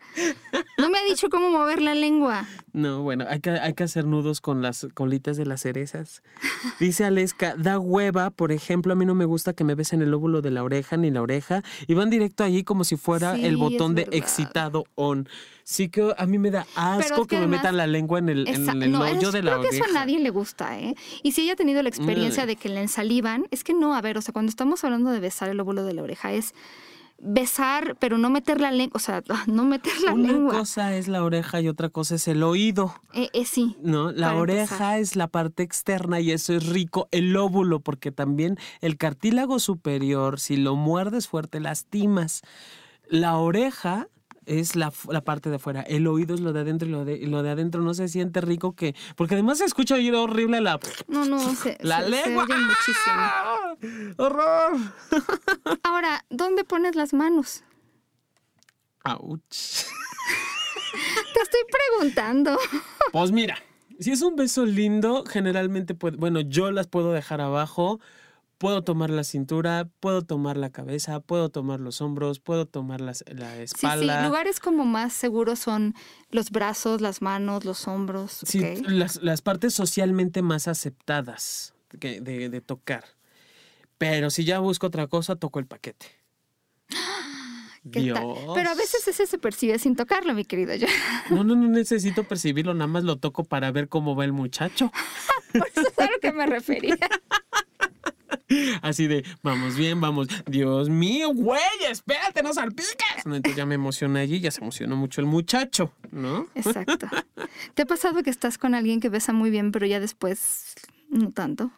No 0.78 0.90
me 0.90 0.98
ha 1.00 1.04
dicho 1.04 1.30
cómo 1.30 1.50
mover 1.50 1.82
la 1.82 1.94
lengua. 1.94 2.48
No, 2.74 3.02
bueno, 3.02 3.26
hay 3.28 3.42
que, 3.42 3.50
hay 3.50 3.74
que 3.74 3.84
hacer 3.84 4.06
nudos 4.06 4.40
con 4.40 4.62
las 4.62 4.88
colitas 4.94 5.36
de 5.36 5.46
las 5.46 5.62
cerezas. 5.62 6.24
Dice 6.80 7.04
Aleska, 7.04 7.56
da 7.58 7.78
hueva, 7.80 8.30
por 8.30 8.52
ejemplo, 8.54 8.94
a 8.94 8.96
mí 8.96 9.06
no 9.06 9.14
me 9.14 9.26
gusta 9.26 9.54
que 9.54 9.64
me 9.66 9.76
besen 9.76 10.02
el 10.02 10.12
lóbulo 10.12 10.42
de 10.42 10.52
la 10.52 10.64
oreja 10.64 10.96
ni 10.96 11.12
la 11.12 11.22
oreja 11.22 11.64
y 11.88 11.94
van 11.96 12.10
directo 12.10 12.44
allí 12.46 12.64
como 12.64 12.86
si 12.86 12.96
fuera 12.96 13.36
el 13.36 13.58
botón 13.58 13.96
de 13.96 14.08
excitado 14.12 14.86
on. 14.96 15.28
Sí 15.64 15.90
que 15.90 16.14
a 16.18 16.26
mí 16.26 16.38
me 16.38 16.50
da 16.50 16.66
asco 16.76 17.28
que, 17.28 17.40
me 17.40 17.48
metan 17.48 17.78
la 17.78 17.88
lengua 17.88 18.20
en 18.20 18.30
el, 18.30 18.48
en 18.48 18.84
el 18.84 18.96
hoyo 18.96 19.32
de 19.32 19.44
la 19.44 19.58
creo 19.58 19.70
que 19.70 19.76
eso 19.76 19.86
a 19.86 19.94
nadie 19.94 20.20
le 20.20 20.30
gusta, 20.30 20.80
¿eh? 20.80 20.96
Y 21.24 21.34
si 21.34 21.44
ella 21.44 21.54
ha 21.54 21.56
tenido 21.56 21.84
la 21.84 21.90
experiencia 21.90 22.46
de 22.46 22.56
que 22.56 22.70
le 22.70 22.82
ensalivan, 22.82 23.46
es 23.52 23.64
que 23.64 23.74
no, 23.74 23.94
a 23.96 24.02
ver, 24.02 24.18
o 24.18 24.22
sea, 24.22 24.34
cuando 24.34 24.50
estamos 24.50 24.84
hablando 24.84 25.12
de 25.12 25.20
besar 25.20 25.50
el 25.50 25.60
óvulo 25.60 25.84
de 25.84 25.94
la 25.94 26.04
oreja 26.04 26.32
es 26.32 26.54
besar, 27.24 27.96
pero 28.00 28.18
no 28.18 28.30
meter 28.30 28.60
la 28.60 28.72
lengua, 28.72 28.94
o 28.96 29.00
sea, 29.00 29.24
no 29.48 29.64
meter 29.66 29.94
la 30.06 30.16
lengua. 30.16 30.50
Una 30.50 30.60
cosa 30.60 30.96
es 30.96 31.08
la 31.08 31.24
oreja 31.24 31.62
y 31.62 31.68
otra 31.68 31.90
cosa 31.90 32.16
es 32.16 32.28
el 32.28 32.44
oído. 32.44 32.94
Eh, 33.14 33.30
eh 33.34 33.46
sí. 33.46 33.78
No, 33.82 34.12
la 34.12 34.36
oreja 34.36 34.98
es 34.98 35.16
la 35.16 35.28
parte 35.28 35.64
externa 35.64 36.20
y 36.20 36.32
eso 36.32 36.54
es 36.54 36.68
rico. 36.68 37.08
El 37.12 37.36
óvulo, 37.36 37.80
porque 37.80 38.12
también 38.12 38.58
el 38.82 38.98
cartílago 38.98 39.60
superior, 39.60 40.40
si 40.40 40.58
lo 40.58 40.76
muerdes 40.76 41.28
fuerte, 41.28 41.60
lastimas. 41.60 42.42
La 43.08 43.38
oreja 43.38 44.08
es 44.60 44.76
la, 44.76 44.92
parte 44.92 45.50
de 45.50 45.56
afuera. 45.56 45.82
El 45.82 46.08
oído 46.08 46.36
es 46.36 46.42
lo 46.42 46.52
de 46.52 46.60
adentro 46.60 46.88
y 46.88 46.92
lo 46.92 47.06
de, 47.06 47.26
lo 47.28 47.42
de 47.42 47.52
adentro 47.52 47.82
no 47.82 47.94
se 47.94 48.08
siente 48.08 48.42
rico 48.42 48.74
que. 48.76 48.96
Porque 49.16 49.36
además 49.36 49.60
se 49.60 49.66
escucha 49.66 49.96
oír 49.96 50.14
horrible 50.14 50.60
la. 50.60 50.80
No, 51.08 51.26
no, 51.26 51.40
se, 51.56 51.78
la 51.82 52.02
lengua. 52.02 52.46
muchísimo. 52.46 53.06
¡Ah! 53.08 53.76
¡Horror! 54.18 54.78
Ahora, 55.84 56.26
¿dónde 56.30 56.64
pones 56.64 56.96
las 56.96 57.14
manos? 57.14 57.64
¡Auch! 59.04 59.42
Te 61.34 61.40
estoy 61.42 61.62
preguntando. 61.72 62.58
Pues 63.12 63.34
mira, 63.34 63.58
si 64.00 64.12
es 64.12 64.22
un 64.22 64.38
beso 64.38 64.66
lindo, 64.66 65.26
generalmente 65.26 65.96
puede, 65.96 66.16
bueno, 66.16 66.40
yo 66.40 66.72
las 66.72 66.88
puedo 66.88 67.12
dejar 67.12 67.42
abajo 67.42 68.00
puedo 68.62 68.84
tomar 68.84 69.10
la 69.10 69.24
cintura, 69.24 69.90
puedo 70.00 70.22
tomar 70.22 70.56
la 70.56 70.70
cabeza, 70.70 71.20
puedo 71.20 71.50
tomar 71.50 71.80
los 71.80 72.00
hombros, 72.00 72.40
puedo 72.40 72.68
tomar 72.68 73.02
la 73.02 73.10
espalda. 73.14 73.66
Sí, 73.66 74.20
sí, 74.22 74.28
lugares 74.28 74.60
como 74.60 74.86
más 74.86 75.14
seguros 75.14 75.58
son 75.58 75.96
los 76.30 76.52
brazos, 76.52 77.02
las 77.02 77.24
manos, 77.24 77.66
los 77.66 77.88
hombros. 77.88 78.42
Sí, 78.46 78.62
las, 78.86 79.42
partes 79.42 79.74
socialmente 79.74 80.44
más 80.44 80.68
aceptadas 80.68 81.74
de, 81.94 82.22
de, 82.22 82.62
tocar. 82.62 83.04
Pero 83.98 84.30
si 84.30 84.46
ya 84.46 84.60
busco 84.60 84.86
otra 84.86 85.08
cosa, 85.08 85.36
toco 85.36 85.58
el 85.58 85.66
paquete. 85.66 86.06
Dios. 87.84 88.20
Pero 88.54 88.70
a 88.70 88.76
veces 88.76 89.08
ese 89.08 89.26
se 89.26 89.40
percibe 89.40 89.80
sin 89.80 89.96
tocarlo, 89.96 90.36
mi 90.36 90.46
querido 90.46 90.76
yo. 90.76 90.86
No, 91.32 91.44
no, 91.44 91.56
no 91.56 91.68
necesito 91.68 92.26
percibirlo, 92.26 92.76
nada 92.76 92.86
más 92.86 93.06
lo 93.06 93.16
toco 93.16 93.44
para 93.44 93.72
ver 93.72 93.90
cómo 93.90 94.16
va 94.16 94.24
el 94.24 94.34
muchacho. 94.34 94.92
Por 95.52 95.68
eso 95.68 95.82
es 95.82 95.98
a 95.98 96.12
lo 96.12 96.20
que 96.22 96.32
me 96.32 96.46
refería. 96.46 96.96
Así 98.82 99.08
de, 99.08 99.26
vamos 99.44 99.76
bien, 99.76 100.02
vamos. 100.02 100.28
Dios 100.46 100.90
mío, 100.90 101.34
güey, 101.34 101.62
espérate, 101.90 102.44
no 102.44 102.54
salpiques. 102.54 102.96
Entonces 103.26 103.56
ya 103.56 103.66
me 103.66 103.76
emocioné 103.76 104.22
allí, 104.22 104.40
ya 104.40 104.52
se 104.52 104.62
emocionó 104.62 104.96
mucho 104.96 105.22
el 105.22 105.28
muchacho, 105.28 105.94
¿no? 106.12 106.48
Exacto. 106.56 107.08
¿Te 107.74 107.84
ha 107.84 107.86
pasado 107.86 108.24
que 108.24 108.30
estás 108.30 108.58
con 108.58 108.76
alguien 108.76 109.00
que 109.00 109.10
besa 109.10 109.34
muy 109.34 109.50
bien, 109.50 109.72
pero 109.72 109.86
ya 109.86 110.00
después 110.00 110.76
no 111.10 111.32
tanto? 111.32 111.72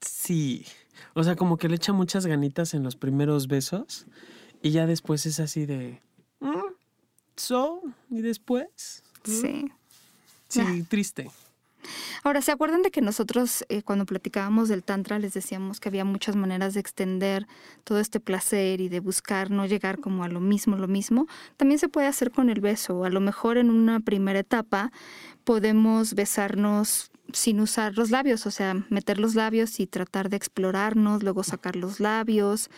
Sí. 0.00 0.64
O 1.14 1.22
sea, 1.24 1.36
como 1.36 1.58
que 1.58 1.68
le 1.68 1.76
echa 1.76 1.92
muchas 1.92 2.26
ganitas 2.26 2.74
en 2.74 2.82
los 2.82 2.96
primeros 2.96 3.48
besos 3.48 4.06
y 4.62 4.70
ya 4.70 4.86
después 4.86 5.26
es 5.26 5.40
así 5.40 5.66
de. 5.66 6.00
Mm, 6.40 6.72
¿So? 7.36 7.82
¿Y 8.10 8.20
después? 8.22 9.02
Sí. 9.24 9.70
Sí, 10.48 10.82
triste. 10.88 11.30
Ahora, 12.22 12.42
¿se 12.42 12.52
acuerdan 12.52 12.82
de 12.82 12.90
que 12.90 13.00
nosotros 13.00 13.64
eh, 13.68 13.82
cuando 13.82 14.06
platicábamos 14.06 14.68
del 14.68 14.82
Tantra 14.84 15.18
les 15.18 15.34
decíamos 15.34 15.80
que 15.80 15.88
había 15.88 16.04
muchas 16.04 16.36
maneras 16.36 16.74
de 16.74 16.80
extender 16.80 17.46
todo 17.84 18.00
este 18.00 18.20
placer 18.20 18.80
y 18.80 18.88
de 18.88 19.00
buscar 19.00 19.50
no 19.50 19.66
llegar 19.66 20.00
como 20.00 20.24
a 20.24 20.28
lo 20.28 20.40
mismo, 20.40 20.76
lo 20.76 20.88
mismo? 20.88 21.26
También 21.56 21.78
se 21.78 21.88
puede 21.88 22.06
hacer 22.06 22.30
con 22.30 22.50
el 22.50 22.60
beso. 22.60 23.04
A 23.04 23.10
lo 23.10 23.20
mejor 23.20 23.58
en 23.58 23.70
una 23.70 24.00
primera 24.00 24.38
etapa 24.38 24.92
podemos 25.44 26.14
besarnos 26.14 27.10
sin 27.32 27.60
usar 27.60 27.96
los 27.96 28.10
labios, 28.10 28.46
o 28.46 28.50
sea, 28.50 28.74
meter 28.88 29.18
los 29.18 29.34
labios 29.34 29.80
y 29.80 29.86
tratar 29.86 30.30
de 30.30 30.36
explorarnos, 30.36 31.22
luego 31.22 31.42
sacar 31.42 31.76
los 31.76 32.00
labios. 32.00 32.70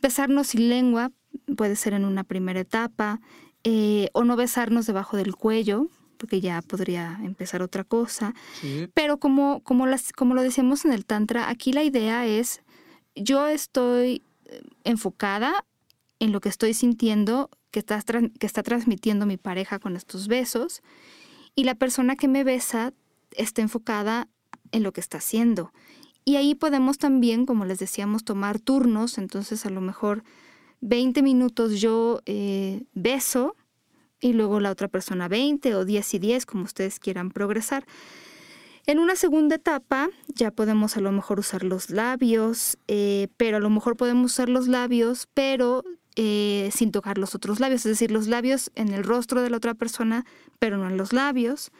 Besarnos 0.00 0.48
sin 0.48 0.68
lengua 0.68 1.12
puede 1.56 1.76
ser 1.76 1.92
en 1.92 2.04
una 2.04 2.24
primera 2.24 2.60
etapa. 2.60 3.20
Eh, 3.62 4.08
o 4.14 4.24
no 4.24 4.36
besarnos 4.36 4.86
debajo 4.86 5.18
del 5.18 5.36
cuello, 5.36 5.88
porque 6.20 6.42
ya 6.42 6.60
podría 6.60 7.18
empezar 7.24 7.62
otra 7.62 7.82
cosa. 7.82 8.34
Pero 8.92 9.18
como, 9.18 9.62
como, 9.64 9.86
las, 9.86 10.12
como 10.12 10.34
lo 10.34 10.42
decíamos 10.42 10.84
en 10.84 10.92
el 10.92 11.06
Tantra, 11.06 11.48
aquí 11.48 11.72
la 11.72 11.82
idea 11.82 12.26
es, 12.26 12.60
yo 13.14 13.48
estoy 13.48 14.22
eh, 14.44 14.60
enfocada 14.84 15.64
en 16.18 16.30
lo 16.30 16.42
que 16.42 16.50
estoy 16.50 16.74
sintiendo 16.74 17.48
que 17.70 17.80
está, 17.80 18.02
que 18.38 18.46
está 18.46 18.62
transmitiendo 18.62 19.24
mi 19.24 19.38
pareja 19.38 19.78
con 19.78 19.96
estos 19.96 20.28
besos 20.28 20.82
y 21.54 21.64
la 21.64 21.74
persona 21.74 22.16
que 22.16 22.28
me 22.28 22.44
besa 22.44 22.92
está 23.30 23.62
enfocada 23.62 24.28
en 24.72 24.82
lo 24.82 24.92
que 24.92 25.00
está 25.00 25.18
haciendo. 25.18 25.72
Y 26.26 26.36
ahí 26.36 26.54
podemos 26.54 26.98
también, 26.98 27.46
como 27.46 27.64
les 27.64 27.78
decíamos, 27.78 28.24
tomar 28.24 28.60
turnos, 28.60 29.16
entonces 29.16 29.64
a 29.64 29.70
lo 29.70 29.80
mejor 29.80 30.22
20 30.82 31.22
minutos 31.22 31.80
yo 31.80 32.20
eh, 32.26 32.84
beso 32.92 33.56
y 34.20 34.32
luego 34.32 34.60
la 34.60 34.70
otra 34.70 34.88
persona 34.88 35.28
20 35.28 35.74
o 35.74 35.84
10 35.84 36.14
y 36.14 36.18
10, 36.18 36.46
como 36.46 36.64
ustedes 36.64 37.00
quieran 37.00 37.30
progresar. 37.30 37.84
En 38.86 38.98
una 38.98 39.14
segunda 39.14 39.56
etapa 39.56 40.08
ya 40.28 40.50
podemos 40.50 40.96
a 40.96 41.00
lo 41.00 41.12
mejor 41.12 41.38
usar 41.38 41.64
los 41.64 41.90
labios, 41.90 42.78
eh, 42.88 43.28
pero 43.36 43.58
a 43.58 43.60
lo 43.60 43.70
mejor 43.70 43.96
podemos 43.96 44.32
usar 44.32 44.48
los 44.48 44.68
labios, 44.68 45.28
pero 45.34 45.84
eh, 46.16 46.70
sin 46.74 46.90
tocar 46.90 47.18
los 47.18 47.34
otros 47.34 47.60
labios, 47.60 47.86
es 47.86 47.92
decir, 47.92 48.10
los 48.10 48.26
labios 48.26 48.70
en 48.74 48.88
el 48.92 49.04
rostro 49.04 49.42
de 49.42 49.50
la 49.50 49.58
otra 49.58 49.74
persona, 49.74 50.24
pero 50.58 50.76
no 50.76 50.88
en 50.88 50.96
los 50.96 51.12
labios. 51.12 51.70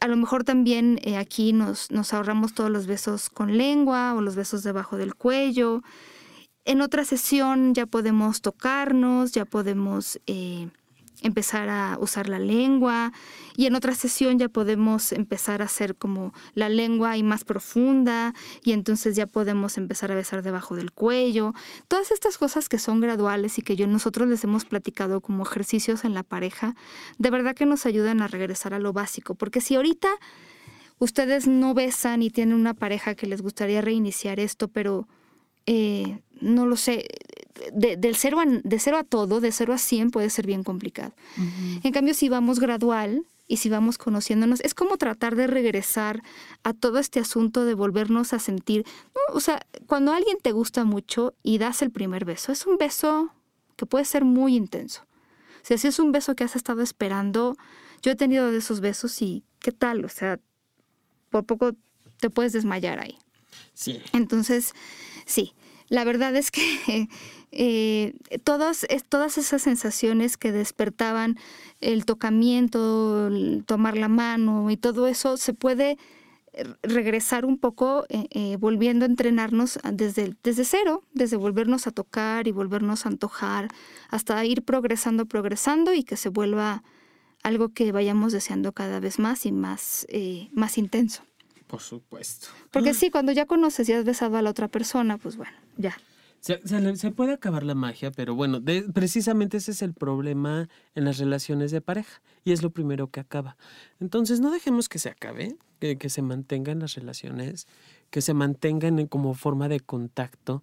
A 0.00 0.08
lo 0.08 0.16
mejor 0.16 0.42
también 0.42 0.98
eh, 1.02 1.16
aquí 1.16 1.52
nos, 1.52 1.90
nos 1.90 2.12
ahorramos 2.12 2.54
todos 2.54 2.70
los 2.70 2.86
besos 2.86 3.30
con 3.30 3.56
lengua 3.56 4.14
o 4.14 4.20
los 4.20 4.34
besos 4.34 4.62
debajo 4.62 4.96
del 4.96 5.14
cuello. 5.14 5.82
En 6.64 6.80
otra 6.80 7.04
sesión 7.04 7.74
ya 7.74 7.86
podemos 7.86 8.40
tocarnos, 8.40 9.32
ya 9.32 9.44
podemos 9.44 10.18
empezar 11.24 11.68
a 11.70 11.96
usar 11.98 12.28
la 12.28 12.38
lengua 12.38 13.12
y 13.56 13.66
en 13.66 13.74
otra 13.74 13.94
sesión 13.94 14.38
ya 14.38 14.48
podemos 14.48 15.10
empezar 15.12 15.62
a 15.62 15.64
hacer 15.64 15.96
como 15.96 16.32
la 16.54 16.68
lengua 16.68 17.16
y 17.16 17.22
más 17.22 17.44
profunda 17.44 18.34
y 18.62 18.72
entonces 18.72 19.16
ya 19.16 19.26
podemos 19.26 19.78
empezar 19.78 20.12
a 20.12 20.14
besar 20.14 20.42
debajo 20.42 20.76
del 20.76 20.92
cuello. 20.92 21.54
Todas 21.88 22.10
estas 22.10 22.36
cosas 22.36 22.68
que 22.68 22.78
son 22.78 23.00
graduales 23.00 23.58
y 23.58 23.62
que 23.62 23.74
yo 23.74 23.86
nosotros 23.86 24.28
les 24.28 24.44
hemos 24.44 24.66
platicado 24.66 25.22
como 25.22 25.44
ejercicios 25.44 26.04
en 26.04 26.12
la 26.12 26.22
pareja, 26.22 26.76
de 27.18 27.30
verdad 27.30 27.54
que 27.54 27.66
nos 27.66 27.86
ayudan 27.86 28.20
a 28.20 28.28
regresar 28.28 28.74
a 28.74 28.78
lo 28.78 28.92
básico, 28.92 29.34
porque 29.34 29.62
si 29.62 29.76
ahorita 29.76 30.10
ustedes 30.98 31.46
no 31.46 31.72
besan 31.72 32.22
y 32.22 32.30
tienen 32.30 32.54
una 32.54 32.74
pareja 32.74 33.14
que 33.14 33.26
les 33.26 33.40
gustaría 33.40 33.80
reiniciar 33.80 34.40
esto, 34.40 34.68
pero 34.68 35.08
eh, 35.66 36.20
no 36.40 36.66
lo 36.66 36.76
sé, 36.76 37.06
de, 37.72 37.96
del 37.96 38.16
cero 38.16 38.40
a, 38.40 38.44
de 38.46 38.78
cero 38.78 38.96
a 38.98 39.04
todo, 39.04 39.40
de 39.40 39.52
cero 39.52 39.72
a 39.72 39.78
100 39.78 40.10
puede 40.10 40.30
ser 40.30 40.46
bien 40.46 40.64
complicado. 40.64 41.14
En 41.82 41.92
cambio, 41.92 42.14
si 42.14 42.28
vamos 42.28 42.60
gradual 42.60 43.26
y 43.46 43.58
si 43.58 43.68
vamos 43.68 43.98
conociéndonos, 43.98 44.60
es 44.60 44.74
como 44.74 44.96
tratar 44.96 45.36
de 45.36 45.46
regresar 45.46 46.22
a 46.62 46.72
todo 46.72 46.98
este 46.98 47.20
asunto 47.20 47.64
de 47.64 47.74
volvernos 47.74 48.32
a 48.32 48.38
sentir, 48.38 48.84
o 49.32 49.40
sea, 49.40 49.66
cuando 49.86 50.12
alguien 50.12 50.38
te 50.42 50.52
gusta 50.52 50.84
mucho 50.84 51.34
y 51.42 51.58
das 51.58 51.82
el 51.82 51.90
primer 51.90 52.24
beso, 52.24 52.52
es 52.52 52.66
un 52.66 52.78
beso 52.78 53.30
que 53.76 53.86
puede 53.86 54.04
ser 54.04 54.24
muy 54.24 54.56
intenso. 54.56 55.02
O 55.62 55.66
sea, 55.66 55.78
si 55.78 55.88
es 55.88 55.98
un 55.98 56.12
beso 56.12 56.34
que 56.34 56.44
has 56.44 56.56
estado 56.56 56.82
esperando, 56.82 57.56
yo 58.02 58.12
he 58.12 58.16
tenido 58.16 58.50
de 58.50 58.58
esos 58.58 58.80
besos 58.80 59.20
y 59.22 59.44
¿qué 59.60 59.72
tal? 59.72 60.04
O 60.04 60.08
sea, 60.08 60.38
por 61.30 61.44
poco 61.44 61.72
te 62.18 62.30
puedes 62.30 62.52
desmayar 62.52 62.98
ahí. 63.00 63.18
Sí. 63.72 64.00
Entonces, 64.12 64.74
sí, 65.26 65.54
la 65.88 66.04
verdad 66.04 66.34
es 66.36 66.50
que 66.50 67.08
eh, 67.56 68.14
todas, 68.42 68.86
todas 69.08 69.38
esas 69.38 69.62
sensaciones 69.62 70.36
que 70.36 70.50
despertaban 70.50 71.38
el 71.80 72.04
tocamiento, 72.04 73.28
el 73.28 73.64
tomar 73.64 73.96
la 73.96 74.08
mano 74.08 74.70
y 74.70 74.76
todo 74.76 75.06
eso 75.06 75.36
se 75.36 75.54
puede 75.54 75.96
regresar 76.82 77.44
un 77.44 77.58
poco 77.58 78.06
eh, 78.08 78.26
eh, 78.30 78.56
volviendo 78.58 79.04
a 79.04 79.08
entrenarnos 79.08 79.78
desde, 79.92 80.34
desde 80.42 80.64
cero, 80.64 81.02
desde 81.12 81.36
volvernos 81.36 81.86
a 81.86 81.90
tocar 81.90 82.48
y 82.48 82.52
volvernos 82.52 83.06
a 83.06 83.08
antojar, 83.08 83.68
hasta 84.08 84.44
ir 84.44 84.62
progresando, 84.62 85.26
progresando 85.26 85.94
y 85.94 86.02
que 86.02 86.16
se 86.16 86.28
vuelva 86.28 86.82
algo 87.42 87.68
que 87.70 87.92
vayamos 87.92 88.32
deseando 88.32 88.72
cada 88.72 89.00
vez 89.00 89.18
más 89.18 89.46
y 89.46 89.52
más, 89.52 90.06
más 90.52 90.78
intenso. 90.78 91.22
Por 91.66 91.80
supuesto. 91.80 92.48
Porque 92.70 92.94
sí, 92.94 93.10
cuando 93.10 93.32
ya 93.32 93.46
conoces 93.46 93.88
y 93.88 93.92
has 93.92 94.04
besado 94.04 94.36
a 94.36 94.42
la 94.42 94.50
otra 94.50 94.68
persona, 94.68 95.18
pues 95.18 95.36
bueno, 95.36 95.56
ya. 95.76 95.96
Se, 96.44 96.60
se, 96.96 97.10
puede 97.10 97.32
acabar 97.32 97.62
la 97.62 97.74
magia, 97.74 98.10
pero 98.10 98.34
bueno, 98.34 98.62
precisamente 98.92 99.56
ese 99.56 99.70
es 99.70 99.80
el 99.80 99.94
problema 99.94 100.68
en 100.94 101.06
las 101.06 101.16
relaciones 101.16 101.70
de 101.70 101.80
pareja 101.80 102.20
y 102.44 102.52
es 102.52 102.62
lo 102.62 102.68
primero 102.68 103.06
que 103.10 103.20
acaba. 103.20 103.56
Entonces 103.98 104.40
no 104.40 104.50
dejemos 104.50 104.90
que 104.90 104.98
se 104.98 105.08
acabe, 105.08 105.56
que, 105.80 105.96
que 105.96 106.10
se 106.10 106.20
mantengan 106.20 106.80
las 106.80 106.96
relaciones, 106.96 107.66
que 108.10 108.20
se 108.20 108.34
mantengan 108.34 109.06
como 109.06 109.32
forma 109.32 109.70
de 109.70 109.80
contacto 109.80 110.62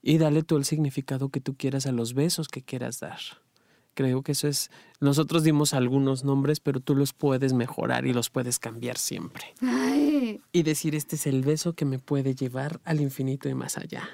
y 0.00 0.16
dale 0.16 0.42
todo 0.42 0.58
el 0.58 0.64
significado 0.64 1.28
que 1.28 1.42
tú 1.42 1.54
quieras 1.54 1.84
a 1.84 1.92
los 1.92 2.14
besos 2.14 2.48
que 2.48 2.62
quieras 2.62 2.98
dar. 3.00 3.20
Creo 3.92 4.22
que 4.22 4.32
eso 4.32 4.48
es, 4.48 4.70
nosotros 5.00 5.44
dimos 5.44 5.74
algunos 5.74 6.24
nombres, 6.24 6.60
pero 6.60 6.80
tú 6.80 6.94
los 6.94 7.12
puedes 7.12 7.52
mejorar 7.52 8.06
y 8.06 8.14
los 8.14 8.30
puedes 8.30 8.58
cambiar 8.58 8.96
siempre. 8.96 9.44
Y 10.50 10.62
decir, 10.62 10.94
este 10.94 11.16
es 11.16 11.26
el 11.26 11.42
beso 11.42 11.74
que 11.74 11.84
me 11.84 11.98
puede 11.98 12.34
llevar 12.34 12.80
al 12.84 13.02
infinito 13.02 13.50
y 13.50 13.54
más 13.54 13.76
allá. 13.76 14.08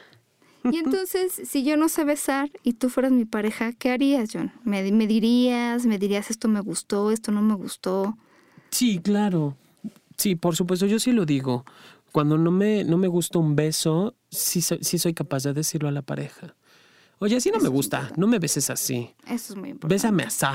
Y 0.73 0.79
entonces, 0.79 1.41
si 1.45 1.65
yo 1.65 1.77
no 1.77 1.89
sé 1.89 2.05
besar 2.05 2.51
y 2.63 2.75
tú 2.75 2.89
fueras 2.89 3.13
mi 3.13 3.25
pareja, 3.25 3.73
¿qué 3.73 3.91
harías, 3.91 4.31
John? 4.33 4.53
¿Me, 4.65 4.83
dirías, 4.83 5.87
me 5.87 5.99
dirías 5.99 6.31
esto 6.31 6.49
me 6.49 6.61
gustó, 6.61 7.11
esto 7.11 7.33
no 7.33 7.43
me 7.43 7.55
gustó? 7.55 8.17
Sí, 8.71 8.99
claro. 8.99 9.57
Sí, 10.17 10.35
por 10.35 10.57
supuesto, 10.57 10.87
yo 10.87 10.99
sí 10.99 11.13
lo 11.13 11.27
digo. 11.27 11.65
Cuando 12.13 12.39
no 12.39 12.51
me, 12.51 12.85
no 12.85 12.97
me 12.97 13.09
gusta 13.09 13.39
un 13.39 13.55
beso, 13.57 14.15
sí, 14.31 14.63
sí 14.63 14.99
soy 14.99 15.15
capaz 15.15 15.45
de 15.45 15.53
decirlo 15.53 15.89
a 15.89 15.93
la 15.93 16.03
pareja. 16.03 16.55
Oye, 17.19 17.37
así 17.37 17.51
no 17.51 17.61
me 17.61 17.69
gusta, 17.69 18.11
no 18.17 18.27
me 18.27 18.39
beses 18.39 18.71
así. 18.71 19.15
Eso 19.27 19.53
es 19.53 19.57
muy 19.57 19.71
importante. 19.71 19.95
Bésame 19.95 20.23
así. 20.25 20.47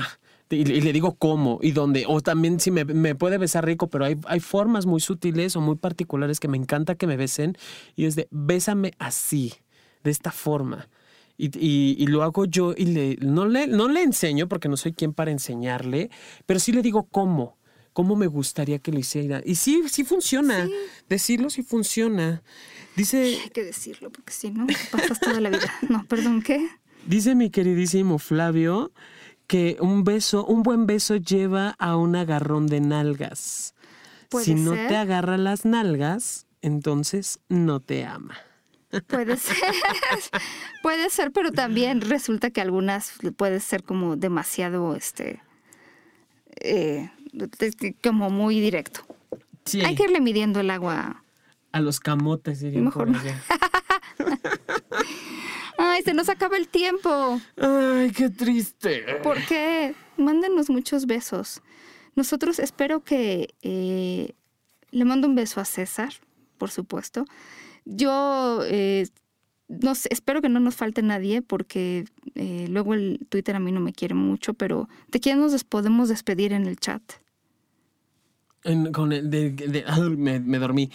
Y, 0.50 0.64
le 0.64 0.92
digo 0.92 1.14
cómo 1.14 1.58
y 1.62 1.72
dónde. 1.72 2.04
O 2.06 2.20
también 2.20 2.60
si 2.60 2.70
me, 2.70 2.84
me 2.84 3.14
puede 3.14 3.38
besar 3.38 3.64
rico, 3.64 3.88
pero 3.88 4.04
hay, 4.04 4.18
hay, 4.26 4.38
formas 4.38 4.84
muy 4.84 5.00
sutiles 5.00 5.56
o 5.56 5.62
muy 5.62 5.76
particulares 5.76 6.40
que 6.40 6.48
me 6.48 6.58
encanta 6.58 6.94
que 6.94 7.06
me 7.06 7.16
besen. 7.16 7.56
Y 7.96 8.04
es 8.04 8.16
de, 8.16 8.28
bésame 8.30 8.92
así 8.98 9.54
de 10.02 10.10
esta 10.10 10.30
forma. 10.30 10.88
Y, 11.38 11.96
y, 11.98 12.06
lo 12.06 12.22
hago 12.22 12.44
yo 12.44 12.72
y 12.76 12.84
le 12.84 13.16
no, 13.20 13.46
le, 13.46 13.66
no 13.66 13.88
le 13.88 14.02
enseño 14.02 14.48
porque 14.48 14.68
no 14.68 14.76
soy 14.76 14.92
quien 14.92 15.12
para 15.12 15.32
enseñarle, 15.32 16.10
pero 16.46 16.60
sí 16.60 16.70
le 16.70 16.82
digo 16.82 17.08
cómo, 17.10 17.56
cómo 17.92 18.14
me 18.14 18.28
gustaría 18.28 18.78
que 18.78 18.92
lo 18.92 19.00
hiciera. 19.00 19.42
Y 19.44 19.56
sí, 19.56 19.82
sí 19.88 20.04
funciona. 20.04 20.68
Decirlo 21.08 21.50
sí 21.50 21.62
funciona. 21.62 22.42
Dice... 22.96 23.38
Hay 23.42 23.50
que 23.50 23.64
decirlo 23.64 24.10
porque 24.10 24.32
si 24.32 24.50
no, 24.50 24.66
pasas 24.92 25.18
toda 25.18 25.40
la 25.40 25.50
vida. 25.50 25.72
No, 25.88 26.04
perdón, 26.04 26.42
¿qué? 26.42 26.68
Dice 27.06 27.34
mi 27.34 27.50
queridísimo 27.50 28.18
Flavio 28.18 28.92
que 29.46 29.76
un 29.80 30.04
beso, 30.04 30.46
un 30.46 30.62
buen 30.62 30.86
beso 30.86 31.16
lleva 31.16 31.70
a 31.78 31.96
un 31.96 32.14
agarrón 32.14 32.66
de 32.66 32.80
nalgas. 32.80 33.74
Si 34.40 34.54
no 34.54 34.72
te 34.72 34.96
agarra 34.96 35.36
las 35.36 35.64
nalgas, 35.64 36.46
entonces 36.62 37.40
no 37.48 37.80
te 37.80 38.04
ama. 38.04 38.36
Puede 39.06 39.36
ser, 39.38 39.56
puede 40.82 41.08
ser, 41.08 41.32
pero 41.32 41.50
también 41.50 42.02
resulta 42.02 42.50
que 42.50 42.60
algunas 42.60 43.14
puede 43.36 43.60
ser 43.60 43.84
como 43.84 44.16
demasiado, 44.16 44.94
este, 44.94 45.40
eh, 46.60 47.10
como 48.02 48.28
muy 48.28 48.60
directo. 48.60 49.00
Hay 49.84 49.94
que 49.94 50.04
irle 50.04 50.20
midiendo 50.20 50.60
el 50.60 50.70
agua. 50.70 51.24
A 51.72 51.80
los 51.80 52.00
camotes, 52.00 52.60
diría. 52.60 52.82
Mejor 52.82 53.08
Ay, 55.78 56.02
se 56.02 56.12
nos 56.12 56.28
acaba 56.28 56.58
el 56.58 56.68
tiempo. 56.68 57.40
Ay, 57.56 58.12
qué 58.12 58.28
triste. 58.28 59.04
¿Por 59.22 59.42
qué? 59.46 59.94
Mándenos 60.18 60.68
muchos 60.68 61.06
besos. 61.06 61.62
Nosotros 62.14 62.58
espero 62.58 63.02
que 63.02 63.54
eh, 63.62 64.34
le 64.90 65.04
mando 65.06 65.26
un 65.28 65.34
beso 65.34 65.60
a 65.60 65.64
César, 65.64 66.12
por 66.58 66.70
supuesto. 66.70 67.24
Yo 67.84 68.60
eh, 68.64 69.06
espero 70.10 70.42
que 70.42 70.48
no 70.48 70.60
nos 70.60 70.76
falte 70.76 71.02
nadie 71.02 71.42
porque 71.42 72.04
eh, 72.34 72.66
luego 72.68 72.94
el 72.94 73.26
Twitter 73.28 73.56
a 73.56 73.60
mí 73.60 73.72
no 73.72 73.80
me 73.80 73.92
quiere 73.92 74.14
mucho, 74.14 74.54
pero 74.54 74.88
¿de 75.08 75.20
quién 75.20 75.38
nos 75.38 75.64
podemos 75.64 76.08
despedir 76.08 76.52
en 76.52 76.66
el 76.66 76.76
chat? 76.76 77.02
Con 78.92 79.12
el 79.12 79.30
de, 79.30 79.84
me, 80.16 80.58
dormí. 80.58 80.90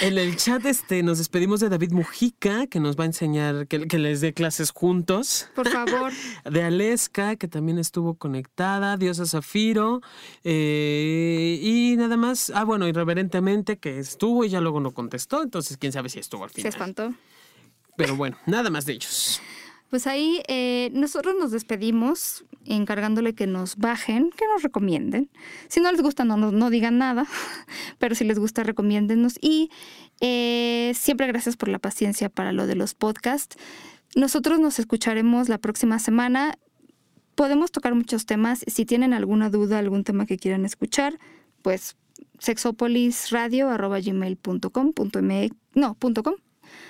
En 0.00 0.16
el 0.16 0.36
chat 0.36 0.64
este, 0.64 1.02
nos 1.02 1.18
despedimos 1.18 1.60
de 1.60 1.68
David 1.68 1.92
Mujica, 1.92 2.66
que 2.66 2.80
nos 2.80 2.96
va 2.96 3.04
a 3.04 3.06
enseñar, 3.06 3.66
que, 3.66 3.86
que 3.86 3.98
les 3.98 4.20
dé 4.20 4.32
clases 4.32 4.70
juntos. 4.70 5.48
Por 5.54 5.68
favor. 5.68 6.12
De 6.50 6.62
Aleska, 6.62 7.36
que 7.36 7.48
también 7.48 7.78
estuvo 7.78 8.14
conectada. 8.14 8.96
Diosa 8.96 9.26
Zafiro. 9.26 10.00
Eh, 10.44 11.58
y 11.62 11.96
nada 11.96 12.16
más. 12.16 12.50
Ah, 12.54 12.64
bueno, 12.64 12.88
irreverentemente, 12.88 13.78
que 13.78 13.98
estuvo 13.98 14.44
y 14.44 14.48
ya 14.48 14.60
luego 14.60 14.80
no 14.80 14.92
contestó. 14.92 15.42
Entonces, 15.42 15.76
quién 15.76 15.92
sabe 15.92 16.08
si 16.08 16.20
estuvo 16.20 16.44
al 16.44 16.50
final. 16.50 16.72
Se 16.72 16.76
espantó. 16.76 17.12
Pero 17.96 18.16
bueno, 18.16 18.38
nada 18.46 18.70
más 18.70 18.86
de 18.86 18.94
ellos. 18.94 19.42
Pues 19.90 20.06
ahí 20.06 20.42
eh, 20.48 20.90
nosotros 20.92 21.34
nos 21.38 21.50
despedimos 21.50 22.44
encargándole 22.66 23.34
que 23.34 23.46
nos 23.46 23.76
bajen, 23.76 24.30
que 24.30 24.46
nos 24.46 24.62
recomienden. 24.62 25.30
Si 25.68 25.80
no 25.80 25.90
les 25.90 26.02
gusta, 26.02 26.24
no, 26.24 26.36
no, 26.36 26.70
digan 26.70 26.98
nada, 26.98 27.26
pero 27.98 28.14
si 28.14 28.24
les 28.24 28.38
gusta, 28.38 28.64
recomiéndennos. 28.64 29.38
Y 29.40 29.70
eh, 30.20 30.92
siempre 30.94 31.26
gracias 31.26 31.56
por 31.56 31.70
la 31.70 31.78
paciencia 31.78 32.28
para 32.28 32.52
lo 32.52 32.66
de 32.66 32.74
los 32.74 32.92
podcasts. 32.94 33.56
Nosotros 34.14 34.60
nos 34.60 34.78
escucharemos 34.78 35.48
la 35.48 35.56
próxima 35.58 35.98
semana. 35.98 36.58
Podemos 37.34 37.72
tocar 37.72 37.94
muchos 37.94 38.26
temas. 38.26 38.64
Si 38.66 38.84
tienen 38.84 39.14
alguna 39.14 39.48
duda, 39.48 39.78
algún 39.78 40.04
tema 40.04 40.26
que 40.26 40.36
quieran 40.36 40.66
escuchar, 40.66 41.18
pues 41.62 41.96
sexopolisradio.gmail.com. 42.38 44.92
No, 45.74 45.94
punto 45.94 46.22
.com 46.22 46.34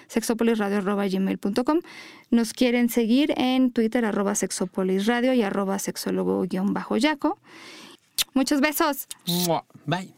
sexopolisradio.gmail.com. 0.08 1.80
Nos 2.30 2.52
quieren 2.52 2.88
seguir 2.88 3.34
en 3.36 3.70
Twitter 3.72 4.04
arroba 4.04 4.34
sexopolisradio 4.34 5.32
y 5.34 5.42
arroba 5.42 5.78
sexólogo-yaco. 5.78 7.38
Muchos 8.34 8.60
besos. 8.60 9.08
Bye. 9.86 10.17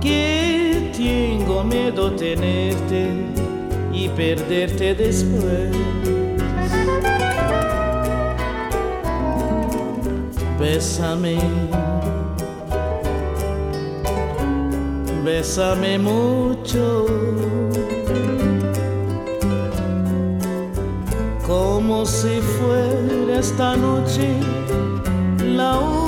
Que 0.00 0.92
tengo 0.96 1.64
miedo 1.64 2.12
tenerte 2.12 3.08
y 3.92 4.08
perderte 4.08 4.94
después. 4.94 5.70
Bésame, 10.58 11.38
bésame 15.24 15.98
mucho. 15.98 17.06
como 21.48 22.04
si 22.04 22.40
fuera 22.42 23.40
esta 23.40 23.74
noche 23.74 24.36
la 25.40 25.78
última 25.78 26.07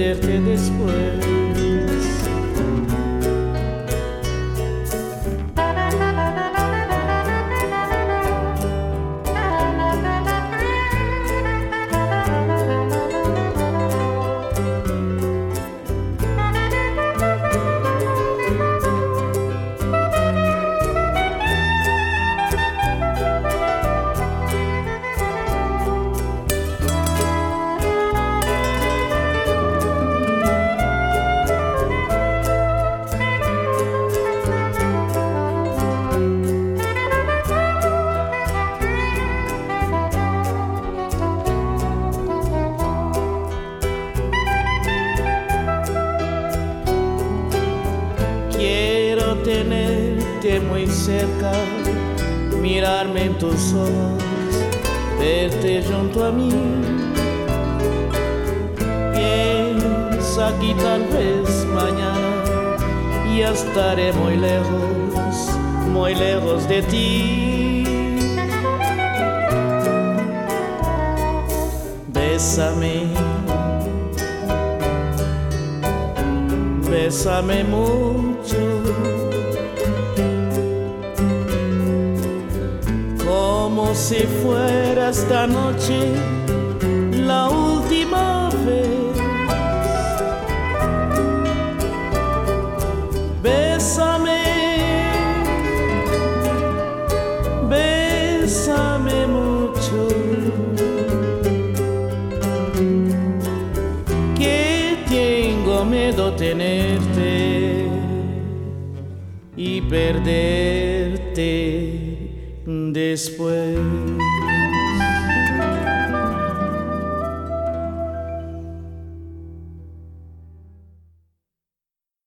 Perderte 0.00 0.40
después. 0.40 1.19